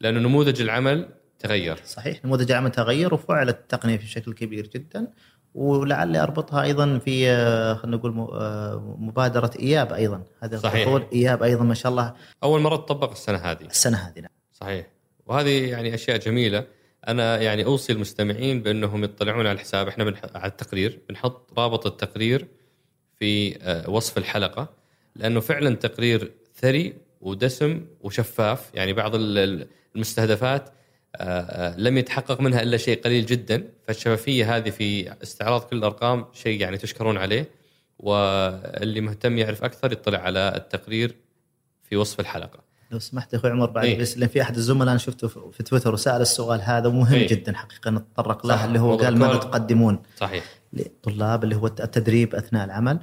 لأنه 0.00 0.20
نموذج 0.20 0.60
العمل 0.60 1.08
تغير. 1.38 1.76
صحيح. 1.84 2.24
نموذج 2.24 2.50
العمل 2.50 2.70
تغير 2.70 3.14
وفعلت 3.14 3.56
التقنية 3.56 3.96
بشكل 3.96 4.32
كبير 4.32 4.66
جدا. 4.66 5.12
ولعلي 5.54 6.22
أربطها 6.22 6.62
أيضا 6.62 6.98
في 6.98 7.30
آه، 7.30 7.74
خلينا 7.74 7.96
نقول 7.96 8.28
آه، 8.32 8.96
مبادرة 8.98 9.50
إياب 9.58 9.92
أيضا. 9.92 10.22
هذا 10.40 10.58
صحيح. 10.58 11.02
إياب 11.12 11.42
أيضا 11.42 11.64
ما 11.64 11.74
شاء 11.74 11.92
الله. 11.92 12.14
أول 12.42 12.60
مرة 12.60 12.76
تطبق 12.76 13.10
السنة 13.10 13.38
هذه. 13.38 13.62
السنة 13.62 13.96
هذه 13.96 14.20
نعم. 14.20 14.30
صحيح. 14.52 14.86
وهذه 15.26 15.70
يعني 15.70 15.94
أشياء 15.94 16.16
جميلة. 16.16 16.66
أنا 17.08 17.40
يعني 17.40 17.64
أوصي 17.64 17.92
المستمعين 17.92 18.62
بأنهم 18.62 19.04
يطلعون 19.04 19.46
على 19.46 19.52
الحساب. 19.52 19.88
إحنا 19.88 20.04
بنح... 20.04 20.22
على 20.34 20.50
التقرير. 20.50 20.98
بنحط 21.08 21.58
رابط 21.58 21.86
التقرير 21.86 22.46
في 23.18 23.58
آه، 23.62 23.90
وصف 23.90 24.18
الحلقة. 24.18 24.68
لأنه 25.16 25.40
فعلا 25.40 25.74
تقرير 25.74 26.32
ثري 26.54 26.94
ودسم 27.20 27.84
وشفاف. 28.00 28.70
يعني 28.74 28.92
بعض 28.92 29.14
ال- 29.14 29.38
ال- 29.38 29.66
المستهدفات 29.94 30.70
لم 31.76 31.98
يتحقق 31.98 32.40
منها 32.40 32.62
إلا 32.62 32.76
شيء 32.76 33.02
قليل 33.02 33.26
جدا 33.26 33.64
فالشفافية 33.86 34.56
هذه 34.56 34.70
في 34.70 35.12
استعراض 35.22 35.60
كل 35.60 35.76
الأرقام 35.76 36.26
شيء 36.32 36.60
يعني 36.60 36.78
تشكرون 36.78 37.16
عليه 37.16 37.48
واللي 37.98 39.00
مهتم 39.00 39.38
يعرف 39.38 39.64
أكثر 39.64 39.92
يطلع 39.92 40.18
على 40.18 40.52
التقرير 40.56 41.16
في 41.82 41.96
وصف 41.96 42.20
الحلقة. 42.20 42.58
لو 42.90 42.98
سمحت 42.98 43.34
أخوي 43.34 43.50
عمر 43.50 43.70
بعد 43.70 43.84
إيه؟ 43.84 43.98
بس 43.98 44.18
لأن 44.18 44.28
في 44.28 44.42
أحد 44.42 44.56
الزملاء 44.56 44.90
أنا 44.90 44.98
شفته 44.98 45.28
في 45.28 45.62
تويتر 45.62 45.94
وسأل 45.94 46.20
السؤال 46.20 46.60
هذا 46.62 46.88
ومهم 46.88 47.14
إيه؟ 47.14 47.26
جدا 47.26 47.56
حقيقة 47.56 47.90
نتطرق. 47.90 48.46
له 48.46 48.64
اللي 48.64 48.80
هو 48.80 48.96
قال 48.96 49.18
ماذا. 49.18 49.36
تقدمون 49.36 50.02
صحيح 50.16 50.44
للطلاب 50.72 51.44
اللي 51.44 51.56
هو 51.56 51.66
التدريب 51.66 52.34
أثناء 52.34 52.64
العمل 52.64 53.00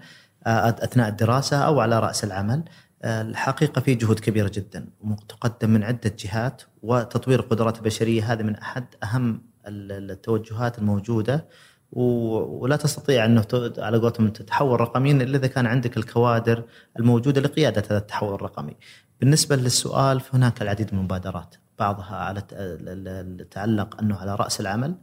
آه، 0.48 0.70
أثناء 0.70 1.10
الدراسة 1.10 1.58
أو 1.58 1.80
على 1.80 2.00
رأس 2.00 2.24
العمل 2.24 2.64
الحقيقة 3.06 3.82
في 3.82 3.96
جهود 3.96 4.20
كبيرة 4.20 4.52
جدا 4.54 4.88
تقدم 5.30 5.70
من 5.70 5.84
عدة 5.84 6.16
جهات 6.20 6.62
وتطوير 6.84 7.40
القدرات 7.40 7.78
البشرية 7.78 8.34
هذا 8.34 8.44
من 8.44 8.56
أحد 8.56 8.86
أهم 9.04 9.42
ال- 9.68 10.12
التوجهات 10.12 10.80
الموجودة 10.80 11.46
و- 11.92 12.38
ولا 12.64 12.76
تستطيع 12.76 13.26
انه 13.26 13.46
على 13.78 13.98
قولتهم 13.98 14.30
تتحول 14.30 14.82
رقميا 14.82 15.14
إلا 15.14 15.38
إذا 15.38 15.48
كان 15.48 15.66
عندك 15.66 15.98
الكوادر 15.98 16.64
الموجودة 17.00 17.42
لقيادة 17.42 17.84
هذا 17.90 17.98
التحول 17.98 18.34
الرقمي. 18.34 18.76
بالنسبة 19.20 19.56
للسؤال 19.56 20.20
فهناك 20.20 20.62
العديد 20.62 20.94
من 20.94 21.00
المبادرات 21.00 21.56
بعضها 21.80 22.16
على 22.16 22.42
تعلق 23.52 24.00
أنه 24.02 24.16
على 24.16 24.36
رأس 24.36 24.62
العمل 24.62 24.96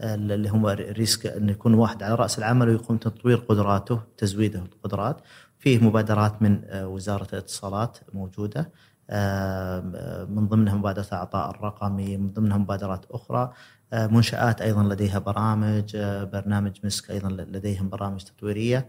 اللي 0.00 0.50
هو 0.50 0.68
ريسك 0.78 1.26
انه 1.26 1.52
يكون 1.52 1.74
واحد 1.74 2.02
على 2.02 2.14
رأس 2.14 2.38
العمل 2.38 2.68
ويقوم 2.68 2.96
تطوير 2.96 3.36
قدراته 3.36 4.00
تزويده 4.16 4.58
القدرات 4.58 5.20
فيه 5.66 5.78
مبادرات 5.84 6.42
من 6.42 6.60
آه، 6.64 6.88
وزارة 6.88 7.26
الاتصالات 7.32 7.98
موجودة 8.12 8.70
آه، 9.10 10.26
من 10.30 10.48
ضمنها 10.48 10.74
مبادرة 10.74 11.06
اعطاء 11.12 11.50
الرقمي 11.50 12.16
من 12.16 12.32
ضمنها 12.32 12.56
مبادرات 12.58 13.04
أخرى 13.10 13.52
آه، 13.92 14.06
منشآت 14.06 14.60
أيضا 14.62 14.82
لديها 14.82 15.18
برامج 15.18 15.96
برنامج 16.32 16.78
مسك 16.84 17.10
أيضا 17.10 17.28
لديهم 17.28 17.88
برامج 17.88 18.20
تطويرية 18.24 18.88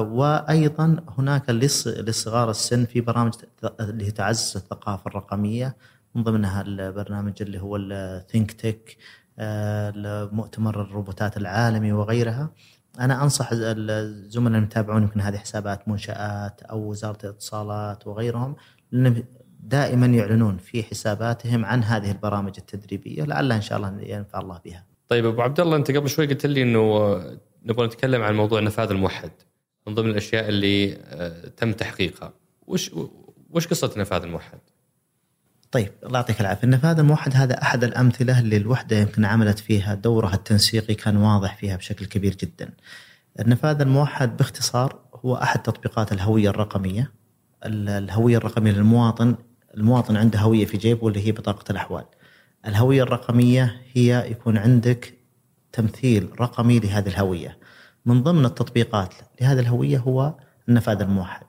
وأيضا 0.00 0.96
هناك 1.18 1.50
لص- 1.50 1.86
لصغار 1.86 2.50
السن 2.50 2.84
في 2.84 3.00
برامج 3.00 3.32
اللي 3.80 4.10
تعزز 4.10 4.56
الثقافة 4.56 5.08
الرقمية 5.08 5.76
من 6.14 6.22
ضمنها 6.22 6.62
البرنامج 6.62 7.32
اللي 7.40 7.60
هو 7.60 7.76
الثينك 7.76 8.52
تك 8.52 8.96
مؤتمر 10.32 10.80
الروبوتات 10.82 11.36
العالمي 11.36 11.92
وغيرها. 11.92 12.50
أنا 13.00 13.22
أنصح 13.22 13.48
الزملاء 13.52 14.58
المتابعون 14.58 15.02
يمكن 15.02 15.20
هذه 15.20 15.36
حسابات 15.36 15.88
منشآت 15.88 16.62
أو 16.62 16.90
وزارة 16.90 17.18
الاتصالات 17.24 18.06
وغيرهم 18.06 18.56
لأن 18.92 19.24
دائما 19.60 20.06
يعلنون 20.06 20.56
في 20.56 20.82
حساباتهم 20.82 21.64
عن 21.64 21.82
هذه 21.82 22.10
البرامج 22.10 22.52
التدريبية 22.58 23.24
لعلها 23.24 23.56
إن 23.56 23.62
شاء 23.62 23.78
الله 23.78 24.00
ينفع 24.00 24.40
الله 24.40 24.60
بها. 24.64 24.84
طيب 25.08 25.26
أبو 25.26 25.42
عبد 25.42 25.60
الله 25.60 25.76
أنت 25.76 25.90
قبل 25.90 26.08
شوي 26.08 26.26
قلت 26.26 26.46
لي 26.46 26.62
إنه 26.62 27.14
نبغى 27.64 27.86
نتكلم 27.86 28.22
عن 28.22 28.34
موضوع 28.34 28.58
النفاذ 28.58 28.90
الموحد 28.90 29.30
من 29.86 29.94
ضمن 29.94 30.10
الأشياء 30.10 30.48
اللي 30.48 30.94
آه، 30.94 31.48
تم 31.48 31.72
تحقيقها 31.72 32.32
وش 32.66 32.90
وش 33.50 33.66
قصة 33.66 33.90
النفاذ 33.94 34.22
الموحد؟ 34.22 34.58
طيب 35.74 35.92
الله 36.06 36.18
يعطيك 36.18 36.40
العافية، 36.40 36.64
النفاذ 36.64 36.98
الموحد 36.98 37.36
هذا 37.36 37.62
أحد 37.62 37.84
الأمثلة 37.84 38.38
اللي 38.40 38.56
الوحده 38.56 38.96
يمكن 38.96 39.24
عملت 39.24 39.58
فيها 39.58 39.94
دورها 39.94 40.34
التنسيقي 40.34 40.94
كان 40.94 41.16
واضح 41.16 41.56
فيها 41.56 41.76
بشكل 41.76 42.06
كبير 42.06 42.34
جدا. 42.34 42.70
النفاذ 43.40 43.80
الموحد 43.80 44.36
باختصار 44.36 44.98
هو 45.24 45.36
أحد 45.36 45.62
تطبيقات 45.62 46.12
الهوية 46.12 46.50
الرقمية. 46.50 47.12
ال- 47.64 47.88
الهوية 47.88 48.36
الرقمية 48.36 48.72
للمواطن، 48.72 49.36
المواطن 49.76 50.16
عنده 50.16 50.38
هوية 50.38 50.66
في 50.66 50.76
جيبه 50.76 51.08
اللي 51.08 51.26
هي 51.26 51.32
بطاقة 51.32 51.70
الأحوال. 51.70 52.04
الهوية 52.66 53.02
الرقمية 53.02 53.80
هي 53.92 54.30
يكون 54.30 54.58
عندك 54.58 55.14
تمثيل 55.72 56.40
رقمي 56.40 56.78
لهذه 56.78 57.08
الهوية. 57.08 57.58
من 58.06 58.22
ضمن 58.22 58.44
التطبيقات 58.44 59.14
لهذه 59.40 59.60
الهوية 59.60 59.98
هو 59.98 60.34
النفاذ 60.68 61.00
الموحد. 61.00 61.46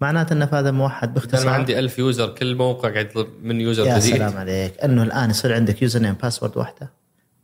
معناته 0.00 0.32
النفاذ 0.32 0.66
الموحد 0.66 1.08
أنا 1.08 1.14
باختصار. 1.14 1.48
عندي 1.48 1.78
ألف 1.78 1.98
user 1.98 2.28
كل 2.28 2.54
موقع 2.54 2.92
قاعد 2.92 3.06
يطلب 3.06 3.28
من 3.42 3.60
user 3.60 3.86
يا 3.86 3.98
جديد. 3.98 4.16
سلام 4.16 4.36
عليك. 4.36 4.80
إنه 4.80 5.02
الآن 5.02 5.30
يصير 5.30 5.54
عندك 5.54 5.82
username 5.82 6.14
password 6.14 6.56
واحدة. 6.56 6.90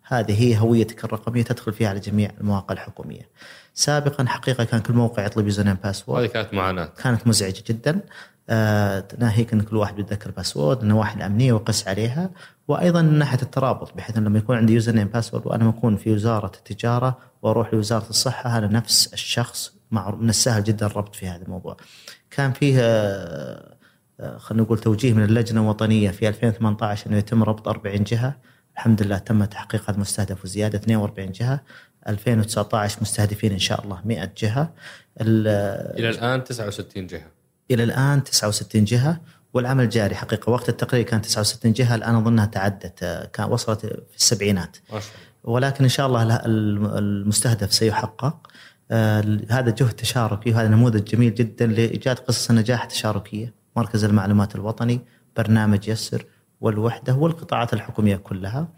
هذه 0.06 0.42
هي 0.42 0.58
هويتك 0.58 1.04
الرقمية 1.04 1.42
تدخل 1.42 1.72
فيها 1.72 1.88
على 1.88 2.00
جميع 2.00 2.30
المواقع 2.40 2.72
الحكومية. 2.72 3.28
سابقا 3.74 4.24
حقيقة 4.24 4.64
كان 4.64 4.80
كل 4.80 4.92
موقع 4.92 5.26
يطلب 5.26 5.44
username 5.44 5.76
password. 5.84 6.22
هذه 6.22 6.28
كانت 6.28 6.54
معاناة. 6.54 6.84
كانت 7.02 7.26
مزعجة 7.26 7.64
جدا. 7.68 8.00
آه 8.48 9.04
ناهيك 9.18 9.52
إن 9.52 9.60
كل 9.60 9.76
واحد 9.76 9.96
بيتذكر 9.96 10.30
password 10.30 10.82
النواحي 10.82 11.16
الامنيه 11.16 11.52
وقس 11.52 11.88
عليها. 11.88 12.30
وأيضا 12.68 13.02
من 13.02 13.18
ناحية 13.18 13.42
الترابط 13.42 13.94
بحيث 13.96 14.16
إن 14.16 14.24
لما 14.24 14.38
يكون 14.38 14.56
عندي 14.56 14.72
username 14.72 15.08
password 15.08 15.46
وأنا 15.46 15.68
اكون 15.68 15.96
في 15.96 16.12
وزارة 16.12 16.52
التجارة 16.56 17.18
وأروح 17.42 17.74
لوزارة 17.74 18.08
الصحة 18.10 18.50
هذا 18.50 18.66
نفس 18.66 19.12
الشخص 19.12 19.72
مع 19.90 20.10
من 20.10 20.28
السهل 20.28 20.64
جدا 20.64 20.86
الربط 20.86 21.14
في 21.14 21.28
هذا 21.28 21.42
الموضوع. 21.42 21.76
كان 22.36 22.52
فيه 22.52 22.76
آه 22.80 23.72
آه، 24.20 24.38
خلينا 24.38 24.62
نقول 24.64 24.78
توجيه 24.78 25.12
من 25.12 25.24
اللجنة 25.24 25.60
الوطنية 25.60 26.10
في 26.10 26.28
2018 26.28 27.06
إنه 27.10 27.16
يتم 27.16 27.42
ربط 27.42 27.68
40 27.68 28.04
جهة. 28.04 28.36
الحمد 28.74 29.02
لله 29.02 29.18
تم 29.18 29.44
تحقيق 29.44 29.82
هذا 29.82 29.94
المستهدف 29.96 30.44
وزيادة 30.44 30.78
42 30.78 31.32
جهة. 31.32 31.60
2019 32.08 32.98
مستهدفين 33.02 33.52
إن 33.52 33.58
شاء 33.58 33.84
الله 33.84 34.00
100 34.04 34.32
جهة. 34.38 34.72
ال- 35.20 35.98
إلى 35.98 36.08
الآن 36.10 36.44
69 36.44 37.06
جهة. 37.06 37.26
إلى 37.70 37.82
الآن 37.84 38.24
69 38.24 38.84
جهة. 38.84 39.20
والعمل 39.54 39.88
جاري 39.88 40.14
حقيقة. 40.14 40.50
وقت 40.50 40.68
التقرير 40.68 41.02
كان 41.02 41.22
69 41.22 41.72
جهة 41.72 41.94
الآن 41.94 42.14
أظنها 42.14 42.46
تعدت 42.46 43.02
آه، 43.02 43.24
كان 43.24 43.48
وصلت 43.50 43.86
في 43.86 44.16
السبعينات. 44.16 44.76
ولكن 45.44 45.84
إن 45.84 45.90
شاء 45.90 46.06
الله 46.06 46.40
المستهدف 46.46 47.72
سيحقق. 47.74 48.24
آه، 48.24 48.40
هذا 49.50 49.70
جهد 49.70 49.92
تشاركي 49.92 50.50
وهذا 50.50 50.68
نموذج 50.68 51.04
جميل 51.04 51.34
جدا 51.34 51.66
لإيجاد 51.66 52.18
قصص 52.18 52.50
نجاح 52.50 52.84
تشاركية. 52.84 53.54
مركز 53.76 54.04
المعلومات 54.04 54.54
الوطني 54.54 55.00
برنامج 55.36 55.88
يسر 55.88 56.26
والوحدة 56.60 57.14
والقطاعات 57.14 57.72
الحكومية 57.72 58.16
كلها. 58.16 58.68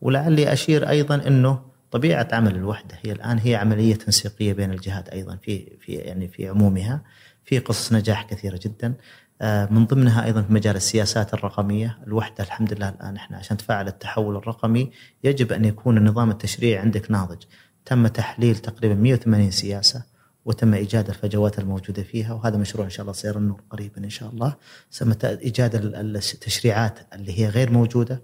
ولعلي 0.00 0.52
أشير 0.52 0.88
أيضا 0.88 1.14
إنه 1.26 1.62
طبيعة 1.90 2.28
عمل 2.32 2.56
الوحدة 2.56 2.98
هي 3.04 3.12
الآن 3.12 3.38
هي 3.38 3.56
عملية 3.56 3.94
تنسيقية 3.94 4.52
بين 4.52 4.70
الجهات 4.70 5.08
أيضا 5.08 5.36
في 5.36 5.76
في 5.80 5.92
يعني 5.92 6.28
في 6.28 6.48
عمومها. 6.48 7.02
في 7.44 7.58
قصص 7.58 7.92
نجاح 7.92 8.22
كثيرة 8.22 8.60
جدا. 8.62 8.94
آه، 9.42 9.68
من 9.70 9.86
ضمنها 9.86 10.24
أيضا 10.24 10.42
في 10.42 10.52
مجال 10.52 10.76
السياسات 10.76 11.34
الرقمية. 11.34 11.98
الوحدة 12.06 12.44
الحمد 12.44 12.72
لله 12.72 12.88
الآن 12.88 13.16
إحنا 13.16 13.36
عشان 13.36 13.56
تفعل 13.56 13.88
التحول 13.88 14.36
الرقمي 14.36 14.90
يجب 15.24 15.52
أن 15.52 15.64
يكون 15.64 15.96
النظام 15.96 16.30
التشريعي 16.30 16.78
عندك 16.78 17.10
ناضج. 17.10 17.42
تم 17.84 18.06
تحليل 18.06 18.56
تقريبا 18.56 18.94
180 18.94 19.50
سياسة 19.50 20.02
وتم 20.44 20.74
إيجاد 20.74 21.08
الفجوات 21.08 21.58
الموجودة 21.58 22.02
فيها 22.02 22.32
وهذا 22.32 22.56
مشروع 22.56 22.84
إن 22.84 22.90
شاء 22.90 23.02
الله 23.02 23.12
سير 23.12 23.38
النور 23.38 23.60
قريبا 23.70 24.04
إن 24.04 24.10
شاء 24.10 24.28
الله. 24.30 24.54
سمى 24.90 25.14
إيجاد 25.24 25.74
ال- 25.74 25.94
ال- 25.94 26.16
التشريعات 26.16 26.98
اللي 27.14 27.40
هي 27.40 27.48
غير 27.48 27.70
موجودة. 27.70 28.22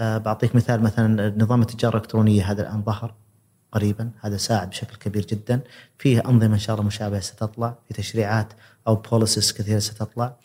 آه، 0.00 0.18
بعطيك 0.18 0.54
مثال 0.56 0.82
مثلا 0.82 1.34
نظام 1.38 1.60
التجارة 1.62 1.96
الإلكترونية 1.96 2.50
هذا 2.50 2.62
الآن 2.62 2.82
ظهر 2.82 3.14
قريبا 3.72 4.10
هذا 4.20 4.36
ساعد 4.36 4.70
بشكل 4.70 4.96
كبير 4.96 5.26
جدا. 5.26 5.60
فيه 5.98 6.20
أنظمة 6.28 6.54
إن 6.54 6.58
شاء 6.58 6.76
الله 6.76 6.86
مشابهة 6.86 7.20
ستطلع 7.20 7.78
في 7.88 7.94
تشريعات 7.94 8.52
أو 8.86 8.94
بوليسيز 8.96 9.52
كثيرة 9.52 9.78
ستطلع. 9.78 10.36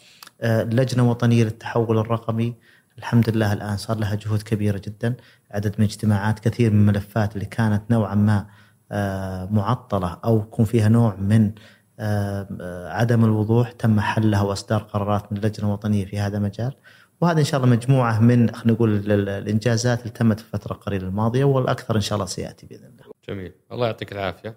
آه، 0.41 0.61
اللجنه 0.61 1.03
الوطنيه 1.03 1.43
للتحول 1.43 1.97
الرقمي 1.97 2.55
الحمد 2.97 3.29
لله 3.29 3.53
الآن 3.53 3.77
صار 3.77 3.97
لها 3.97 4.15
جهود 4.15 4.41
كبيرة 4.41 4.81
جدا. 4.85 5.15
عدد 5.51 5.75
من 5.77 5.85
اجتماعات 5.85 6.39
كثير 6.39 6.71
من 6.71 6.79
الملفات 6.79 7.35
اللي 7.35 7.45
كانت 7.45 7.81
نوعا 7.91 8.15
ما 8.15 8.45
آه، 8.91 9.45
معطلة 9.51 10.17
أو 10.25 10.37
يكون 10.39 10.65
فيها 10.65 10.89
نوع 10.89 11.15
من 11.15 11.51
آه، 11.99 12.89
عدم 12.89 13.25
الوضوح 13.25 13.71
تم 13.71 13.99
حلها 13.99 14.41
وإصدار 14.41 14.81
قرارات 14.83 15.31
من 15.31 15.37
اللجنة 15.37 15.67
الوطنية 15.67 16.05
في 16.05 16.19
هذا 16.19 16.37
المجال 16.37 16.73
وهذا 17.21 17.39
إن 17.39 17.45
شاء 17.45 17.63
الله 17.63 17.75
مجموعة 17.75 18.19
من 18.19 18.55
خلينا 18.55 18.73
نقول 18.73 18.95
ال- 18.95 19.11
ال- 19.11 19.29
الإنجازات 19.29 19.99
اللي 19.99 20.09
تمت 20.09 20.39
في 20.39 20.45
الفترة 20.53 20.73
القليله 20.73 21.07
الماضية 21.07 21.43
والأكثر 21.43 21.95
إن 21.95 22.01
شاء 22.01 22.15
الله 22.15 22.25
سيأتي 22.25 22.65
بإذن 22.65 22.85
الله. 22.85 23.03
جميل. 23.29 23.51
الله 23.71 23.85
يعطيك 23.85 24.11
العافية 24.11 24.55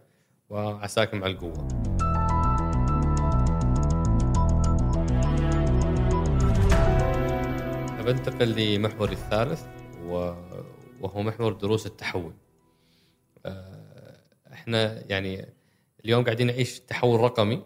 وعساكم 0.51 1.25
على 1.25 1.33
القوة. 1.33 1.69
بنتقل 8.07 8.49
لمحوري 8.49 9.13
الثالث 9.13 9.63
وهو 10.03 11.23
محور 11.23 11.53
دروس 11.53 11.87
التحول. 11.87 12.33
آه، 13.47 14.21
إحنا 14.53 15.05
يعني 15.11 15.47
اليوم 16.05 16.25
قاعدين 16.25 16.47
نعيش 16.47 16.81
تحول 16.81 17.21
رقمي 17.21 17.63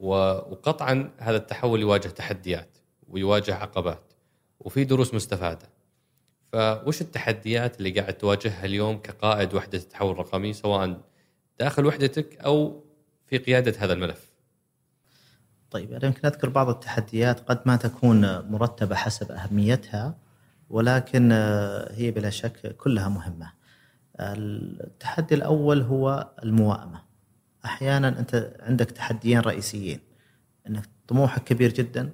وقطعا 0.00 1.10
هذا 1.18 1.36
التحول 1.36 1.80
يواجه 1.80 2.08
تحديات 2.08 2.78
ويواجه 3.08 3.54
عقبات 3.54 4.12
وفي 4.60 4.84
دروس 4.84 5.14
مستفادة. 5.14 5.68
فوش 6.52 7.00
التحديات 7.00 7.78
اللي 7.78 7.90
قاعد 7.90 8.14
تواجهها 8.14 8.64
اليوم 8.64 8.98
كقائد 8.98 9.54
وحدة 9.54 9.78
التحول 9.78 10.10
الرقمي 10.10 10.52
سواء 10.52 11.00
داخل 11.58 11.86
وحدتك 11.86 12.38
أو 12.38 12.84
في 13.26 13.38
قيادة 13.38 13.74
هذا 13.78 13.92
الملف؟ 13.92 14.31
طيب 15.72 15.92
أنا 15.92 16.06
يمكن 16.06 16.20
أذكر 16.24 16.48
بعض 16.48 16.68
التحديات 16.68 17.40
قد 17.40 17.60
ما 17.66 17.76
تكون 17.76 18.50
مرتبة 18.50 18.94
حسب 18.94 19.32
أهميتها 19.32 20.14
ولكن 20.70 21.32
آه، 21.32 21.92
هي 21.94 22.10
بلا 22.10 22.30
شك 22.30 22.76
كلها 22.76 23.08
مهمة. 23.08 23.52
التحدي 24.20 25.34
الأول 25.34 25.82
هو 25.82 26.28
الموائمة. 26.42 27.02
أحيانا 27.64 28.08
أنت 28.08 28.56
عندك 28.60 28.90
تحديين 28.90 29.40
رئيسيين 29.40 30.00
إنك 30.66 30.88
طموحك 31.08 31.44
كبير 31.44 31.72
جدا 31.72 32.10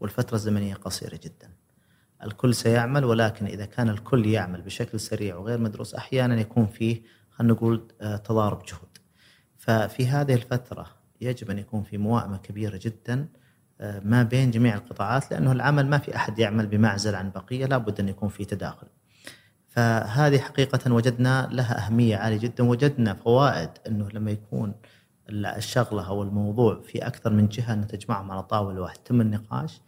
والفترة 0.00 0.34
الزمنية 0.34 0.74
قصيرة 0.74 1.20
جدا. 1.24 1.50
الكل 2.22 2.54
سيعمل 2.54 3.04
ولكن 3.04 3.46
إذا 3.46 3.64
كان 3.64 3.88
الكل 3.88 4.26
يعمل 4.26 4.62
بشكل 4.62 5.00
سريع 5.00 5.36
وغير 5.36 5.58
مدروس 5.58 5.94
أحيانا 5.94 6.40
يكون 6.40 6.66
فيه 6.66 7.02
خلينا 7.30 7.52
نقول 7.52 7.88
آه، 8.00 8.16
تضارب 8.16 8.62
جهود. 8.62 8.98
ففي 9.58 10.06
هذه 10.06 10.34
الفترة 10.34 10.95
يجب 11.20 11.50
أن 11.50 11.58
يكون 11.58 11.82
في 11.82 11.98
موائمة 11.98 12.36
كبيرة 12.36 12.80
جدا 12.82 13.28
آه، 13.80 14.00
ما 14.04 14.22
بين 14.22 14.50
جميع 14.50 14.74
القطاعات 14.74 15.30
لأنه 15.30 15.52
العمل 15.52 15.86
ما 15.86 15.98
في 15.98 16.16
أحد 16.16 16.38
يعمل 16.38 16.66
بمعزل 16.66 17.14
عن 17.14 17.30
بقية 17.30 17.66
لابد 17.66 18.00
أن 18.00 18.08
يكون 18.08 18.28
في 18.28 18.44
تداخل. 18.44 18.86
فهذه 19.68 20.38
حقيقة 20.38 20.92
وجدنا 20.92 21.48
لها 21.52 21.86
أهمية 21.86 22.16
عالية 22.16 22.38
جدا 22.38 22.64
وجدنا 22.64 23.14
فوائد 23.14 23.70
أنه 23.86 24.08
لما 24.08 24.30
يكون 24.30 24.74
الشغلة 25.30 26.08
أو 26.08 26.22
الموضوع 26.22 26.80
في 26.80 27.06
أكثر 27.06 27.32
من 27.32 27.48
جهة 27.48 27.72
أن 27.72 27.86
تجمعهم 27.86 28.30
على 28.30 28.42
طاولة 28.42 28.80
واحدة 28.80 29.00
تم 29.04 29.20
النقاش 29.20 29.80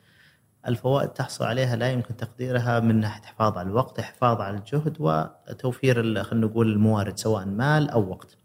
الفوائد 0.66 1.08
تحصل 1.08 1.44
عليها 1.44 1.76
لا 1.76 1.92
يمكن 1.92 2.16
تقديرها 2.16 2.80
من 2.80 3.00
ناحية 3.00 3.22
حفاظ 3.22 3.58
على 3.58 3.68
الوقت، 3.68 4.00
حفاظ 4.00 4.40
على 4.40 4.56
الجهد 4.56 4.96
وتوفير 5.00 6.24
خلينا 6.24 6.46
نقول 6.46 6.72
الموارد 6.72 7.18
سواء 7.18 7.46
مال 7.46 7.90
أو 7.90 8.10
وقت. 8.10 8.36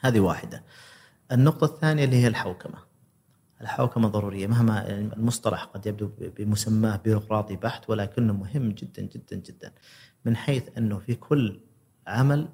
هذه 0.00 0.20
واحدة. 0.20 0.64
النقطة 1.32 1.64
الثانية 1.64 2.04
اللي 2.04 2.16
هي 2.16 2.26
الحوكمة. 2.26 2.78
الحوكمة 3.60 4.08
ضرورية 4.08 4.46
مهما 4.46 4.90
المصطلح 4.90 5.64
قد 5.64 5.86
يبدو 5.86 6.10
بمسماه 6.18 6.96
بيروقراطي 6.96 7.56
بحت 7.56 7.90
ولكنه 7.90 8.32
مهم 8.32 8.68
جدا 8.68 9.02
جدا 9.02 9.36
جدا 9.36 9.72
من 10.24 10.36
حيث 10.36 10.62
أنه 10.78 10.98
في 10.98 11.14
كل 11.14 11.60
عمل 12.06 12.48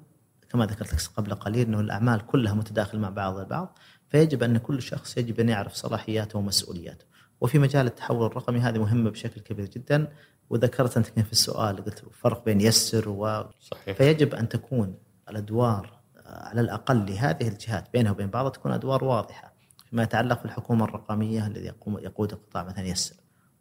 كما 0.49 0.65
ذكرت 0.65 0.93
لك 0.93 1.01
قبل 1.17 1.33
قليل 1.33 1.67
أنه 1.67 1.79
الأعمال 1.79 2.25
كلها 2.25 2.53
متداخلة 2.53 2.99
مع 2.99 3.09
بعض 3.09 3.37
البعض 3.37 3.79
فيجب 4.09 4.43
أن 4.43 4.57
كل 4.57 4.81
شخص 4.81 5.17
يجب 5.17 5.39
أن 5.39 5.49
يعرف 5.49 5.73
صلاحياته 5.73 6.39
ومسؤولياته. 6.39 7.05
وفي 7.41 7.59
مجال 7.59 7.85
التحول 7.85 8.25
الرقمي 8.25 8.59
هذه 8.59 8.77
مهمة 8.79 9.09
بشكل 9.09 9.41
كبير 9.41 9.65
جدا 9.65 10.07
وذكرت 10.49 10.97
انت 10.97 11.07
في 11.07 11.31
السؤال 11.31 11.85
قلت 11.85 12.03
الفرق 12.03 12.45
بين 12.45 12.61
يسر 12.61 13.09
و 13.09 13.45
صحيح. 13.59 13.97
فيجب 13.97 14.35
أن 14.35 14.49
تكون 14.49 14.97
الأدوار 15.29 15.96
على 16.27 16.61
الأقل 16.61 17.05
لهذه 17.05 17.47
الجهات 17.47 17.93
بينها 17.93 18.11
وبين 18.11 18.27
بعضها 18.27 18.51
تكون 18.51 18.71
أدوار 18.71 19.03
واضحة 19.03 19.53
فيما 19.89 20.03
يتعلق 20.03 20.43
بالحكومة 20.43 20.85
الرقمية 20.85 21.47
الذي 21.47 21.65
يقوم 21.65 21.97
يقود 21.97 22.31
القطاع 22.31 22.63
مثلا 22.63 22.85
يسر 22.85 23.15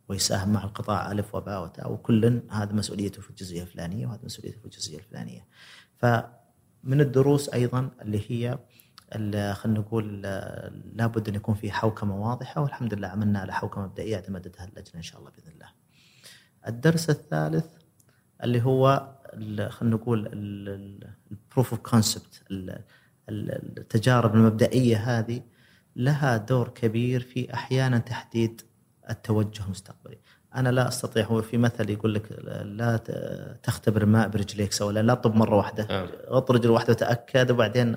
ويساهم 0.08 0.52
مع 0.52 0.64
القطاع 0.64 1.12
ألف 1.12 1.34
وباء 1.34 1.62
وتاء 1.62 1.92
وكل 1.92 2.42
هذا 2.50 2.72
مسؤوليته 2.72 3.22
في 3.22 3.30
الجزئية 3.30 3.62
الفلانية 3.62 4.06
وهذا 4.06 4.24
مسؤوليته 4.24 4.58
في 4.58 4.64
الجزئية 4.64 4.98
الفلانية. 4.98 5.46
فمن 5.98 7.00
الدروس 7.00 7.48
أيضا 7.48 7.90
اللي 8.02 8.24
هي 8.28 8.58
خلينا 9.54 9.80
نقول 9.80 10.22
لابد 10.94 11.28
أن 11.28 11.34
يكون 11.34 11.54
في 11.54 11.72
حوكمة 11.72 12.28
واضحة 12.28 12.60
والحمد 12.60 12.94
لله 12.94 13.08
عملنا 13.08 13.38
على 13.38 13.52
حوكمة 13.52 13.84
مبدئية 13.84 14.16
أعتمدتها 14.16 14.64
اللجنة 14.64 14.96
إن 14.96 15.02
شاء 15.02 15.20
الله 15.20 15.30
بإذن 15.30 15.52
الله. 15.52 15.68
الدرس 16.66 17.10
الثالث 17.10 17.66
اللي 18.44 18.62
هو 18.62 19.15
خلينا 19.68 19.96
نقول 19.96 20.28
ال 20.32 20.55
proof 20.55 21.70
of 21.70 21.78
concept 21.78 22.42
التجارب 23.28 24.34
المبدئية 24.34 24.96
هذه 24.96 25.42
لها 25.96 26.36
دور 26.36 26.68
كبير 26.68 27.20
في 27.20 27.54
أحيانا 27.54 27.98
تحديد 27.98 28.62
التوجه 29.10 29.64
المستقبلي. 29.64 30.18
أنا 30.54 30.68
لا 30.68 30.88
أستطيع 30.88 31.24
هو 31.26 31.42
في 31.42 31.56
مثل 31.58 31.90
يقول 31.90 32.14
لك 32.14 32.32
لا 32.64 32.96
تختبر 33.62 34.02
الماء 34.02 34.28
برجليك 34.28 34.72
سواء 34.72 34.92
لا 34.92 35.14
طب 35.14 35.34
مرة 35.34 35.56
واحدة 35.56 36.04
غط 36.28 36.50
رجل 36.50 36.70
واحدة 36.70 36.92
وتأكد 36.92 37.50
وبعدين 37.50 37.96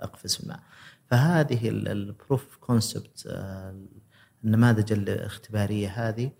أقفز 0.00 0.34
في 0.36 0.42
الماء. 0.42 0.60
فهذه 1.06 1.68
البروف 1.68 2.56
كونسبت 2.56 3.26
آه، 3.26 3.74
النماذج 4.44 4.92
الاختبارية 4.92 5.88
هذه 5.88 6.30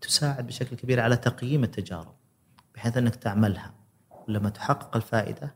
تساعد 0.00 0.46
بشكل 0.46 0.76
كبير 0.76 1.00
على 1.00 1.16
تقييم 1.16 1.64
التجارب. 1.64 2.17
بحيث 2.78 2.96
أنك 2.96 3.16
تعملها 3.16 3.74
ولما 4.28 4.50
تحقق 4.50 4.96
الفائدة 4.96 5.54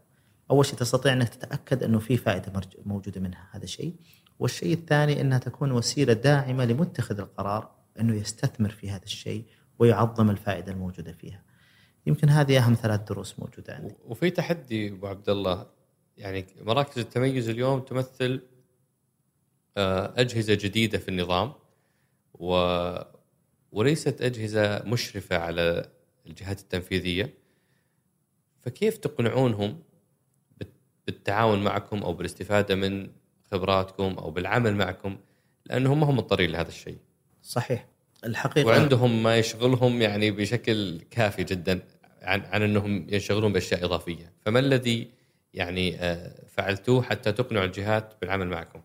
أول 0.51 0.67
شيء 0.67 0.79
تستطيع 0.79 1.13
أنك 1.13 1.29
تتأكد 1.29 1.83
أنه 1.83 1.99
في 1.99 2.17
فائدة 2.17 2.53
موجودة 2.85 3.21
منها 3.21 3.49
هذا 3.51 3.67
شيء 3.67 3.95
والشيء 4.39 4.73
الثاني 4.73 5.21
أنها 5.21 5.39
تكون 5.39 5.73
وسيلة 5.73 6.13
داعمة 6.13 6.65
لمتخذ 6.65 7.21
القرار 7.21 7.71
أنه 8.01 8.15
يستثمر 8.15 8.71
في 8.71 8.91
هذا 8.91 9.05
الشيء 9.05 9.45
ويعظم 9.79 10.31
الفائدة 10.31 10.73
الموجودة 10.73 11.13
فيها. 11.13 11.43
يمكن 12.07 12.29
هذه 12.29 12.59
أهم 12.59 12.75
ثلاث 12.75 13.01
دروس 13.01 13.39
موجودة 13.39 13.75
عندي. 13.75 13.95
وفي 14.05 14.31
تحدي 14.31 14.89
أبو 14.89 15.07
عبد 15.07 15.29
الله 15.29 15.67
يعني 16.17 16.47
مراكز 16.61 16.99
التميز 16.99 17.49
اليوم 17.49 17.81
تمثل 17.81 18.43
آه، 19.77 20.15
أجهزة 20.17 20.55
جديدة 20.55 20.99
في 20.99 21.09
النظام 21.09 21.53
و 22.35 22.55
وليست 23.73 24.23
أجهزة 24.23 24.83
مشرفة 24.85 25.37
على 25.37 25.91
الجهات 26.27 26.61
التنفيذية 26.61 27.35
فكيف 28.61 28.97
تقنعونهم 28.99 29.83
بالتعاون 31.07 31.65
معكم 31.65 32.03
أو 32.03 32.13
بالاستفادة 32.13 32.75
من 32.75 33.11
خبراتكم 33.51 34.15
أو 34.19 34.31
بالعمل 34.31 34.75
معكم؟ 34.75 35.19
لأنهم 35.67 36.01
ما 36.01 36.07
هم 36.07 36.17
مضطرين 36.17 36.51
لهذا 36.51 36.69
الشيء. 36.69 36.99
صحيح. 37.43 37.87
الحقيقة 38.25 38.67
وعندهم 38.67 39.23
ما 39.23 39.37
يشغلهم 39.37 40.03
يعني 40.03 40.31
بشكل 40.31 41.01
كافي 41.11 41.45
جدا 41.45 41.81
عن 42.23 42.41
عن 42.41 42.63
أنهم 42.63 43.07
ينشغلون 43.09 43.53
بأشياء 43.53 43.85
إضافية، 43.85 44.33
فما 44.41 44.59
الذي 44.59 45.11
يعني 45.55 45.97
آه، 46.01 46.47
فعلتوه 46.49 47.03
حتى 47.03 47.33
تقنعوا 47.33 47.65
الجهات 47.65 48.15
بالعمل 48.21 48.49
معكم؟ 48.49 48.81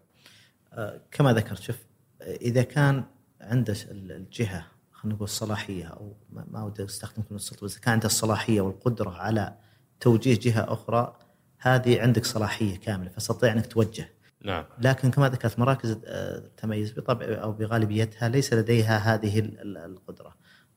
آه، 0.74 1.02
كما 1.12 1.34
ذكرت 1.34 1.62
شوف 1.62 1.78
إذا 2.22 2.64
كان 2.64 3.04
عند 3.42 3.78
الجهة 3.92 4.68
خلينا 4.98 5.16
نقول 5.16 5.26
الصلاحية 5.26 5.86
أو 5.86 6.16
ما 6.30 6.64
ودي 6.64 6.86
أستخدم 6.86 7.24
كلمه 7.24 7.36
السلطه 7.36 7.66
بس 7.66 7.78
كان 7.78 7.92
عندها 7.92 8.08
الصلاحية 8.08 8.62
والقدرة 8.62 9.10
على 9.10 9.58
توجيه 10.00 10.40
جهة 10.40 10.74
أخرى 10.74 11.18
هذه 11.58 12.02
عندك 12.02 12.26
صلاحية 12.26 12.78
كاملة 12.78 13.10
فستطيع 13.10 13.54
أنك 13.54 13.66
توجه. 13.66 14.10
نعم. 14.46 14.66
لكن 14.80 15.12
كما 15.12 15.30
ذكرت 15.30 15.60
مراكز 15.60 15.98
التميز 16.04 16.92
بطبع 16.92 17.26
أو 17.26 17.52
بغالبيتها 17.52 18.30
ليس 18.30 18.54
لديها 18.54 18.98
هذه 18.98 19.40
القدرة. 19.66 20.36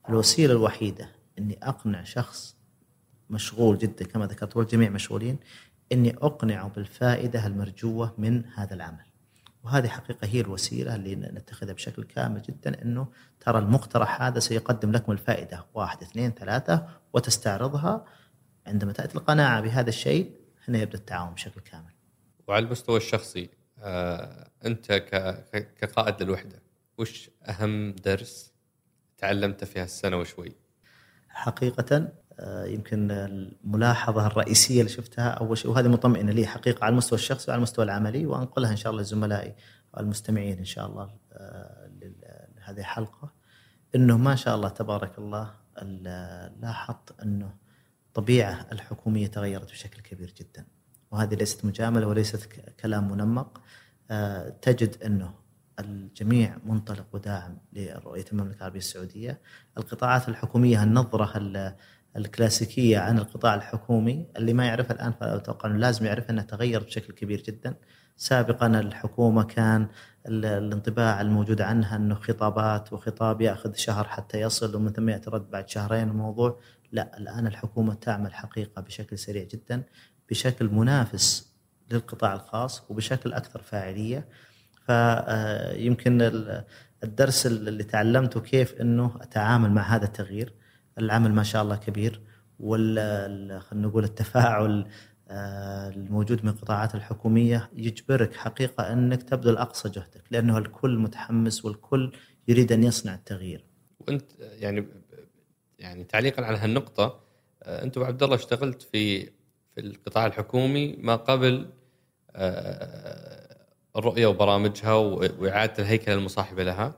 الوسيلة 0.09 0.53
الوحيدة 0.53 1.09
إني 1.39 1.59
أقنع 1.63 2.05
شخص 2.05 2.57
مشغول 3.31 3.79
جدا 3.79 4.05
كما 4.05 4.27
ذكرت 4.27 4.57
والجميع 4.57 4.91
مشغولين 4.91 5.39
إني 5.93 6.17
أقنعه 6.17 6.69
بالفائدة 6.69 7.47
المرجوة 7.47 8.15
من 8.19 8.45
هذا 8.55 8.75
العمل. 8.75 9.10
وهذه 9.65 9.89
حقيقة 9.89 10.27
هي 10.27 10.41
الوسيلة 10.41 10.95
اللي 10.95 11.15
نتخذها 11.15 11.73
بشكل 11.73 12.05
كامل 12.05 12.43
جدا 12.43 12.83
إنه 12.83 13.09
ترى 13.41 13.59
المقترح 13.59 14.23
هذا 14.23 14.39
سيقدم 14.39 14.93
لكم 14.93 15.13
الفائدة 15.13 15.67
واحد 15.75 16.03
اثنين 16.03 16.31
ثلاثة 16.31 16.89
وتستعرضها 17.13 18.05
عندما 18.67 18.93
تأتي 18.93 19.15
القناعة 19.15 19.61
بهذا 19.61 19.89
الشيء 19.89 20.35
هنا 20.69 20.79
يبدأ 20.79 20.99
التعاون 20.99 21.35
بشكل 21.35 21.61
كامل. 21.61 21.93
وعلى 22.49 22.65
المستوى 22.65 22.97
الشخصي 22.97 23.51
آه، 23.79 24.51
أنت 24.65 24.93
كقائد 25.81 26.23
للوحدة 26.23 26.63
وش 26.99 27.31
أهم 27.49 27.93
درس 27.93 28.53
تعلمته 29.19 29.67
في 29.67 29.81
هالسنة 29.81 30.17
وشوي؟ 30.17 30.53
حقيقه 31.29 32.13
يمكن 32.67 33.11
الملاحظة 33.11 34.27
الرئيسية 34.27 34.81
اللي 34.81 34.93
شفتها 34.93 35.29
أول 35.29 35.59
شيء 35.59 35.71
وهذه 35.71 35.89
مطمئنة 35.89 36.33
لي 36.33 36.47
حقيقة 36.47 36.85
على 36.85 36.93
المستوى 36.93 37.19
الشخصي 37.19 37.51
وعلى 37.51 37.59
المستوى 37.59 37.85
العملي 37.85 38.27
وأنقلها 38.27 38.71
إن 38.71 38.77
شاء 38.77 38.93
الله 38.93 39.03
لزملائي 39.03 39.55
والمستمعين 39.95 40.59
إن 40.59 40.65
شاء 40.65 40.87
الله 40.87 41.11
آه، 41.33 41.91
لهذه 42.57 42.79
الحلقة 42.79 43.33
إنه 43.95 44.19
ما 44.19 44.37
شاء 44.37 44.57
الله 44.57 44.69
تبارك 44.69 45.19
الله 45.19 45.55
لاحظت 46.61 47.21
إنه 47.23 47.55
الطبيعه 48.07 48.67
الحكومية 48.73 49.27
تغيرت 49.27 49.71
بشكل 49.71 50.01
كبير 50.01 50.35
جدا 50.37 50.67
وهذه 51.11 51.35
ليست 51.35 51.65
مجاملة 51.65 52.07
وليست 52.07 52.49
كلام 52.81 53.13
منمق 53.13 53.61
آه، 54.11 54.49
تجد 54.49 55.03
إنه 55.03 55.35
الجميع 55.79 56.57
منطلق 56.65 57.07
وداعم 57.13 57.59
لرؤية 57.73 58.25
المملكة 58.33 58.59
العربية 58.59 58.79
السعودية، 58.79 59.41
القطاعات 59.79 60.29
الحكومية 60.29 60.83
النظرة 60.83 61.39
الكلاسيكية 62.17 62.99
عن 62.99 63.19
القطاع 63.19 63.55
الحكومي. 63.55 64.27
اللي 64.37 64.53
ما 64.53 64.67
يعرفها 64.67 64.93
الآن 64.93 65.13
فاتوقع 65.13 65.69
إنه 65.69 65.79
لازم 65.79 66.07
يعرف 66.07 66.31
انها 66.31 66.45
تغيرت 66.45 66.87
بشكل 66.87 67.13
كبير 67.13 67.43
جدا. 67.43 67.75
سابقا 68.17 68.67
الحكومة 68.67 69.43
كان 69.43 69.89
الانطباع 70.27 71.21
الموجود 71.21 71.61
عنها 71.61 71.97
إنه 71.97 72.15
خطابات 72.15 72.93
وخطاب 72.93 73.41
يأخذ 73.41 73.75
شهر 73.75 74.09
حتى 74.09 74.41
يصل 74.41 74.77
ومن 74.77 74.93
ثم 74.93 75.09
يأتي 75.09 75.31
رد 75.31 75.51
بعد 75.51 75.69
شهرين 75.69 76.09
الموضوع. 76.09 76.61
لا 76.93 77.19
الآن 77.19 77.47
الحكومة 77.47 77.95
تعمل 77.95 78.35
حقيقة 78.35 78.83
بشكل 78.83 79.19
سريع 79.19 79.45
جدا 79.45 79.83
بشكل 80.31 80.69
منافس 80.69 81.51
للقطاع 81.91 82.33
الخاص 82.33 82.83
وبشكل 82.91 83.33
أكثر 83.33 83.63
فاعلية. 83.63 84.29
فيمكن 84.87 86.31
الدرس 87.05 87.47
اللي 87.47 87.85
تعلمته 87.85 88.41
كيف 88.41 88.75
إنه 88.81 89.17
أتعامل 89.21 89.71
مع 89.71 89.83
هذا 89.83 90.05
التغيير. 90.05 90.53
العمل 91.01 91.33
ما 91.33 91.43
شاء 91.43 91.63
الله 91.63 91.77
كبير 91.77 92.21
وال 92.61 93.63
خلينا 93.63 93.87
نقول 93.87 94.05
التفاعل 94.05 94.87
آه، 95.31 95.89
الموجود 95.89 96.45
من 96.45 96.51
القطاعات 96.51 96.95
الحكومية 96.95 97.71
يجبرك 97.77 98.35
حقيقة 98.35 98.93
أنك 98.93 99.23
تبذل 99.23 99.57
أقصى 99.57 99.89
جهدك 99.89 100.23
لأنه 100.31 100.59
الكل 100.59 100.99
متحمس 100.99 101.65
والكل 101.65 102.13
يريد 102.49 102.73
أن 102.73 102.85
يصنع 102.85 103.15
التغيير. 103.15 103.65
وأنت 104.01 104.33
يعني 104.39 104.87
يعني 105.79 106.05
تعليقا 106.05 106.45
على 106.45 106.59
هالنقطة 106.59 107.21
آه، 107.63 107.83
أنت 107.83 107.99
عبد 107.99 108.23
الله 108.23 108.37
اشتغلت 108.37 108.83
في 108.83 109.25
في 109.75 109.81
القطاع 109.81 110.27
الحكومي 110.27 110.97
ما 110.99 111.17
قبل 111.17 111.71
آه، 112.31 113.57
الرؤية 113.97 114.27
وبرامجها 114.27 114.95
وإعادة 114.95 115.75
الهيكله 115.79 116.15
المصاحبة 116.15 116.63
لها 116.63 116.95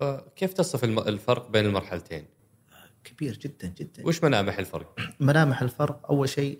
فكيف 0.00 0.52
تصف 0.52 0.84
الفرق 0.84 1.50
بين 1.50 1.66
المرحلتين؟ 1.66 2.24
كبير 3.06 3.38
جدا 3.38 3.68
جدا 3.78 4.06
وش 4.06 4.24
ملامح 4.24 4.58
الفرق؟ 4.58 4.96
ملامح 5.20 5.62
الفرق 5.62 6.06
أول 6.10 6.28
شيء 6.28 6.58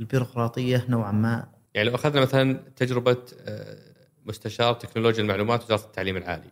البيروقراطية 0.00 0.84
نوعا 0.88 1.12
ما 1.12 1.48
يعني 1.74 1.88
لو 1.88 1.94
أخذنا 1.94 2.20
مثلا 2.20 2.60
تجربة 2.76 3.16
آه، 3.40 3.78
مستشار 4.26 4.74
تكنولوجيا 4.74 5.22
المعلومات 5.22 5.64
وزارة 5.64 5.80
التعليم 5.80 6.16
العالي 6.16 6.50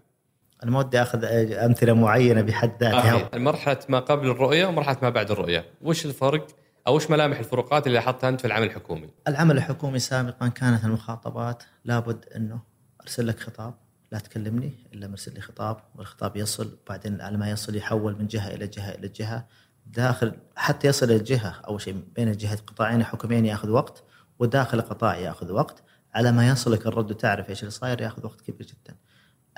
أنا 0.63 0.71
ما 0.71 0.79
ودي 0.79 1.03
أخذ 1.03 1.25
أمثلة 1.55 1.93
معينة 1.93 2.43
بحد 2.43 2.73
ذاتها 2.81 3.31
آه. 3.35 3.39
مرحلة 3.39 3.79
ما 3.89 3.99
قبل 3.99 4.31
الرؤية 4.31 4.67
ومرحلة 4.67 4.97
ما 5.03 5.11
بعد 5.11 5.31
الرؤية، 5.31 5.65
وش 5.83 6.07
الفرق 6.07 6.47
أو 6.87 6.97
وش 6.97 7.11
ملامح 7.11 7.39
الفروقات 7.39 7.87
اللي 7.87 7.99
لاحظتها 7.99 8.29
أنت 8.29 8.41
في 8.41 8.47
العمل 8.47 8.67
الحكومي؟ 8.67 9.11
العمل 9.29 9.57
الحكومي 9.57 9.99
سابقا 9.99 10.49
كانت 10.49 10.85
المخاطبات 10.85 11.63
لابد 11.85 12.25
أنه 12.37 12.61
أرسل 13.03 13.27
لك 13.27 13.41
خطاب 13.41 13.75
لا 14.13 14.19
تكلمني 14.19 14.73
إلا 14.95 15.09
مرسل 15.09 15.35
لي 15.35 15.41
خطاب 15.41 15.77
والخطاب 15.95 16.37
يصل 16.37 16.79
وبعدين 16.85 17.21
على 17.21 17.37
ما 17.37 17.51
يصل 17.51 17.77
يحول 17.77 18.19
من 18.19 18.27
جهة 18.27 18.55
إلى 18.55 18.67
جهة 18.67 18.95
إلى 18.95 19.09
جهة 19.09 19.47
داخل 19.87 20.33
حتى 20.57 20.89
يصل 20.89 21.07
إلى 21.07 21.17
الجهه 21.17 21.61
أول 21.69 21.81
شيء 21.81 22.05
بين 22.15 22.29
الجهة 22.29 22.57
قطاعين 22.57 23.05
حكوميين 23.05 23.47
يأخذ 23.47 23.69
وقت 23.69 24.05
وداخل 24.39 24.79
القطاع 24.79 25.17
يأخذ 25.17 25.53
وقت 25.53 25.83
على 26.15 26.33
ما 26.33 26.49
يصلك 26.49 26.87
الرد 26.87 27.11
وتعرف 27.11 27.51
إيش 27.51 27.61
اللي 27.61 27.71
صاير 27.71 28.01
يأخذ 28.01 28.27
وقت 28.27 28.41
كبير 28.41 28.67
جدا. 28.67 28.97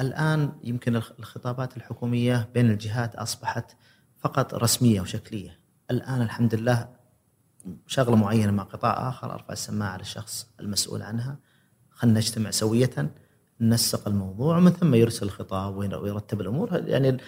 الآن 0.01 0.53
يمكن 0.64 0.96
الخطابات 0.96 1.76
الحكومية 1.76 2.49
بين 2.55 2.70
الجهات 2.70 3.14
أصبحت 3.14 3.76
فقط 4.18 4.55
رسمية 4.55 5.01
وشكلية. 5.01 5.61
الآن 5.90 6.22
الحمد 6.22 6.55
لله 6.55 6.88
شغلة 7.86 8.16
معينة 8.16 8.53
مع 8.53 8.62
قطاع 8.62 9.09
آخر 9.09 9.32
أرفع 9.34 9.53
السماعة 9.53 9.90
على 9.90 10.01
الشخص 10.01 10.49
المسؤول 10.61 11.03
عنها 11.03 11.38
خلينا 11.90 12.18
نجتمع 12.18 12.51
سوية 12.51 13.11
نسق 13.61 14.09
الموضوع 14.09 14.56
ومن 14.56 14.70
ثم 14.70 14.94
يرسل 14.94 15.26
الخطاب 15.26 15.76
ويرتب 15.76 16.40
الأمور 16.40 16.82
يعني 16.86 17.18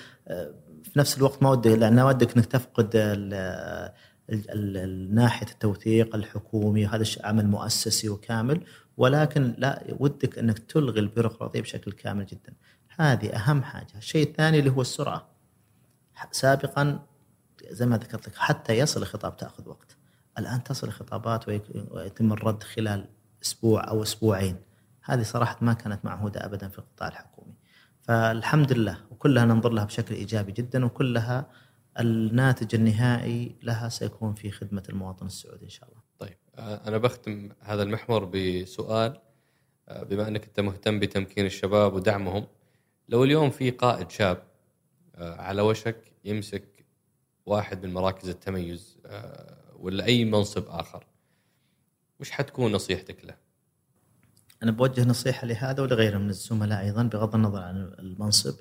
في 0.83 0.99
نفس 0.99 1.19
الوقت 1.19 1.43
ما 1.43 1.51
ودي 1.51 1.77
لأن 1.77 2.01
ودك 2.01 2.37
إنك 2.37 2.47
تفقد 2.47 2.97
ناحية 5.11 5.47
التوثيق 5.47 6.15
الحكومي 6.15 6.87
وهذا 6.87 7.05
عمل 7.25 7.47
مؤسسي 7.47 8.09
وكامل 8.09 8.65
ولكن 8.97 9.55
لا 9.59 9.85
ودك 9.99 10.39
إنك 10.39 10.59
تلغي 10.59 11.01
البيروقراطية 11.01 11.61
بشكل 11.61 11.93
كامل 11.93 12.27
جدا. 12.27 12.55
هذه 12.97 13.37
أهم 13.37 13.63
حاجة، 13.63 13.99
الشيء 13.99 14.27
الثاني 14.27 14.59
اللي 14.59 14.71
هو 14.71 14.81
السرعة. 14.81 15.29
سابقا 16.31 17.07
زي 17.71 17.87
ما 17.87 17.97
ذكرت 17.97 18.29
لك 18.29 18.35
حتى 18.37 18.79
يصل 18.79 19.03
الخطاب 19.03 19.37
تأخذ 19.37 19.69
وقت. 19.69 19.97
الآن 20.39 20.63
تصل 20.63 20.87
الخطابات 20.87 21.49
ويتم 21.49 22.33
الرد 22.33 22.63
خلال 22.63 23.05
أسبوع 23.43 23.89
أو 23.89 24.03
أسبوعين. 24.03 24.57
هذه 25.11 25.23
صراحة 25.23 25.59
ما 25.61 25.73
كانت 25.73 26.05
معهودة 26.05 26.45
ابدا 26.45 26.69
في 26.69 26.79
القطاع 26.79 27.09
الحكومي. 27.09 27.55
فالحمد 28.03 28.73
لله 28.73 28.99
وكلها 29.11 29.45
ننظر 29.45 29.73
لها 29.73 29.85
بشكل 29.85 30.15
إيجابي 30.15 30.53
جدا 30.53 30.85
وكلها 30.85 31.51
الناتج 32.01 32.75
النهائي 32.75 33.57
لها 33.63 33.89
سيكون 33.89 34.35
في 34.35 34.51
خدمة 34.51 34.83
المواطن 34.89 35.27
السعودي 35.27 35.65
إن 35.65 35.71
شاء 35.71 35.89
الله. 35.89 36.01
طيب 36.19 36.37
آه، 36.55 36.89
أنا 36.89 36.99
بختم 36.99 37.49
هذا 37.61 37.83
المحور 37.83 38.25
بسؤال 38.25 39.21
آه، 39.89 40.03
بما 40.03 40.29
أنك 40.29 40.45
أنت 40.45 40.61
مهتم 40.61 41.01
بتمكين 41.01 41.47
الشباب 41.47 41.95
ودعمهم 41.95 42.47
لو 43.09 43.25
اليوم 43.25 43.51
في 43.51 43.71
قائد 43.71 44.11
شاب 44.11 44.43
آه، 45.15 45.37
على 45.37 45.63
وشك 45.63 46.13
يمسك 46.25 46.87
واحد 47.47 47.87
من 47.87 47.95
مراكز 47.95 48.29
التميز 48.29 48.99
ولا 49.79 50.05
أي 50.05 50.25
منصب 50.25 50.65
آخر 50.69 51.07
وش 52.21 52.31
حتكون 52.31 52.73
نصيحتك 52.73 53.25
له؟ 53.25 53.50
أنا 54.63 54.71
بوجه 54.71 55.05
نصيحة 55.05 55.47
لهذا 55.47 55.83
ولغيره 55.83 56.19
من 56.19 56.29
الزملاء 56.29 56.81
أيضا 56.81 57.03
بغض 57.03 57.35
النظر 57.35 57.63
عن 57.63 57.77
المنصب 57.99 58.55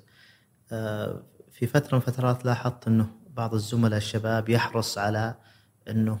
آه، 0.72 1.22
في 1.50 1.66
فترة 1.66 1.94
من 1.94 2.00
فترات 2.00 2.44
لاحظت 2.44 2.86
إنه 2.86 3.08
بعض 3.30 3.54
الزملاء 3.54 3.96
الشباب 3.96 4.48
يحرص 4.48 4.98
على 4.98 5.34
إنه 5.88 6.20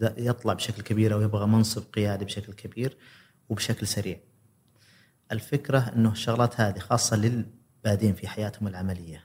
يطلع 0.00 0.52
بشكل 0.52 0.82
كبير 0.82 1.14
أو 1.14 1.20
يبغى 1.20 1.46
منصب 1.46 1.82
قيادي 1.92 2.24
بشكل 2.24 2.52
كبير 2.52 2.96
وبشكل 3.48 3.86
سريع. 3.86 4.20
الفكرة 5.32 5.78
إنه 5.78 6.12
الشغلات 6.12 6.60
هذه 6.60 6.78
خاصة 6.78 7.16
للبادين 7.16 8.14
في 8.14 8.28
حياتهم 8.28 8.68
العملية. 8.68 9.24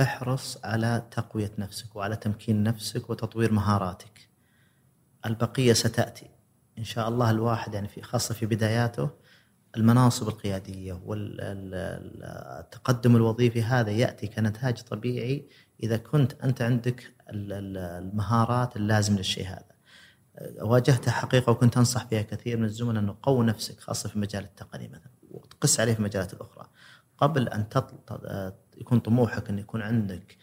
احرص 0.00 0.58
على 0.64 1.02
تقوية 1.10 1.52
نفسك 1.58 1.96
وعلى 1.96 2.16
تمكين 2.16 2.62
نفسك 2.62 3.10
وتطوير 3.10 3.52
مهاراتك. 3.52 4.28
البقية 5.26 5.72
ستأتي. 5.72 6.30
إن 6.78 6.84
شاء 6.84 7.08
الله 7.08 7.30
الواحد 7.30 7.74
يعني 7.74 7.88
في 7.88 8.02
خاصة 8.02 8.34
في 8.34 8.46
بداياته 8.46 9.10
المناصب 9.76 10.28
القيادية 10.28 11.00
والتقدم 11.06 12.36
الوظيفي 13.16 13.62
هذا 13.62 13.90
يأتي 13.90 14.26
كنتاج 14.26 14.82
طبيعي 14.82 15.46
إذا 15.82 15.96
كنت 15.96 16.32
أنت 16.44 16.62
عندك 16.62 17.14
المهارات 17.30 18.76
اللازمة 18.76 19.16
للشيء 19.16 19.46
هذا. 19.46 19.72
واجهتها 20.60 21.10
حقيقة 21.10 21.50
وكنت 21.50 21.76
أنصح 21.76 22.06
فيها 22.06 22.22
كثير 22.22 22.56
من 22.56 22.64
الزملاء 22.64 23.02
أنه 23.02 23.16
قو 23.22 23.42
نفسك 23.42 23.80
خاصة 23.80 24.08
في 24.08 24.18
مجال 24.18 24.44
التقني 24.44 24.88
مثلا 24.88 25.10
وتقس 25.30 25.80
عليه 25.80 25.92
في 25.92 25.98
المجالات 25.98 26.32
الاخرى. 26.32 26.66
قبل 27.18 27.48
أن 27.48 27.68
تطل... 27.68 28.52
يكون 28.76 28.98
طموحك 28.98 29.48
أن 29.48 29.58
يكون 29.58 29.82
عندك 29.82 30.36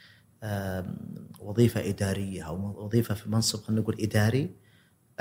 وظيفة 1.40 1.90
إدارية 1.90 2.44
أو 2.44 2.86
وظيفة 2.86 3.16
في 3.16 3.30
منصب 3.30 3.60
خلينا 3.60 3.82
نقول 3.82 3.98
إداري 4.00 4.56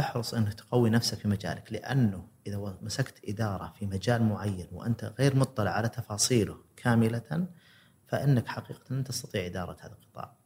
أحرص 0.00 0.34
أنك 0.34 0.54
تقوي 0.54 0.90
نفسك 0.90 1.18
في 1.18 1.28
مجالك 1.28 1.72
لأنه 1.72 2.28
إذا 2.46 2.78
مسكت 2.82 3.20
إدارة 3.28 3.72
في 3.78 3.86
مجال 3.86 4.22
معين 4.22 4.66
وأنت 4.72 5.12
غير 5.18 5.36
مطلع 5.36 5.70
على 5.70 5.88
تفاصيله 5.88 6.56
كاملة 6.76 7.48
فإنك 8.06 8.48
حقيقة 8.48 8.80
لن 8.90 9.04
تستطيع 9.04 9.46
إدارة 9.46 9.76
هذا 9.80 9.92
القطاع. 9.92 10.36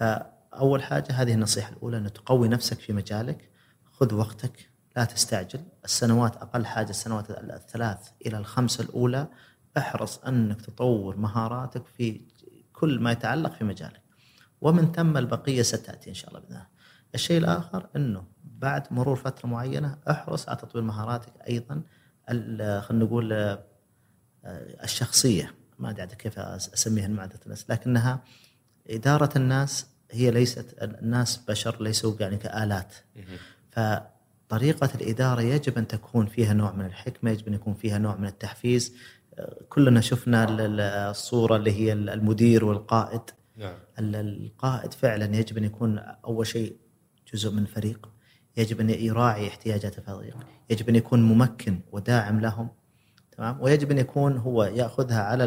فأول 0.00 0.82
حاجة 0.82 1.12
هذه 1.12 1.34
النصيحة 1.34 1.72
الأولى 1.72 1.96
أن 1.96 2.12
تقوي 2.12 2.48
نفسك 2.48 2.80
في 2.80 2.92
مجالك 2.92 3.50
خذ 3.84 4.14
وقتك 4.14 4.70
لا 4.96 5.04
تستعجل 5.04 5.60
السنوات 5.84 6.36
أقل 6.36 6.66
حاجة 6.66 6.90
السنوات 6.90 7.30
الثلاث 7.30 8.08
إلى 8.26 8.38
الخمسه 8.38 8.84
الأولى 8.84 9.28
أحرص 9.78 10.18
أنك 10.18 10.62
تطور 10.62 11.16
مهاراتك 11.16 11.86
في 11.86 12.20
كل 12.72 13.00
ما 13.00 13.12
يتعلق 13.12 13.52
في 13.52 13.64
مجالك. 13.64 14.02
ومن 14.60 14.92
ثم 14.92 15.16
البقية 15.16 15.62
ستأتي 15.62 16.10
إن 16.10 16.14
شاء 16.14 16.30
الله 16.30 16.40
باذن 16.40 16.52
الله. 16.52 16.66
الشيء 17.14 17.38
الآخر 17.38 17.88
أنه 17.96 18.24
بعد 18.58 18.82
مرور 18.90 19.16
فترة 19.16 19.48
معينة 19.48 19.98
أحرص 20.10 20.48
على 20.48 20.58
تطوير 20.58 20.84
مهاراتك 20.84 21.32
أيضا 21.48 21.82
خلينا 22.28 23.04
نقول 23.04 23.32
آه، 23.32 23.64
الشخصية. 24.84 25.54
ما 25.78 25.90
أدري 25.90 26.06
كيف 26.06 26.38
أسميها 26.38 27.08
معدة 27.08 27.40
الناس 27.44 27.70
لكنها 27.70 28.20
إدارة 28.90 29.30
الناس 29.36 29.86
هي 30.10 30.30
ليست 30.30 30.74
الناس 30.82 31.36
بشر 31.36 31.82
ليسوا 31.82 32.14
يعني 32.20 32.36
كآلات. 32.36 32.94
فطريقة 33.70 34.90
الإدارة 34.94 35.40
يجب 35.40 35.78
أن 35.78 35.86
تكون 35.86 36.26
فيها 36.26 36.52
نوع 36.52 36.72
من 36.72 36.84
الحكمة 36.84 37.30
يجب 37.30 37.48
أن 37.48 37.54
يكون 37.54 37.74
فيها 37.74 37.98
نوع 37.98 38.16
من 38.16 38.26
التحفيز. 38.26 38.94
كلنا 39.68 40.00
شفنا 40.00 40.46
الصورة 41.10 41.56
اللي 41.56 41.72
هي 41.72 41.92
المدير 41.92 42.64
والقائد. 42.64 43.20
نعم. 43.56 43.74
القائد 43.98 44.94
فعلا 44.94 45.36
يجب 45.36 45.58
أن 45.58 45.64
يكون 45.64 45.98
أول 45.98 46.46
شيء 46.46 46.76
جزء 47.34 47.50
من 47.50 47.64
فريق. 47.64 48.08
يجب 48.58 48.80
أن 48.80 48.90
يراعي 48.90 49.48
احتياجات 49.48 49.98
الفريق 49.98 50.36
يجب 50.70 50.88
أن 50.88 50.96
يكون 50.96 51.22
ممكن 51.22 51.80
وداعم 51.92 52.40
لهم 52.40 52.68
تمام؟ 53.36 53.60
ويجب 53.60 53.90
أن 53.90 53.98
يكون 53.98 54.36
هو 54.36 54.64
يأخذها 54.64 55.22
على 55.22 55.44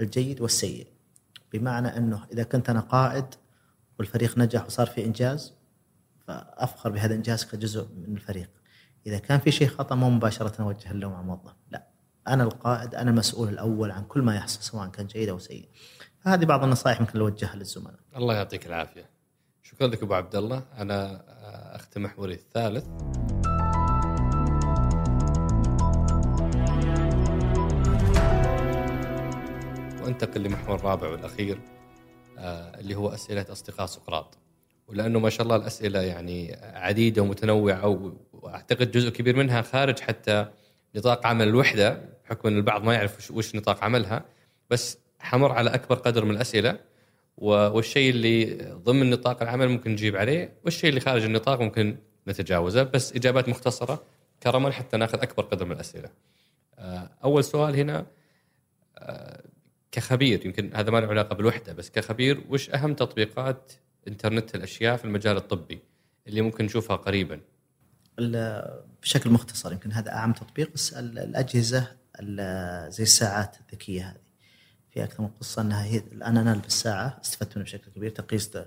الجيد 0.00 0.40
والسيء. 0.40 0.86
بمعنى 1.52 1.88
أنه 1.88 2.24
إذا 2.32 2.42
كنت 2.42 2.70
أنا 2.70 2.80
قائد 2.80 3.26
والفريق 3.98 4.38
نجح 4.38 4.66
وصار 4.66 4.86
في 4.86 5.04
إنجاز 5.04 5.54
فأفخر 6.26 6.90
بهذا 6.90 7.06
الإنجاز 7.06 7.44
كجزء 7.44 7.88
من 8.06 8.16
الفريق. 8.16 8.50
إذا 9.06 9.18
كان 9.18 9.40
في 9.40 9.50
شيء 9.50 9.68
خطأ 9.68 9.94
مو 9.94 10.10
مباشرة 10.10 10.62
أوجه 10.62 10.90
اللوم 10.90 11.12
على 11.12 11.22
الموظف 11.22 11.54
لا. 11.70 11.86
أنا 12.28 12.44
القائد 12.44 12.94
أنا 12.94 13.10
المسؤول 13.10 13.48
الأول 13.48 13.90
عن 13.90 14.04
كل 14.04 14.22
ما 14.22 14.36
يحصل 14.36 14.62
سواء 14.62 14.88
كان 14.88 15.06
جيد 15.06 15.28
أو 15.28 15.38
سيء. 15.38 15.68
فهذه 16.18 16.44
بعض 16.44 16.64
النصائح 16.64 17.00
ممكن 17.00 17.20
اوجهها 17.20 17.56
للزملاء. 17.56 18.00
الله 18.16 18.34
يعطيك 18.34 18.66
العافية. 18.66 19.10
شكرا 19.62 19.86
لك 19.86 20.02
أبو 20.02 20.14
عبد 20.14 20.36
الله. 20.36 20.62
أنا 20.78 21.24
اختم 21.54 22.02
محوري 22.02 22.34
الثالث 22.34 22.86
وانتقل 30.02 30.42
لمحور 30.42 30.76
الرابع 30.76 31.08
والأخير 31.08 31.58
آه، 32.38 32.80
اللي 32.80 32.94
هو 32.94 33.08
أسئلة 33.08 33.46
أصدقاء 33.52 33.86
سقراط. 33.86 34.38
ولأنه 34.88 35.18
ما 35.18 35.30
شاء 35.30 35.42
الله 35.42 35.56
الأسئلة 35.56 36.00
يعني 36.00 36.56
عديدة 36.62 37.22
ومتنوعة 37.22 38.14
وأعتقد 38.32 38.90
جزء 38.90 39.10
كبير 39.10 39.36
منها 39.36 39.62
خارج 39.62 39.98
حتى 39.98 40.46
نطاق 40.96 41.26
عمل 41.26 41.48
الوحدة 41.48 42.00
بحكم 42.24 42.48
إن 42.48 42.56
البعض 42.56 42.84
ما 42.84 42.94
يعرف 42.94 43.30
وش 43.30 43.54
نطاق 43.54 43.84
عملها. 43.84 44.24
بس 44.70 44.98
حمر 45.18 45.52
على 45.52 45.74
أكبر 45.74 45.94
قدر 45.94 46.24
من 46.24 46.30
الأسئلة. 46.30 46.78
والشيء 47.36 48.10
اللي 48.10 48.54
ضمن 48.72 49.10
نطاق 49.10 49.42
العمل 49.42 49.68
ممكن 49.68 49.90
نجيب 49.90 50.16
عليه 50.16 50.52
والشيء 50.64 50.90
اللي 50.90 51.00
خارج 51.00 51.24
النطاق 51.24 51.60
ممكن 51.60 51.96
نتجاوزه 52.28 52.82
بس 52.82 53.12
إجابات 53.12 53.48
مختصرة 53.48 54.02
كرما 54.42 54.70
حتى 54.70 54.96
ناخذ 54.96 55.18
أكبر 55.22 55.42
قدر 55.42 55.64
من 55.64 55.72
الأسئلة. 55.72 56.10
آه، 56.78 57.10
أول 57.24 57.44
سؤال 57.44 57.76
هنا 57.76 58.06
آه، 58.98 59.42
كخبير 59.92 60.46
يمكن 60.46 60.74
هذا 60.74 60.90
ما 60.90 61.00
له 61.00 61.06
علاقة 61.06 61.34
بالوحدة 61.34 61.72
بس 61.72 61.90
كخبير 61.90 62.44
وش 62.48 62.70
أهم 62.70 62.94
تطبيقات 62.94 63.72
إنترنت 64.08 64.54
الأشياء 64.54 64.96
في 64.96 65.04
المجال 65.04 65.36
الطبي 65.36 65.78
اللي 66.26 66.40
ممكن 66.40 66.64
نشوفها 66.64 66.96
قريبا؟ 66.96 67.40
بشكل 69.02 69.30
مختصر 69.30 69.72
يمكن 69.72 69.92
هذا 69.92 70.14
اهم 70.14 70.32
تطبيق 70.32 70.72
بس 70.74 70.92
الأجهزة 70.92 71.88
زي 72.88 73.02
الساعات 73.02 73.56
الذكية 73.60 74.02
هذه 74.02 74.23
في 74.94 75.04
أكثر 75.04 75.22
من 75.22 75.28
قصة 75.28 75.62
أنها 75.62 75.84
هي 75.84 75.98
الآن 75.98 76.36
أنا 76.36 76.52
ألبس 76.52 76.82
ساعة 76.82 77.18
استفدت 77.24 77.56
منها 77.56 77.64
بشكل 77.64 77.90
كبير 77.90 78.10
تقيس 78.10 78.58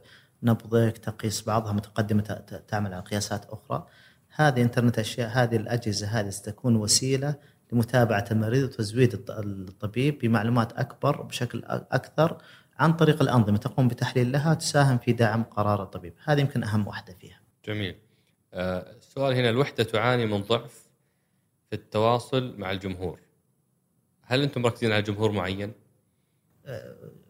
نبضك 0.44 0.98
تقيس 0.98 1.44
بعضها 1.44 1.74
متقدمة 1.74 2.22
تعمل 2.68 2.94
على 2.94 3.04
قياسات 3.04 3.46
أخرى 3.46 3.88
هذه 4.36 4.62
إنترنت 4.62 5.00
أشياء 5.00 5.30
هذه 5.30 5.56
الأجهزة 5.56 6.08
هذه 6.08 6.30
ستكون 6.30 6.76
وسيلة 6.76 7.36
لمتابعة 7.72 8.26
المريض 8.32 8.64
وتزويد 8.64 9.26
الطبيب 9.30 10.20
بمعلومات 10.20 10.74
أكبر 10.74 11.22
بشكل 11.22 11.64
أكثر 11.68 12.38
عن 12.80 12.94
طريق 12.94 13.22
الأنظمة 13.22 13.58
تقوم 13.58 13.88
بتحليل 13.88 14.32
لها 14.32 14.54
تساهم 14.54 14.98
في 14.98 15.12
دعم 15.12 15.44
قرار 15.44 15.84
الطبيب، 15.84 16.14
هذه 16.24 16.42
يمكن 16.42 16.64
أهم 16.64 16.88
واحدة 16.88 17.14
فيها. 17.14 17.40
جميل. 17.66 17.96
آه، 18.54 18.96
السؤال 18.98 19.34
هنا 19.34 19.50
الوحدة 19.50 19.84
تعاني 19.84 20.26
من 20.26 20.42
ضعف 20.42 20.88
في 21.70 21.76
التواصل 21.76 22.56
مع 22.58 22.72
الجمهور. 22.72 23.20
هل 24.22 24.42
أنتم 24.42 24.62
مركزين 24.62 24.92
على 24.92 25.02
جمهور 25.02 25.32
معين؟ 25.32 25.74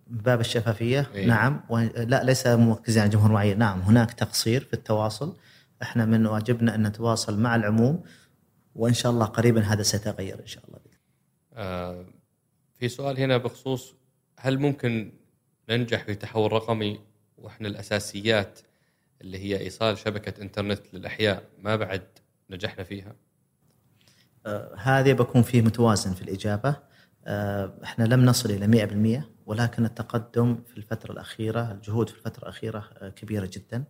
من 0.07 0.17
باب 0.17 0.39
الشفافية. 0.39 1.09
إيه؟ 1.15 1.27
نعم. 1.27 1.63
و... 1.69 1.77
لا 1.95 2.23
ليس 2.23 2.47
مركزين 2.47 3.01
على 3.01 3.11
جمهور 3.11 3.31
معين 3.31 3.57
نعم 3.57 3.79
هناك 3.79 4.13
تقصير 4.13 4.63
في 4.63 4.73
التواصل. 4.73 5.37
إحنا 5.81 6.05
من 6.05 6.25
واجبنا 6.25 6.75
أن 6.75 6.87
نتواصل 6.87 7.39
مع 7.39 7.55
العموم 7.55 8.03
وإن 8.75 8.93
شاء 8.93 9.11
الله 9.11 9.25
قريبا 9.25 9.61
هذا 9.61 9.83
سيتغير 9.83 10.39
إن 10.39 10.47
شاء 10.47 10.63
الله. 10.67 10.79
آه 11.53 12.05
في 12.79 12.89
سؤال 12.89 13.19
هنا 13.19 13.37
بخصوص 13.37 13.95
هل 14.39 14.59
ممكن 14.59 15.11
ننجح 15.69 16.03
في 16.03 16.15
تحول 16.15 16.51
رقمي 16.51 16.99
وإحنا 17.37 17.67
الأساسيات 17.67 18.59
اللي 19.21 19.37
هي 19.37 19.59
إيصال 19.59 19.97
شبكة 19.97 20.41
إنترنت 20.41 20.81
للأحياء 20.93 21.43
ما 21.59 21.75
بعد 21.75 22.03
نجحنا 22.49 22.83
فيها؟ 22.83 23.15
آه 24.45 24.75
هذه 24.77 25.13
بكون 25.13 25.41
فيه 25.41 25.61
متوازن 25.61 26.13
في 26.13 26.21
الإجابة. 26.21 26.75
إحنا 27.83 28.03
لم 28.03 28.25
نصل 28.25 28.51
إلى 28.51 28.67
100% 28.67 29.23
ولكن 29.45 29.85
التقدم 29.85 30.57
في 30.67 30.77
الفترة 30.77 31.11
الأخيرة 31.11 31.71
الجهود 31.71 32.09
في 32.09 32.15
الفترة 32.15 32.43
الأخيرة 32.43 32.89
آه، 32.97 33.09
كبيرة 33.09 33.49
جدا. 33.53 33.83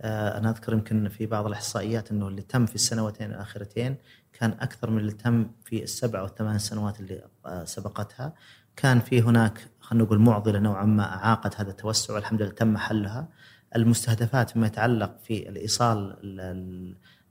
آه، 0.00 0.38
أنا 0.38 0.50
أذكر 0.50 0.72
يمكن 0.72 1.08
في 1.08 1.26
بعض 1.26 1.46
الإحصائيات 1.46 2.10
إنه 2.10 2.28
اللي 2.28 2.42
تم 2.42 2.66
في 2.66 2.74
السنوتين 2.74 3.30
الأخيرتين 3.30 3.96
كان 4.32 4.50
أكثر 4.50 4.90
من 4.90 4.98
اللي 4.98 5.12
تم 5.12 5.50
في 5.64 5.82
السبع 5.82 6.20
أو 6.20 6.24
الثمان 6.24 6.58
سنوات 6.58 7.00
اللي 7.00 7.24
سبقتها. 7.64 8.34
كان 8.76 9.00
في 9.00 9.22
هناك 9.22 9.68
خلينا 9.80 10.04
نقول 10.04 10.18
معضلة 10.18 10.58
نوعا 10.58 10.84
ما 10.84 11.02
أعاقت 11.02 11.60
هذا 11.60 11.70
التوسع 11.70 12.14
والحمد 12.14 12.42
لله 12.42 12.50
تم 12.50 12.76
حلها. 12.76 13.28
المستهدفات 13.76 14.50
فيما 14.50 14.66
يتعلق 14.66 15.16
في 15.24 15.48
الإيصال 15.48 16.16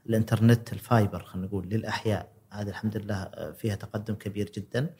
الإنترنت 0.06 0.72
الفايبر 0.72 1.22
خلينا 1.22 1.46
نقول 1.46 1.68
للأحياء 1.68 2.32
هذه 2.52 2.68
الحمد 2.68 2.96
لله 2.96 3.52
فيها 3.58 3.74
تقدم 3.74 4.14
كبير 4.14 4.50
جدا. 4.54 4.80
آه، 4.80 4.90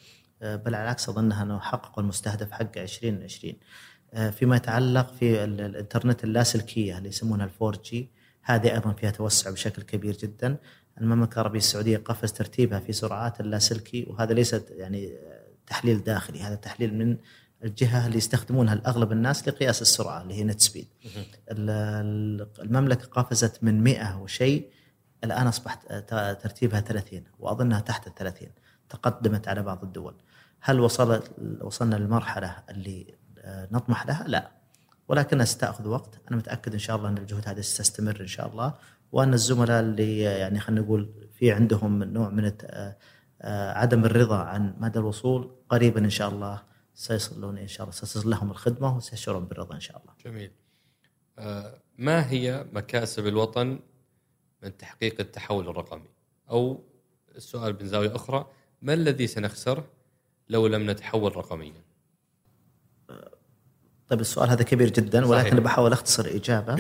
بل 0.43 0.75
على 0.75 0.85
العكس 0.85 1.09
اظنها 1.09 1.43
أنه 1.43 1.61
حققوا 1.61 2.03
المستهدف 2.03 2.51
حق 2.51 2.79
2020 2.79 3.55
آه، 4.15 4.31
فيما 4.31 4.57
يتعلق 4.57 5.13
في 5.13 5.45
الإنترنت 5.45 6.25
اللاسلكيه 6.25 6.99
اللي 6.99 7.09
يسمونها 7.09 7.45
ال 7.47 7.77
4G 7.77 8.11
هذه 8.43 8.75
أيضا 8.75 8.93
فيها 8.93 9.11
توسع 9.11 9.51
بشكل 9.51 9.83
كبير 9.83 10.17
جدا. 10.17 10.57
المملكة 11.01 11.35
العربية 11.35 11.59
السعودية 11.59 11.97
قفز 11.97 12.33
ترتيبها 12.33 12.79
في 12.81 12.93
سرعات 12.93 13.41
اللاسلكي 13.41 14.07
وهذا 14.09 14.35
ليس 14.35 14.57
يعني 14.71 15.13
تحليل 15.67 16.05
داخلي 16.05 16.43
هذا 16.43 16.55
تحليل 16.55 16.95
من 16.95 17.17
الجهة 17.65 18.07
اللي 18.07 18.19
يستخدمونها 18.19 18.75
الأغلب 18.75 19.13
الناس 19.13 19.49
لقياس 19.49 19.83
السرعة 19.83 20.23
اللي 20.23 20.35
هي 20.35 20.45
net 20.45 20.61
speed. 20.61 20.89
المملكة 21.51 23.07
قفزت 23.07 23.65
من 23.65 23.85
100 23.85 24.19
وشيء 24.19 24.71
الآن 25.25 25.47
أصبحت 25.47 25.93
ترتيبها 26.43 26.81
30 26.81 27.23
وأظنها 27.39 27.81
تحت 27.81 28.07
ال 28.07 28.15
30 28.15 28.49
تقدمت 28.89 29.49
على 29.49 29.63
بعض 29.63 29.85
الدول 29.85 30.15
هل 30.61 30.81
وصلت 30.81 31.33
وصلنا 31.61 31.97
للمرحلة 31.97 32.57
اللي 32.71 33.15
آه، 33.39 33.69
نطمح 33.73 34.07
لها؟ 34.07 34.25
لا 34.29 34.51
ولكنها 35.09 35.45
ستاخذ 35.45 35.89
وقت 35.89 36.21
أنا 36.29 36.37
متأكد 36.37 36.73
إن 36.73 36.79
شاء 36.79 36.97
الله 36.97 37.09
أن 37.09 37.19
الجهود 37.19 37.49
هذه 37.49 37.61
ستستمر 37.61 38.21
إن 38.21 38.27
شاء 38.27 38.49
الله 38.49 38.75
وأن 39.13 39.35
الزملاء 39.35 39.81
اللي 39.81 40.19
يعني 40.19 40.61
خلينا 40.61 40.81
نقول 40.81 41.29
في 41.39 41.53
عندهم 41.53 42.03
نوع 42.03 42.29
من 42.29 42.45
آه، 42.65 42.97
آه، 43.43 43.73
عدم 43.73 44.05
الرضا 44.05 44.39
عن 44.39 44.75
مدى 44.79 44.99
الوصول 44.99 45.57
قريبا 45.69 46.01
إن 46.01 46.11
شاء 46.11 46.29
الله 46.29 46.63
سيصلون 46.95 47.59
إن 47.59 47.69
شاء 47.69 47.83
الله 47.83 47.97
ستصل 47.97 48.31
لهم 48.31 48.51
الخدمة 48.51 48.97
وسيشعرون 48.97 49.45
بالرضا 49.45 49.75
إن 49.75 49.81
شاء 49.81 50.03
الله. 50.03 50.13
جميل. 50.25 50.53
ما 51.99 52.31
هي 52.31 52.67
مكاسب 52.73 53.27
الوطن 53.27 53.81
من 54.63 54.77
تحقيق 54.77 55.21
التحول 55.21 55.69
الرقمي؟ 55.69 56.09
أو 56.51 56.85
السؤال 57.37 57.77
من 57.81 57.89
زاوية 57.89 58.17
أخرى 58.17 58.47
ما 58.87 58.95
الذي 58.95 59.27
سنخسره 59.27 59.85
لو 60.49 60.67
لم 60.67 60.91
نتحول 60.91 61.37
رقميا؟ 61.37 61.83
طيب 64.09 64.21
السؤال 64.21 64.51
هذا 64.51 64.63
كبير 64.63 64.91
جدا 64.91 65.27
ولكن 65.27 65.51
صحيح. 65.51 65.65
بحاول 65.65 65.93
أختصر 65.93 66.27
إجابة. 66.27 66.75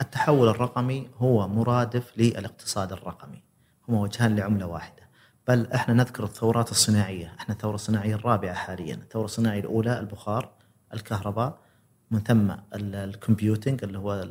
التحول 0.00 0.48
الرقمي 0.48 1.10
هو 1.16 1.48
مرادف 1.48 2.12
للاقتصاد 2.16 2.92
الرقمي. 2.92 3.42
هما 3.88 4.00
وجهان 4.00 4.36
لعملة 4.36 4.66
واحدة. 4.66 5.02
بل 5.48 5.66
إحنا 5.72 5.94
نذكر 5.94 6.24
الثورات 6.24 6.70
الصناعية. 6.70 7.34
إحنا 7.38 7.54
الثورة 7.54 7.74
الصناعية 7.74 8.14
الرابعة 8.14 8.54
حاليا. 8.54 8.94
الثورة 8.94 9.24
الصناعية 9.24 9.60
الأولى 9.60 9.98
البخار 9.98 10.52
الكهرباء 10.94 11.58
من 12.10 12.20
ثم 12.20 12.54
الكمبيوتنج 12.74 13.84
اللي 13.84 13.98
هو 13.98 14.22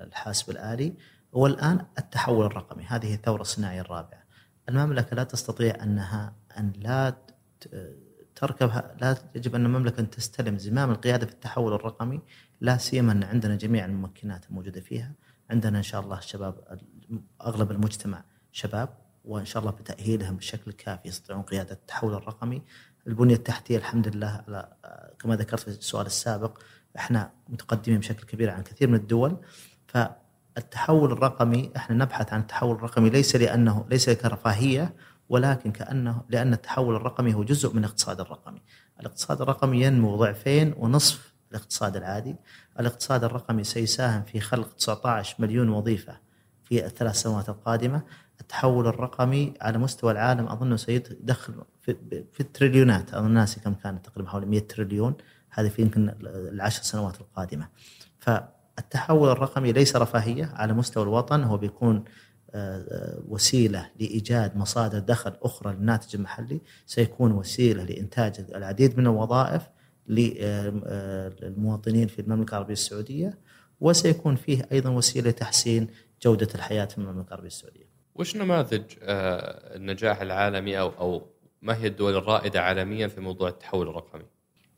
الحاسب 0.00 0.50
الآلي. 0.50 0.94
والآن 1.32 1.86
التحول 1.98 2.46
الرقمي. 2.46 2.84
هذه 2.84 3.14
الثورة 3.14 3.40
الصناعية 3.40 3.80
الرابعة. 3.80 4.26
المملكة 4.68 5.16
لا 5.16 5.24
تستطيع 5.24 5.82
أنها 5.82 6.32
أن 6.58 6.72
لا 6.76 7.16
تركبها 8.34 8.96
لا 9.00 9.16
يجب 9.34 9.54
أن 9.54 9.66
المملكة 9.66 10.00
أن 10.00 10.10
تستلم 10.10 10.58
زمام 10.58 10.90
القيادة 10.90 11.26
في 11.26 11.32
التحول 11.32 11.72
الرقمي 11.72 12.20
لا 12.60 12.76
سيما 12.76 13.12
أن 13.12 13.24
عندنا 13.24 13.56
جميع 13.56 13.84
الممكنات 13.84 14.46
الموجودة 14.50 14.80
فيها. 14.80 15.12
عندنا 15.50 15.78
إن 15.78 15.82
شاء 15.82 16.00
الله 16.00 16.18
الشباب 16.18 16.80
أغلب 17.42 17.70
المجتمع 17.70 18.24
شباب 18.52 18.88
وإن 19.24 19.44
شاء 19.44 19.60
الله 19.60 19.72
بتأهيلهم 19.72 20.36
بشكل 20.36 20.72
كافي 20.72 21.08
يستطيعون 21.08 21.42
قيادة 21.42 21.72
التحول 21.72 22.14
الرقمي. 22.14 22.62
البنية 23.06 23.34
التحتية 23.34 23.76
الحمد 23.76 24.16
لله 24.16 24.44
على 24.48 24.72
كما 25.18 25.36
ذكرت 25.36 25.60
في 25.60 25.68
السؤال 25.68 26.06
السابق 26.06 26.58
إحنا 26.96 27.30
متقدمين 27.48 27.98
بشكل 27.98 28.26
كبير 28.26 28.50
عن 28.50 28.62
كثير 28.62 28.88
من 28.88 28.94
الدول. 28.94 29.36
فالتحول 29.86 31.12
الرقمي 31.12 31.72
إحنا 31.76 31.96
نبحث 31.96 32.32
عن 32.32 32.40
التحول 32.40 32.76
الرقمي 32.76 33.10
ليس 33.10 33.36
لأنه 33.36 33.86
ليس 33.90 34.10
كرفاهيه 34.10 34.94
ولكن 35.28 35.72
كأنه 35.72 36.22
لأن 36.28 36.52
التحول 36.52 36.96
الرقمي 36.96 37.34
هو 37.34 37.44
جزء 37.44 37.72
من 37.72 37.78
الاقتصاد 37.78 38.20
الرقمي. 38.20 38.62
الاقتصاد 39.00 39.40
الرقمي 39.40 39.82
ينمو 39.82 40.16
ضعفين 40.16 40.74
ونصف 40.76 41.34
الاقتصاد 41.50 41.96
العادي. 41.96 42.36
الاقتصاد 42.80 43.24
الرقمي 43.24 43.64
سيساهم 43.64 44.22
في 44.22 44.40
خلق 44.40 44.72
19 44.72 45.36
مليون 45.38 45.68
وظيفة 45.68 46.18
في 46.64 46.86
الثلاث 46.86 47.14
سنوات 47.14 47.48
القادمة. 47.48 48.02
التحول 48.40 48.86
الرقمي 48.86 49.54
على 49.60 49.78
مستوى 49.78 50.12
العالم 50.12 50.48
أظنه 50.48 50.76
سيدخل 50.76 51.54
في, 51.80 51.96
في 52.32 52.40
التريليونات 52.40 53.14
أظن 53.14 53.30
ناسي 53.30 53.60
كم 53.60 53.74
كانت 53.74 54.06
تقريبا 54.06 54.30
حوالي 54.30 54.46
100 54.46 54.60
تريليون 54.60 55.14
هذه 55.50 55.68
في 55.68 55.82
يمكن 55.82 56.14
العشر 56.22 56.82
سنوات 56.82 57.20
القادمة. 57.20 57.68
فالتحول 58.18 59.28
الرقمي 59.28 59.72
ليس 59.72 59.96
رفاهية 59.96 60.52
على 60.54 60.72
مستوى 60.72 61.02
الوطن 61.02 61.44
هو 61.44 61.56
بيكون 61.56 62.04
وسيلة 63.28 63.90
لإيجاد 64.00 64.56
مصادر 64.56 64.98
دخل 64.98 65.32
أخرى 65.42 65.74
للناتج 65.74 66.16
المحلي 66.16 66.60
سيكون 66.86 67.32
وسيلة 67.32 67.84
لإنتاج 67.84 68.40
العديد 68.54 68.98
من 68.98 69.06
الوظائف 69.06 69.62
للمواطنين 70.08 72.08
في 72.08 72.18
المملكة 72.18 72.50
العربية 72.50 72.72
السعودية 72.72 73.38
وسيكون 73.80 74.36
فيه 74.36 74.68
أيضا 74.72 74.90
وسيلة 74.90 75.30
لتحسين 75.30 75.88
جودة 76.22 76.48
الحياة 76.54 76.84
في 76.84 76.98
المملكة 76.98 77.28
العربية 77.28 77.46
السعودية. 77.46 77.86
وش 78.14 78.36
نماذج 78.36 78.82
النجاح 79.02 80.20
العالمي 80.20 80.78
أو 80.78 80.88
أو 80.88 81.26
ما 81.62 81.76
هي 81.76 81.86
الدول 81.86 82.16
الرائدة 82.16 82.60
عالميا 82.60 83.08
في 83.08 83.20
موضوع 83.20 83.48
التحول 83.48 83.88
الرقمي؟ 83.88 84.24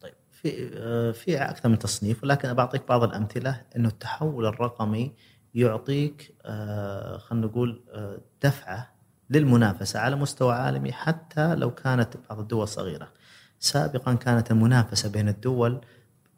طيب 0.01 0.15
في 0.31 0.71
آه، 0.75 1.13
في 1.13 1.37
أكثر 1.37 1.69
من 1.69 1.79
تصنيف 1.79 2.23
ولكن 2.23 2.55
بعطيك 2.55 2.89
بعض 2.89 3.03
الأمثلة 3.03 3.63
إنه 3.77 3.89
التحول 3.89 4.47
الرقمي 4.47 5.13
يعطيك 5.59 6.35
آه، 6.45 7.19
خلينا 7.19 7.47
نقول 7.47 7.83
آه، 7.93 8.19
دفعة 8.43 8.95
للمنافسة 9.31 10.01
على 10.01 10.17
مستوى 10.17 10.55
عالمي 10.55 10.93
حتى 10.93 11.55
لو 11.55 11.75
كانت 11.75 12.17
بعض 12.31 12.39
الدول 12.39 12.69
صغيرة. 12.69 13.13
سابقا 13.61 14.15
كانت 14.15 14.51
المنافسة 14.51 15.09
بين 15.09 15.29
الدول 15.29 15.81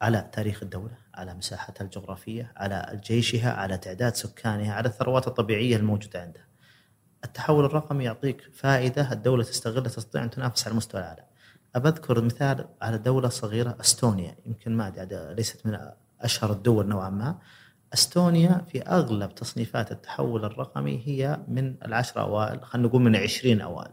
على 0.02 0.30
تاريخ 0.32 0.62
الدولة، 0.62 0.98
على 1.14 1.34
مساحتها 1.34 1.84
الجغرافية، 1.84 2.52
على 2.56 3.00
جيشها، 3.04 3.52
على 3.52 3.78
تعداد 3.78 4.14
سكانها، 4.14 4.74
على 4.74 4.88
الثروات 4.88 5.28
الطبيعية 5.28 5.76
الموجودة 5.76 6.22
عندها. 6.22 6.46
التحول 7.24 7.64
الرقمي 7.64 8.04
يعطيك 8.04 8.50
فائدة 8.52 9.12
الدولة 9.12 9.44
تستغلها 9.44 9.88
تستطيع 9.88 10.24
أن 10.24 10.30
تنافس 10.30 10.66
على 10.66 10.76
مستوى 10.76 11.00
العالم. 11.00 11.24
أبذكر 11.76 12.20
مثال 12.20 12.68
على 12.82 12.98
دولة 12.98 13.28
صغيرة 13.28 13.76
أستونيا 13.80 14.36
يمكن 14.46 14.76
ما 14.76 14.88
أدري 14.88 15.34
ليست 15.34 15.66
من 15.66 15.78
أشهر 16.20 16.52
الدول 16.52 16.88
نوعا 16.88 17.10
ما 17.10 17.38
أستونيا 17.94 18.64
في 18.68 18.82
أغلب 18.82 19.34
تصنيفات 19.34 19.92
التحول 19.92 20.44
الرقمي 20.44 21.02
هي 21.06 21.40
من 21.48 21.74
العشرة 21.84 22.20
أوائل 22.20 22.64
خلينا 22.64 22.88
نقول 22.88 23.02
من 23.02 23.16
عشرين 23.16 23.60
أوائل. 23.60 23.92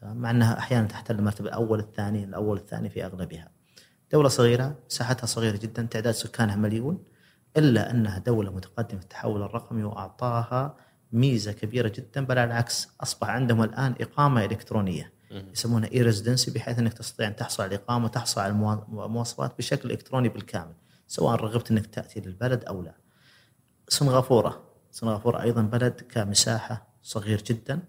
تمام؟ 0.00 0.16
مع 0.16 0.30
أنها 0.30 0.58
أحيانا 0.58 0.86
تحتل 0.86 1.18
المرتبة 1.18 1.48
الأول 1.48 1.78
الثاني 1.78 2.24
الأول 2.24 2.56
الثاني 2.56 2.90
في 2.90 3.04
أغلبها. 3.04 3.48
دولة 4.12 4.28
صغيرة 4.28 4.78
مساحتها 4.90 5.26
صغيرة 5.26 5.56
جدا 5.56 5.82
تعداد 5.82 6.14
سكانها 6.14 6.56
مليون 6.56 7.04
إلا 7.56 7.90
أنها 7.90 8.18
دولة 8.18 8.50
متقدمة 8.52 8.98
في 8.98 9.04
التحول 9.04 9.42
الرقمي 9.42 9.84
وأعطاها 9.84 10.76
ميزة 11.12 11.52
كبيرة 11.52 11.92
جدا 11.96 12.24
بل 12.24 12.38
على 12.38 12.50
العكس 12.52 12.88
أصبح 13.00 13.28
عندهم 13.28 13.62
الآن 13.62 13.94
إقامة 14.00 14.44
إلكترونية. 14.44 15.12
يسمونها 15.52 15.92
e-residency 15.92 16.50
بحيث 16.50 16.78
أنك 16.78 16.92
تستطيع 16.92 17.28
أن 17.28 17.36
تحصل 17.36 17.62
على 17.62 17.74
الاقامه 17.74 18.04
وتحصل 18.04 18.40
على 18.40 18.50
المواصفات 18.52 19.58
بشكل 19.58 19.90
إلكتروني 19.90 20.28
بالكامل 20.28 20.74
سواء 21.06 21.36
رغبت 21.36 21.70
أنك 21.70 21.86
تأتي 21.86 22.20
للبلد 22.20 22.64
أو 22.64 22.82
لا. 22.82 22.94
سنغافورة 23.88 24.62
سنغافورة 24.90 25.42
أيضا 25.42 25.62
بلد 25.62 26.00
كمساحة 26.00 26.86
صغير 27.02 27.42
جدا. 27.42 27.82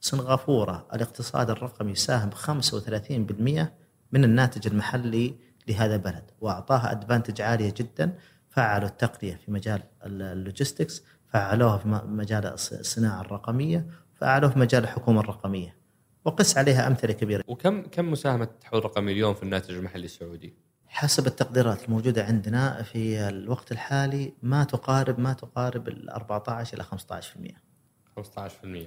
سنغافورة 0.00 0.86
الاقتصاد 0.94 1.50
الرقمي 1.50 1.92
يساهم 1.92 2.30
ب 2.30 2.34
35% 2.34 3.72
من 4.12 4.24
الناتج 4.24 4.66
المحلي 4.66 5.34
لهذا 5.68 5.94
البلد 5.94 6.30
وأعطاها 6.40 6.92
advantage 6.92 7.40
عالية 7.40 7.74
جدا 7.76 8.18
فعلوا 8.50 8.88
التقنية 8.88 9.34
في 9.34 9.50
مجال 9.50 9.82
اللوجيستكس 10.04 11.02
فعلوها 11.28 11.78
في 11.78 11.88
مجال 12.06 12.46
الصناعه 12.46 13.20
الرقمية 13.20 13.86
فعلوها 14.14 14.52
في 14.52 14.58
مجال 14.58 14.84
الحكومة 14.84 15.20
الرقمية 15.20 15.76
وقس 16.24 16.58
عليها 16.58 16.86
أمثلة 16.86 17.12
كبيرة. 17.12 17.44
وكم 17.46 17.82
كم 17.82 18.10
مساهمة 18.10 18.44
التحول 18.44 18.78
الرقمي 18.78 19.12
اليوم 19.12 19.34
في 19.34 19.42
الناتج 19.42 19.74
المحلي 19.74 20.04
السعودي؟ 20.04 20.54
حسب 20.92 21.26
التقديرات 21.26 21.84
الموجودة 21.84 22.24
عندنا 22.24 22.82
في 22.82 23.28
الوقت 23.28 23.72
الحالي 23.72 24.32
ما 24.42 24.64
تقارب 24.64 25.20
ما 25.20 25.32
تقارب 25.32 25.88
ال 25.88 26.10
14 26.10 26.74
إلى 26.74 26.84
15%. 26.84 27.54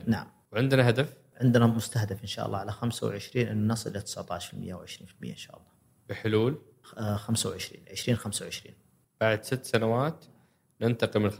15% 0.03 0.09
نعم. 0.09 0.27
وعندنا 0.51 0.89
هدف؟ 0.89 1.13
عندنا 1.41 1.67
مستهدف 1.67 2.21
إن 2.21 2.27
شاء 2.27 2.45
الله 2.45 2.57
على 2.57 2.71
25 2.71 3.47
ان 3.47 3.67
نصل 3.67 3.89
إلى 3.89 4.01
19% 4.01 4.03
و20% 4.03 5.03
إن 5.23 5.35
شاء 5.35 5.55
الله. 5.55 5.67
بحلول؟ 6.09 6.61
25 7.15 7.83
20 7.91 8.17
25 8.17 8.75
بعد 9.21 9.43
ست 9.43 9.65
سنوات 9.65 10.25
ننتقل 10.81 11.19
من 11.19 11.31
15% 11.31 11.35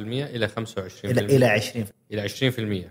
إلى 0.00 0.48
25% 0.48 1.04
إلى 1.04 1.36
إلى 1.36 1.46
20 1.46 1.86
إلى 2.12 2.28
20% 2.88 2.90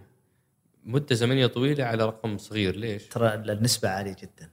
مدة 0.84 1.16
زمنية 1.16 1.48
طويلة 1.48 1.84
على 1.84 2.06
رقم 2.06 2.38
صغير 2.38 2.76
ليش؟ 2.76 3.08
ترى 3.08 3.34
النسبة 3.34 3.90
عالية 3.90 4.16
جدا 4.22 4.50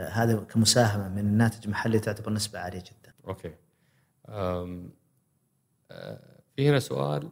هذا 0.00 0.36
كمساهمة 0.36 1.08
من 1.08 1.18
الناتج 1.18 1.64
المحلي 1.64 1.98
تعتبر 1.98 2.32
نسبة 2.32 2.58
عالية 2.58 2.80
جدا 2.80 3.12
أوكي 3.26 3.54
أم 4.28 4.90
أه 5.90 6.40
في 6.56 6.68
هنا 6.68 6.78
سؤال 6.78 7.28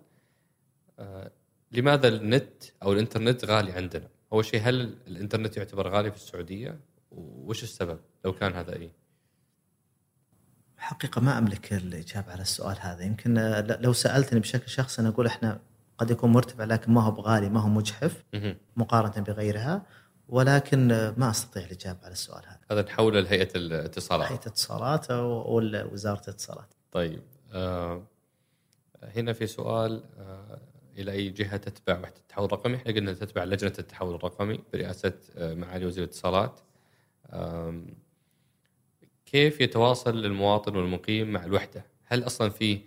أه 0.99 1.31
لماذا 1.73 2.09
النت 2.09 2.65
أو 2.83 2.93
الإنترنت 2.93 3.45
غالي 3.45 3.73
عندنا؟ 3.73 4.09
أول 4.33 4.45
شيء 4.45 4.61
هل 4.63 4.99
الإنترنت 5.07 5.57
يعتبر 5.57 5.89
غالي 5.89 6.11
في 6.11 6.17
السعودية؟ 6.17 6.81
وش 7.11 7.63
السبب 7.63 7.99
لو 8.25 8.33
كان 8.33 8.53
هذا 8.53 8.77
اي؟ 8.77 8.91
حقيقة 10.79 11.21
ما 11.21 11.39
أملك 11.39 11.73
الإجابة 11.73 12.33
على 12.33 12.43
السؤال 12.43 12.77
هذا 12.81 13.03
يمكن 13.03 13.35
لو 13.81 13.93
سألتني 13.93 14.41
بشكل 14.41 14.69
شخصي 14.69 15.03
أنا 15.03 15.09
أقول 15.09 15.27
إحنا 15.27 15.61
قد 15.99 16.11
يكون 16.11 16.33
مرتفع 16.33 16.65
لكن 16.65 16.93
ما 16.93 17.03
هو 17.03 17.11
بغالي 17.11 17.49
ما 17.49 17.61
هو 17.61 17.69
مجحف 17.69 18.25
مقارنة 18.77 19.25
بغيرها 19.25 19.87
ولكن 20.29 20.89
ما 21.17 21.31
أستطيع 21.31 21.65
الإجابة 21.65 21.99
على 22.03 22.13
السؤال 22.13 22.43
هذا. 22.47 22.61
هذا 22.71 22.83
نحوله 22.83 23.21
لهيئه 23.21 23.49
الاتصالات. 23.57 24.29
هيئة 24.29 24.41
الاتصالات 24.41 25.11
أو 25.11 25.61
وزارة 25.93 26.21
الاتصالات. 26.21 26.75
طيب 26.93 27.23
آه 27.53 28.03
هنا 29.03 29.33
في 29.33 29.47
سؤال 29.47 30.03
آه 30.19 30.59
إلى 30.99 31.13
أي 31.13 31.29
جهة 31.29 31.57
تتبع 31.57 32.01
وحده 32.01 32.17
التحول 32.17 32.45
الرقمي؟ 32.45 32.77
إحنا 32.77 32.93
قلنا 32.93 33.13
تتبع 33.13 33.45
لجنة 33.45 33.73
التحول 33.79 34.15
الرقمي 34.15 34.61
برئاسة 34.73 35.13
آه 35.37 35.55
معالي 35.55 35.87
وزير 35.87 36.05
الاتصالات. 36.05 36.61
آه 37.31 37.83
كيف 39.27 39.61
يتواصل 39.61 40.25
المواطن 40.25 40.77
والمقيم 40.77 41.33
مع 41.33 41.45
الوحدة؟ 41.45 41.85
هل 42.05 42.27
أصلا 42.27 42.51
في 42.51 42.81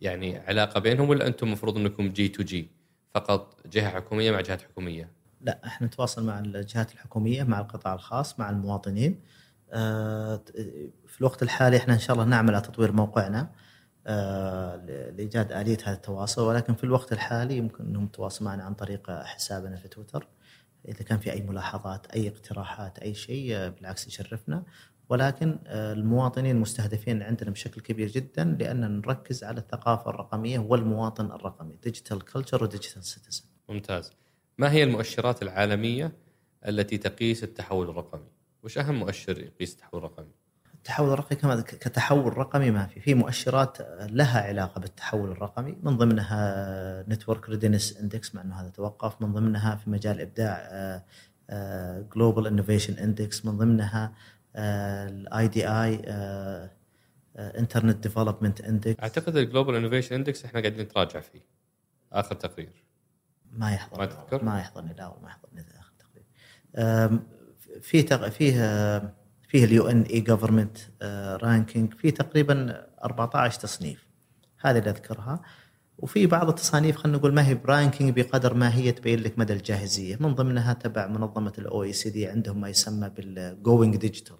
يعني 0.00 0.38
علاقة 0.38 0.80
بينهم 0.80 1.08
ولا 1.08 1.26
أنتم 1.26 1.46
المفروض 1.46 1.76
إنكم 1.76 2.08
جي 2.08 2.28
تو 2.28 2.42
جي 2.42 2.68
فقط 3.14 3.66
جهة 3.66 3.90
حكومية 3.90 4.30
مع 4.30 4.40
جهات 4.40 4.62
حكومية؟ 4.62 5.10
لا 5.44 5.60
إحنا 5.66 5.86
نتواصل 5.86 6.26
مع 6.26 6.38
الجهات 6.38 6.92
الحكومية 6.92 7.42
مع 7.42 7.60
القطاع 7.60 7.94
الخاص 7.94 8.38
مع 8.40 8.50
المواطنين. 8.50 9.20
آه، 9.72 10.40
في 11.06 11.20
الوقت 11.20 11.42
الحالي 11.42 11.76
إحنا 11.76 11.94
إن 11.94 11.98
شاء 11.98 12.14
الله 12.16 12.24
نعمل 12.26 12.54
على 12.54 12.64
تطوير 12.64 12.92
موقعنا. 12.92 13.50
آه، 14.06 14.76
لإيجاد 14.76 15.52
آلية 15.52 15.78
هذا 15.84 15.94
التواصل. 15.96 16.42
ولكن 16.42 16.74
في 16.74 16.84
الوقت 16.84 17.12
الحالي 17.12 17.56
يمكن 17.56 17.84
أنهم 17.84 18.04
يتواصلوا 18.04 18.50
معنا 18.50 18.64
عن 18.64 18.74
طريق 18.74 19.10
حسابنا 19.10 19.76
في 19.76 19.88
تويتر. 19.88 20.28
إذا 20.88 21.02
كان 21.02 21.18
في 21.18 21.32
أي 21.32 21.42
ملاحظات 21.42 22.06
أي 22.06 22.28
اقتراحات 22.28 22.98
أي 22.98 23.14
شيء 23.14 23.56
آه، 23.56 23.68
بالعكس 23.68 24.06
يشرفنا. 24.06 24.62
ولكن 25.08 25.58
المواطنين 25.66 26.56
مستهدفين 26.56 27.22
عندنا 27.22 27.50
بشكل 27.50 27.80
كبير 27.80 28.08
جدا 28.08 28.44
لأن 28.60 29.00
نركز 29.00 29.44
على 29.44 29.60
الثقافة 29.60 30.10
الرقمية 30.10 30.58
والمواطن 30.58 31.26
الرقمي 31.26 31.76
ديجيتال 31.82 32.24
culture 32.24 32.64
و 32.64 32.69
digital 32.69 33.04
citizen 33.04 33.44
ممتاز. 33.68 34.12
ما 34.58 34.72
هي 34.72 34.82
المؤشرات 34.82 35.42
العالمية 35.42 36.12
التي 36.68 36.98
تقيس 36.98 37.44
التحول 37.44 37.90
الرقمي؟ 37.90 38.28
وش 38.62 38.78
أهم 38.78 38.94
مؤشر 38.94 39.38
يقيس 39.38 39.72
التحول 39.72 40.00
الرقمي؟ 40.00 40.30
التحول 40.74 41.12
الرقمي 41.12 41.38
كما 41.38 41.60
كتحول 41.60 42.38
رقمي 42.38 42.70
ما 42.70 42.86
في. 42.86 43.00
في 43.00 43.14
مؤشرات 43.14 43.78
لها 44.00 44.40
علاقة 44.40 44.80
بالتحول 44.80 45.30
الرقمي 45.30 45.76
من 45.82 45.96
ضمنها 45.96 47.04
Network 47.08 47.48
Readiness 47.48 47.96
Index 47.96 48.34
مع 48.34 48.42
إنه 48.42 48.60
هذا 48.60 48.68
توقف. 48.68 49.22
من 49.22 49.32
ضمنها 49.32 49.76
في 49.76 49.90
مجال 49.90 50.16
الابداع 50.16 51.02
Global 52.14 52.46
Innovation 52.46 52.94
Index 52.94 53.44
من 53.46 53.58
ضمنها 53.58 54.14
ال 54.56 55.48
IDI 55.48 55.68
internet 55.68 57.96
development 57.96 58.60
index 58.60 59.02
أعتقد 59.02 59.36
ال 59.36 59.41
Global 59.41 59.74
Innovation 59.74 60.14
Index 60.14 60.44
إحنا 60.44 60.60
قاعدين 60.60 60.80
نتراجع 60.80 61.20
فيه. 61.20 61.40
آخر 62.12 62.34
تقرير. 62.34 62.83
ما 63.58 63.72
يحضر. 63.72 63.98
ما 63.98 64.06
تذكر؟ 64.06 64.44
ما 64.44 64.60
يحضرني 64.60 64.94
لا 64.94 65.14
ما 65.22 65.28
يحضرني 65.28 65.64
اخر 65.80 65.92
تقرير 65.98 67.20
في 67.82 68.02
تق... 68.02 68.28
فيه 68.28 68.54
فيه 69.48 69.64
ال 69.64 69.86
UN 69.86 70.02
e-government 70.02 70.78
ranking 71.42 71.94
في 71.94 72.10
تقريبا 72.10 72.86
14 73.04 73.60
تصنيف. 73.60 74.08
هذه 74.60 74.78
اللي 74.78 74.90
أذكرها. 74.90 75.42
وفي 75.98 76.26
بعض 76.26 76.48
التصانيف 76.48 76.96
خلينا 76.96 77.18
نقول 77.18 77.34
ما 77.34 77.46
هي 77.48 77.54
ب 77.54 77.62
ranking 77.62 78.20
بقدر 78.20 78.54
ما 78.54 78.74
هي 78.74 78.92
تبين 78.92 79.20
لك 79.20 79.38
مدى 79.38 79.52
الجاهزية. 79.52 80.16
من 80.20 80.34
ضمنها 80.34 80.72
تبع 80.72 81.06
منظمة 81.06 81.52
ال 81.58 81.82
OECD 81.82 82.26
عندهم 82.26 82.60
ما 82.60 82.68
يسمى 82.68 83.08
بال 83.08 83.33
Going 83.33 83.96
Digital 83.96 84.36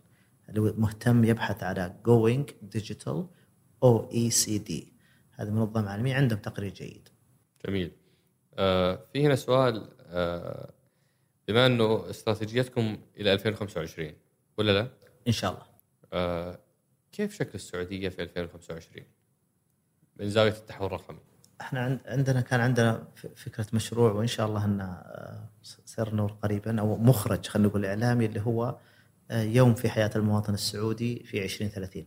اللي 0.49 0.61
هو 0.61 0.75
مهتم 0.77 1.25
يبحث 1.25 1.63
على 1.63 1.95
Going 2.05 2.51
Digital 2.63 3.27
OECD 3.83 4.93
هذه 5.33 5.51
منظمة 5.51 5.91
عالمية 5.91 6.15
عندهم 6.15 6.39
تقرير 6.39 6.73
جيد. 6.73 7.09
جميل. 7.67 7.93
آه 8.59 9.01
في 9.13 9.27
هنا 9.27 9.35
سؤال 9.37 9.89
آه 10.07 10.71
بما 11.49 11.67
إنه 11.67 12.11
استراتيجيتكم 12.11 12.99
إلى 13.17 13.33
2025 13.33 14.13
ولا 14.59 14.73
لا؟ 14.73 14.89
إن 15.29 15.33
شاء 15.33 15.51
الله 15.51 15.63
آه 16.13 16.59
كيف 17.13 17.35
شكل 17.35 17.51
السعودية 17.55 18.09
في 18.09 18.23
2025 18.23 19.07
من 20.17 20.31
زاوية 20.31 20.51
التحول 20.53 20.87
الرقمي؟ 20.87 21.19
إحنا 21.61 22.01
عندنا 22.07 22.41
كان 22.41 22.61
عندنا 22.61 23.09
فكرة 23.37 23.67
مشروع 23.73 24.13
وإن 24.13 24.27
شاء 24.27 24.47
الله 24.47 24.65
انه 24.65 25.03
سيرنور 25.63 26.33
قريبا 26.43 26.81
أو 26.81 26.97
مخرج 26.97 27.47
خلينا 27.47 27.69
نقول 27.69 27.85
إعلامي 27.85 28.27
اللي 28.27 28.41
هو 28.41 28.77
يوم 29.31 29.75
في 29.75 29.89
حياة 29.89 30.11
المواطن 30.17 30.55
السعودي 30.55 31.23
في 31.25 31.45
2030 31.45 32.07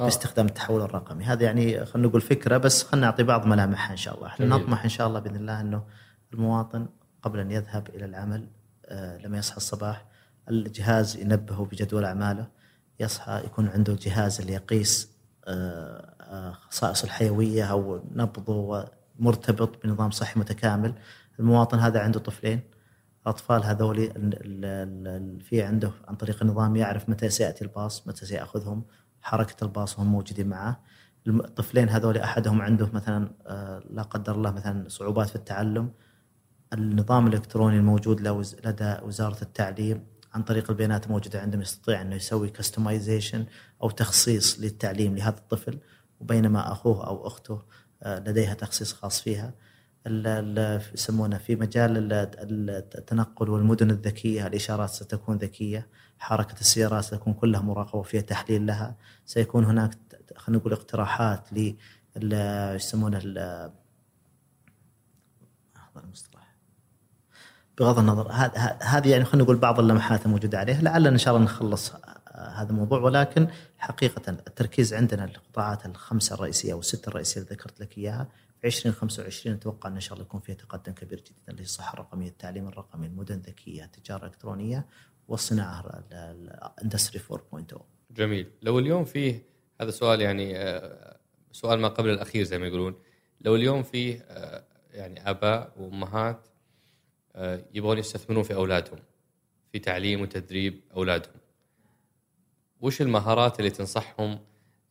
آه. 0.00 0.04
باستخدام 0.04 0.46
التحول 0.46 0.82
الرقمي. 0.82 1.24
هذا 1.24 1.44
يعني 1.44 1.84
خلينا 1.86 2.08
نقول 2.08 2.20
فكرة 2.20 2.56
بس 2.56 2.82
خلينا 2.82 3.06
نعطي 3.06 3.22
بعض 3.22 3.46
ملامحها 3.46 3.92
إن 3.92 3.96
شاء 3.96 4.16
الله. 4.16 4.26
إحنا 4.26 4.46
نطمح 4.46 4.82
إن 4.82 4.88
شاء 4.88 5.06
الله 5.06 5.20
بإذن 5.20 5.36
الله 5.36 5.60
إنه 5.60 5.84
المواطن 6.32 6.86
قبل 7.22 7.38
أن 7.38 7.50
يذهب 7.50 7.88
إلى 7.88 8.04
العمل 8.04 8.48
لما 8.92 9.38
يصحى 9.38 9.56
الصباح 9.56 10.06
الجهاز 10.48 11.16
ينبهه 11.16 11.64
بجدول 11.64 12.04
أعماله. 12.04 12.46
يصحى 13.00 13.42
يكون 13.44 13.68
عنده 13.68 13.96
جهاز 14.00 14.40
اللي 14.40 14.52
يقيس 14.52 15.10
آه، 15.48 16.14
آه، 16.20 16.52
خصائصه 16.52 17.04
الحيوية 17.04 17.64
أو 17.64 18.00
نبضه 18.12 18.88
مرتبط 19.18 19.86
بنظام 19.86 20.10
صحي 20.10 20.40
متكامل. 20.40 20.94
المواطن 21.40 21.78
هذا 21.78 22.00
عنده 22.00 22.20
طفلين. 22.20 22.60
الأطفال 23.22 23.64
هذول 23.64 23.96
في 25.40 25.62
عنده 25.62 25.90
عن 26.08 26.14
طريق 26.14 26.42
النظام 26.42 26.76
يعرف 26.76 27.08
متى 27.08 27.28
سيأتي 27.28 27.64
الباص 27.64 28.08
متى 28.08 28.26
سيأخذهم. 28.26 28.84
حركة 29.22 29.64
الباص 29.64 29.98
وهم 29.98 30.06
موجودين 30.06 30.48
معه 30.48 30.80
الطفلين 31.28 31.88
هذول 31.88 32.18
أحدهم 32.18 32.62
عنده 32.62 32.90
مثلا 32.92 33.30
آه، 33.46 33.82
لا 33.90 34.02
قدر 34.02 34.34
الله 34.34 34.50
مثلا 34.50 34.88
صعوبات 34.88 35.28
في 35.28 35.36
التعلم. 35.36 35.90
النظام 36.72 37.26
الإلكتروني 37.26 37.76
الموجود 37.76 38.20
لدى 38.66 38.96
وزارة 39.02 39.42
التعليم 39.42 40.06
عن 40.34 40.42
طريق 40.42 40.70
البيانات 40.70 41.06
الموجوده 41.06 41.40
عندهم 41.40 41.62
يستطيع 41.62 42.02
إنه 42.02 42.16
يسوي 42.16 42.48
كستمايزيشن 42.48 43.46
أو 43.82 43.90
تخصيص 43.90 44.60
للتعليم 44.60 45.16
لهذا 45.16 45.36
الطفل. 45.36 45.78
وبينما 46.20 46.72
أخوه 46.72 47.06
أو 47.06 47.26
أخته 47.26 47.62
آه، 48.02 48.18
لديها 48.18 48.54
تخصيص 48.54 48.92
خاص 48.92 49.20
فيها. 49.20 49.54
يسمونه 50.94 51.38
في 51.38 51.56
مجال 51.56 52.12
التنقل 52.70 53.50
والمدن 53.50 53.90
الذكية 53.90 54.46
الإشارات 54.46 54.90
ستكون 54.90 55.36
ذكية. 55.36 55.86
حركة 56.20 56.60
السيارات 56.60 57.04
ستكون 57.04 57.34
كلها 57.34 57.60
مراقبة 57.60 57.98
وفيها 57.98 58.20
تحليل 58.20 58.66
لها. 58.66 58.96
سيكون 59.26 59.64
هناك 59.64 59.90
خلينا 60.36 60.60
نقول 60.60 60.72
اقتراحات 60.72 61.52
ل 61.52 61.74
يسمونه 62.76 63.18
المصطلح. 65.96 66.56
بغض 67.78 67.98
النظر 67.98 68.30
هذه 68.80 69.10
يعني 69.10 69.24
خلينا 69.24 69.44
نقول 69.44 69.56
بعض 69.56 69.80
اللمحات 69.80 70.26
الموجودة 70.26 70.58
عليه. 70.58 70.80
لعلنا 70.80 71.08
إن 71.08 71.18
شاء 71.18 71.34
الله 71.34 71.44
نخلص 71.46 71.92
هذا 72.34 72.70
الموضوع. 72.70 73.00
ولكن 73.00 73.48
حقيقة 73.78 74.30
التركيز 74.30 74.94
عندنا 74.94 75.24
القطاعات 75.24 75.86
الخمسة 75.86 76.34
الرئيسية 76.34 76.72
أو 76.72 76.78
الستة 76.78 77.08
الرئيسية 77.08 77.40
اللي 77.40 77.52
ذكرت 77.52 77.80
لك 77.80 77.98
إياها 77.98 78.28
في 78.60 78.66
2025 78.66 79.56
أتوقع 79.56 79.88
إن 79.88 80.00
شاء 80.00 80.12
الله 80.12 80.24
يكون 80.24 80.40
فيها 80.40 80.54
تقدم 80.54 80.92
كبير 80.92 81.18
جدا 81.18 81.48
اللي 81.48 81.60
هي 81.60 81.64
الصحه 81.64 81.94
الرقمية، 81.94 82.28
التعليم 82.28 82.68
الرقمي، 82.68 83.06
المدن 83.06 83.34
الذكية، 83.34 83.84
التجارة 83.84 84.20
الإلكترونية. 84.20 84.86
والصناعة 85.30 86.04
الاندستري 86.12 87.20
4.0. 87.20 87.80
جميل، 88.10 88.50
لو 88.62 88.78
اليوم 88.78 89.04
فيه 89.04 89.42
هذا 89.80 89.90
سؤال 89.90 90.20
يعني 90.20 90.58
آه، 90.58 91.16
سؤال 91.52 91.80
ما 91.80 91.88
قبل 91.88 92.10
الأخير 92.10 92.42
زي 92.42 92.58
ما 92.58 92.66
يقولون، 92.66 92.94
لو 93.40 93.56
اليوم 93.56 93.82
فيه 93.82 94.26
آه، 94.28 94.64
يعني 94.92 95.30
آباء 95.30 95.72
وأمهات 95.76 96.48
آه، 97.36 97.64
يبغون 97.74 97.98
يستثمرون 97.98 98.42
في 98.42 98.54
أولادهم 98.54 98.98
في 99.72 99.78
تعليم 99.78 100.20
وتدريب 100.20 100.80
أولادهم. 100.96 101.40
وش 102.80 103.02
المهارات 103.02 103.58
اللي 103.58 103.70
تنصحهم 103.70 104.38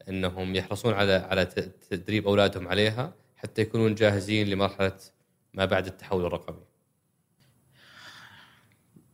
إنهم 0.10 0.56
يحرصون 0.56 0.94
على 0.94 1.14
على 1.14 1.46
تدريب 1.90 2.28
أولادهم 2.28 2.68
عليها 2.68 3.14
حتى 3.36 3.62
يكونون 3.62 3.96
جاهزين 3.96 4.48
لمرحلة 4.48 4.98
ما 5.54 5.66
بعد 5.66 5.88
التحول 5.88 6.26
الرقمي؟ 6.26 6.69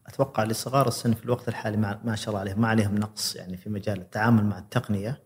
أتوقع 0.08 0.44
لصغار 0.44 0.88
السن 0.88 1.14
في 1.14 1.26
الوقت 1.26 1.48
الحالي 1.48 1.78
ما 1.78 2.16
شاء 2.16 2.30
الله 2.30 2.40
عليهم 2.40 2.62
ما 2.62 2.68
عليهم 2.68 2.96
نقص 2.96 3.36
يعني 3.36 3.58
في 3.58 3.70
مجال 3.70 4.02
التعامل 4.02 4.44
مع 4.44 4.60
التقنية. 4.60 5.26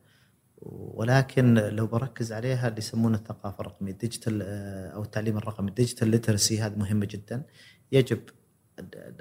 ولكن 0.61 1.53
لو 1.53 1.87
بركز 1.87 2.31
عليها 2.31 2.67
اللي 2.67 2.77
يسمونه 2.77 3.17
الثقافة 3.17 3.61
الرقمية 3.61 3.91
ال 3.91 3.98
digital 3.98 4.41
آه، 4.43 4.89
أو 4.89 5.03
التعليم 5.03 5.37
الرقمي 5.37 5.69
ال 5.69 5.74
digital 5.74 6.07
literacy 6.07 6.61
هذه 6.61 6.75
مهمة 6.75 7.05
جدا. 7.05 7.43
يجب 7.91 8.21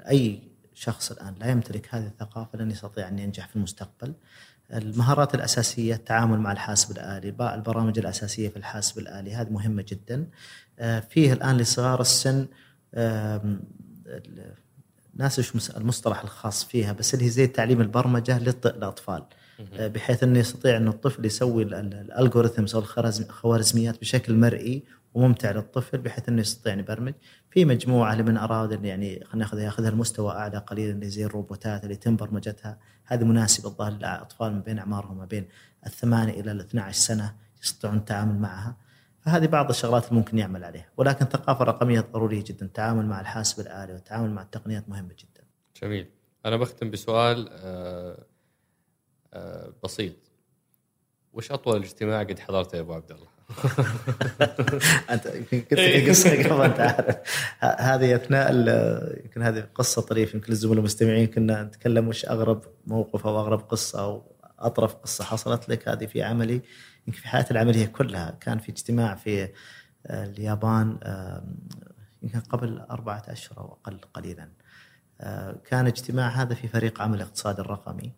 أي 0.09 0.41
شخص 0.73 1.11
الآن 1.11 1.35
لا 1.39 1.47
يمتلك 1.51 1.95
هذه 1.95 2.07
الثقافة 2.07 2.57
لن 2.59 2.71
يستطيع 2.71 3.07
أن 3.07 3.19
ينجح 3.19 3.47
في 3.47 3.55
المستقبل. 3.55 4.13
المهارات 4.73 5.35
الأساسية 5.35 5.95
التعامل 5.95 6.39
مع 6.39 6.51
الحاسب 6.51 6.91
الآلي 6.91 7.29
البرامج 7.53 7.99
الأساسية 7.99 8.49
في 8.49 8.57
الحاسب 8.57 8.99
الآلي 8.99 9.35
هذه 9.35 9.49
مهمة 9.49 9.85
جدا. 9.87 10.27
آه، 10.79 10.99
فيه 10.99 11.33
الآن 11.33 11.57
لصغار 11.57 12.01
السن 12.01 12.47
ناس 15.19 15.69
المصطلح 15.77 16.21
الخاص 16.21 16.65
فيها 16.65 16.93
بس 16.93 17.13
اللي 17.13 17.25
هي 17.25 17.29
زي 17.29 17.47
تعليم 17.47 17.81
البرمجة 17.81 18.39
للأطفال. 18.39 19.23
آه، 19.73 19.87
بحيث 19.87 20.23
إنه 20.23 20.39
يستطيع 20.39 20.77
إنه 20.77 20.91
الطفل 20.91 21.25
يسوي 21.25 21.63
الالجوريثمز 21.63 22.75
أو 22.75 22.83
الخوارزميات 23.29 24.01
بشكل 24.01 24.35
مرئي 24.35 24.83
وممتع 25.13 25.51
للطفل 25.51 25.97
بحيث 25.97 26.29
إنه 26.29 26.41
يستطيع 26.41 26.73
ان 26.73 26.79
يبرمج. 26.79 27.13
في 27.51 27.65
مجموعة 27.65 28.15
لمن 28.15 28.37
أراد 28.37 28.73
إن 28.73 28.85
يعني 28.85 29.25
خلينا 29.25 29.45
ناخذ 29.45 29.59
ياخذها 29.59 29.91
لمستوى 29.91 30.31
أعلى 30.31 30.57
قليلا 30.57 30.91
اللي 30.91 31.09
زي 31.09 31.25
الروبوتات 31.25 31.83
اللي 31.83 31.95
تم 31.95 32.15
برمجتها. 32.15 32.77
هذه 33.05 33.23
مناسبة 33.23 33.69
الظاهر 33.69 33.91
للاطفال 33.91 34.53
ما 34.53 34.59
بين 34.59 34.79
أعمارهم 34.79 35.17
ما 35.17 35.25
بين 35.25 35.45
الثمانية 35.85 36.39
إلى 36.39 36.51
ال 36.51 36.59
12 36.59 36.99
سنة 36.99 37.35
يستطيعون 37.63 37.97
التعامل 37.97 38.39
معها. 38.39 38.77
فهذه 39.21 39.45
بعض 39.45 39.69
الشغلات 39.69 40.07
اللي 40.07 40.15
ممكن 40.15 40.37
يعمل 40.37 40.63
عليها. 40.63 40.89
ولكن 40.97 41.25
الثقافه 41.25 41.63
الرقميه 41.63 41.99
ضرورية 41.99 42.43
جدا. 42.43 42.65
التعامل 42.65 43.05
مع 43.05 43.21
الحاسب 43.21 43.59
الآلي 43.59 43.93
والتعامل 43.93 44.31
مع 44.31 44.41
التقنيات 44.41 44.89
مهمة 44.89 45.13
جدا. 45.19 45.43
جميل. 45.81 46.07
أنا 46.45 46.57
بختم 46.57 46.91
بسؤال 46.91 47.49
آه، 47.51 48.25
آه، 49.33 49.73
بسيط. 49.83 50.15
وش 51.33 51.51
أطول 51.51 51.83
اجتماع 51.83 52.23
قد 52.23 52.39
حضرته 52.39 52.75
يا 52.75 52.81
أبو 52.81 52.93
عبد 52.93 53.11
الله؟ 53.11 53.27
أنت 55.11 55.25
يمكن 55.51 55.75
لي 55.75 56.09
قصة 56.09 56.49
قبل 56.49 56.61
أنت 56.61 56.79
عارف. 56.79 57.15
هذه 57.81 58.15
أثناء 58.15 58.51
يمكن 59.23 59.41
هذه 59.41 59.67
قصة 59.75 60.01
طريفة. 60.01 60.35
يمكن 60.35 60.49
للزملاء 60.49 60.79
المستمعين 60.79 61.27
كنا 61.27 61.63
نتكلم 61.63 62.07
وش 62.07 62.25
أغرب 62.25 62.63
موقف 62.87 63.27
أو 63.27 63.39
أغرب 63.39 63.59
قصة 63.59 64.03
أو 64.03 64.23
أطرف 64.59 64.95
قصة 64.95 65.23
حصلت 65.23 65.69
لك. 65.69 65.89
هذه 65.89 66.05
في 66.05 66.23
عملي. 66.23 66.61
يمكن 67.09 67.21
في 67.21 67.27
حياتي 67.27 67.51
العملية 67.51 67.85
كلها 67.85 68.31
كان 68.31 68.59
في 68.59 68.69
اجتماع 68.69 69.15
في 69.15 69.43
آه، 70.07 70.25
اليابان 70.25 70.97
يمكن 72.23 72.39
قبل 72.39 72.79
أربعة 72.79 73.23
أشهر 73.27 73.57
أو 73.57 73.77
أقل 73.81 73.99
قليلا. 74.13 74.49
آه، 75.21 75.57
كان 75.65 75.87
اجتماع 75.87 76.29
هذا 76.29 76.55
في 76.55 76.67
فريق 76.67 77.01
عمل 77.01 77.15
الاقتصاد 77.15 77.59
الرقمي 77.59 78.11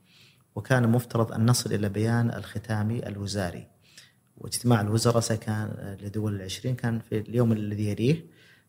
وكان 0.55 0.89
مفترض 0.89 1.31
أن 1.31 1.45
نصل 1.45 1.73
إلى 1.73 1.89
بيان 1.89 2.29
الختامي 2.29 3.07
الوزاري. 3.07 3.67
واجتماع 4.37 4.81
الوزراء 4.81 5.35
كان 5.35 5.97
لدول 6.01 6.35
العشرين 6.35 6.75
كان 6.75 6.99
في 6.99 7.17
اليوم 7.19 7.51
الذي 7.51 7.89
يليه. 7.89 8.25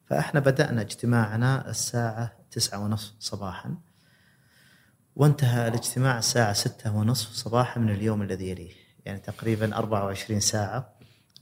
فإحنا 0.06 0.40
بدأنا 0.40 0.80
اجتماعنا 0.80 1.70
الساعة 1.70 2.32
تسعة 2.50 2.84
ونصف 2.84 3.14
صباحا. 3.18 3.74
وانتهى 5.16 5.68
الاجتماع 5.68 6.18
الساعة 6.18 6.52
ستة 6.52 6.96
ونصف 6.96 7.32
صباحا 7.32 7.80
من 7.80 7.90
اليوم 7.90 8.22
الذي 8.22 8.50
يليه. 8.50 8.81
يعني 9.05 9.18
تقريبا 9.18 9.76
24 9.76 10.40
ساعة. 10.40 10.92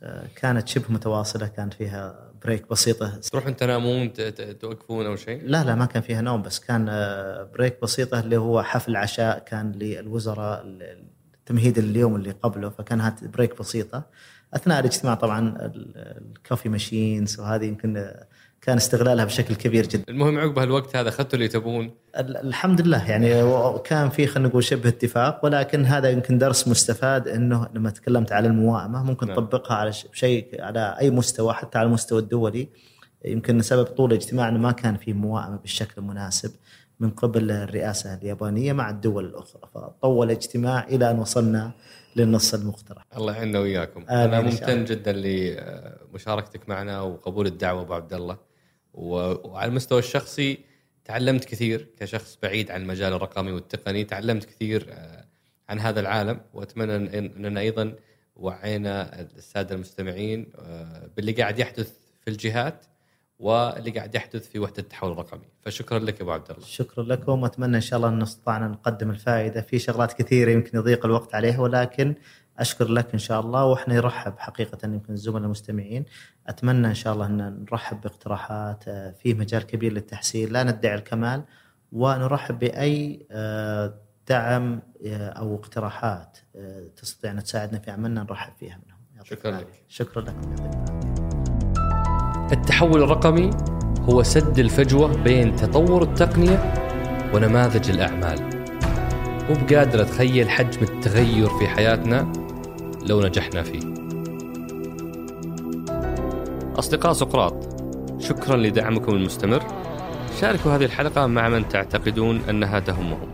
آه، 0.03 0.27
كانت 0.37 0.69
شبه 0.69 0.85
متواصلة 0.89 1.47
كان 1.47 1.71
فيها 1.71 2.31
بريك 2.45 2.71
بسيطة. 2.71 3.17
تروحون 3.17 3.57
تنامون 3.57 4.13
توقفون 4.61 5.07
أو 5.07 5.17
شيء؟ 5.17 5.43
لا 5.45 5.65
لا 5.65 5.75
ما 5.75 5.85
كان 5.87 6.03
فيها 6.03 6.21
نوم 6.21 6.43
بس 6.43 6.61
كان 6.61 6.85
break 7.55 7.75
آه، 7.75 7.79
بسيطة 7.83 8.21
اللي 8.21 8.37
هو 8.37 8.63
حفل 8.63 8.97
عشاء 8.97 9.39
كان 9.39 9.73
للوزراء 9.73 10.67
تمهيد 11.47 11.79
اليوم 11.79 12.17
اللي 12.17 12.31
قبله 12.31 12.71
فكان 12.71 13.13
break 13.23 13.59
بسيطة. 13.59 14.03
أثناء 14.55 14.81
الاجتماع 14.81 15.15
طبعا 15.15 15.55
ال 15.61 15.76
coffee 15.76 16.69
machines 16.69 17.41
وهذه 17.41 17.65
يمكن 17.65 18.15
كان 18.63 18.77
استغلالها 18.77 19.25
بشكل 19.25 19.55
كبير 19.55 19.87
جدا. 19.87 20.05
المهم 20.09 20.39
عقب 20.39 20.59
هالوقت 20.59 20.97
هذا 20.97 21.09
أخذتوا 21.09 21.35
اللي 21.35 21.49
تبون؟ 21.49 21.91
الحمد 22.19 22.81
لله 22.81 23.11
يعني 23.11 23.29
كان 23.85 24.11
في 24.11 24.27
خلينا 24.27 24.49
نقول 24.49 24.65
شبه 24.65 24.89
اتفاق 24.89 25.45
ولكن 25.45 25.85
هذا 25.85 26.11
يمكن 26.11 26.39
درس 26.39 26.69
مستفاد 26.69 27.29
إنه 27.29 27.69
لما 27.75 27.91
تكلمت 27.91 28.33
على 28.33 28.49
الموائمة 28.49 29.03
ممكن 29.03 29.27
نعم. 29.27 29.37
تطبقها 29.37 29.77
على 29.77 29.93
شيء 30.13 30.63
على 30.63 30.97
أي 31.01 31.11
مستوى 31.11 31.53
حتى 31.53 31.79
على 31.79 31.87
المستوى 31.87 32.19
الدولي 32.19 32.69
يمكن 33.25 33.63
سبب 33.63 33.85
طول 33.85 34.13
الاجتماع 34.13 34.49
إنه 34.49 34.59
ما 34.59 34.73
كان 34.73 34.97
في 34.97 35.13
موائمة 35.13 35.57
بالشكل 35.57 35.95
المناسب 35.99 36.51
من 37.01 37.11
قبل 37.11 37.51
الرئاسة 37.51 38.15
اليابانية 38.15 38.73
مع 38.73 38.91
الدول 38.91 39.25
الأخرى 39.25 39.63
فطول 39.75 40.27
الاجتماع 40.27 40.85
إلى 40.89 41.11
أن 41.11 41.19
وصلنا 41.19 41.73
للنص 42.17 42.55
المقترح 42.55 43.05
الله 43.17 43.37
يعيننا 43.37 43.59
وياكم 43.59 44.05
أنا 44.11 44.41
ممتن 44.41 44.85
جدا 44.85 45.13
لمشاركتك 45.13 46.69
معنا 46.69 47.01
وقبول 47.01 47.47
الدعوة 47.47 47.83
أبو 47.83 47.95
عبد 47.95 48.13
الله 48.13 48.50
وعلى 48.93 49.69
المستوى 49.69 49.99
الشخصي 49.99 50.59
تعلمت 51.05 51.45
كثير 51.45 51.87
كشخص 51.99 52.39
بعيد 52.43 52.71
عن 52.71 52.83
المجال 52.83 53.13
الرقمي 53.13 53.53
والتقني 53.53 54.05
تعلمت 54.05 54.45
كثير 54.45 54.87
آه، 54.91 55.25
عن 55.69 55.81
هذا 55.81 56.01
العالم. 56.01 56.41
وأتمنى 56.53 57.19
إننا 57.19 57.61
أيضا 57.61 57.95
وعينا 58.37 59.21
السادة 59.21 59.75
المستمعين 59.75 60.53
آه، 60.59 61.11
باللي 61.17 61.33
قاعد 61.33 61.59
يحدث 61.59 61.93
في 62.21 62.31
الجهات 62.31 62.87
واللي 63.39 63.91
قاعد 63.91 64.15
يحدث 64.15 64.49
في 64.49 64.59
وحدة 64.59 64.79
التحول 64.79 65.13
الرقمي. 65.13 65.47
فشكرا 65.61 65.99
لك 65.99 66.21
أبو 66.21 66.33
عبد 66.33 66.51
الله. 66.51 66.67
شكرا 66.67 67.05
لكم. 67.05 67.43
وأتمنى 67.43 67.77
إن 67.77 67.81
شاء 67.81 67.97
الله 67.97 68.09
أن 68.09 68.23
استطعنا 68.23 68.69
نقدم 68.69 69.11
الفائدة. 69.11 69.61
في 69.61 69.79
شغلات 69.79 70.13
كثيرة 70.13 70.51
يمكن 70.51 70.79
يضيق 70.79 71.05
الوقت 71.07 71.35
عليها 71.35 71.61
ولكن 71.61 72.15
أشكر 72.59 72.89
لك 72.89 73.13
إن 73.13 73.19
شاء 73.19 73.41
الله 73.41 73.65
وإحنا 73.65 73.95
نرحب 73.95 74.33
حقيقة 74.39 74.79
يمكن 74.85 75.13
الزملاء 75.13 75.43
المستمعين 75.45 76.05
أتمنى 76.47 76.87
إن 76.87 76.95
شاء 76.95 77.15
الله 77.15 77.27
إن 77.27 77.65
نرحب 77.71 78.01
باقتراحات 78.01 78.85
آه، 78.89 79.11
في 79.11 79.35
مجال 79.35 79.63
كبير 79.67 79.93
للتحسين 79.93 80.49
لا 80.53 80.63
ندعي 80.63 80.95
الكمال 80.95 81.43
ونرحب 81.93 82.59
بأي 82.59 83.27
آه، 83.31 83.95
دعم 84.29 84.81
آه، 85.07 85.29
أو 85.29 85.55
اقتراحات 85.55 86.39
تستطيع 86.97 87.31
ان 87.31 87.43
تساعدنا 87.43 87.79
في 87.79 87.91
عملنا 87.91 88.23
نرحب 88.23 88.53
فيها 88.61 88.79
منهم 88.87 89.25
شكراً. 89.25 89.51
لك. 89.51 89.85
شكرا 89.89 90.23
العافية. 90.23 90.81
التحول 92.53 93.03
الرقمي 93.03 93.51
هو 94.01 94.23
سد 94.23 94.59
الفجوة 94.59 95.23
بين 95.23 95.57
تطور 95.57 96.03
التقنية 96.03 96.75
ونماذج 97.35 97.91
الأعمال 97.91 98.60
مو 99.51 99.57
بقادر 99.57 100.03
أتخيل 100.03 100.51
حجم 100.51 100.83
التغير 100.83 101.49
في 101.49 101.69
حياتنا 101.69 102.33
لو 103.07 103.21
نجحنا 103.21 103.63
فيه. 103.63 103.81
أصدقاء 106.79 107.13
سقراط 107.13 107.55
شكرا 108.21 108.57
لدعمكم 108.57 109.13
المستمر. 109.13 109.63
شاركوا 110.41 110.73
هذه 110.73 110.85
الحلقة 110.85 111.27
مع 111.27 111.49
من 111.49 111.69
تعتقدون 111.69 112.41
أنها 112.51 112.81
تهمهم. 112.81 113.29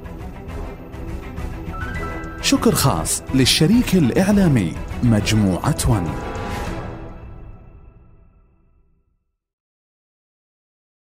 شكر 2.42 2.74
خاص 2.74 3.22
للشريك 3.34 3.94
الإعلامي 3.94 4.72
مجموعة 5.02 5.76
ون. 5.88 6.35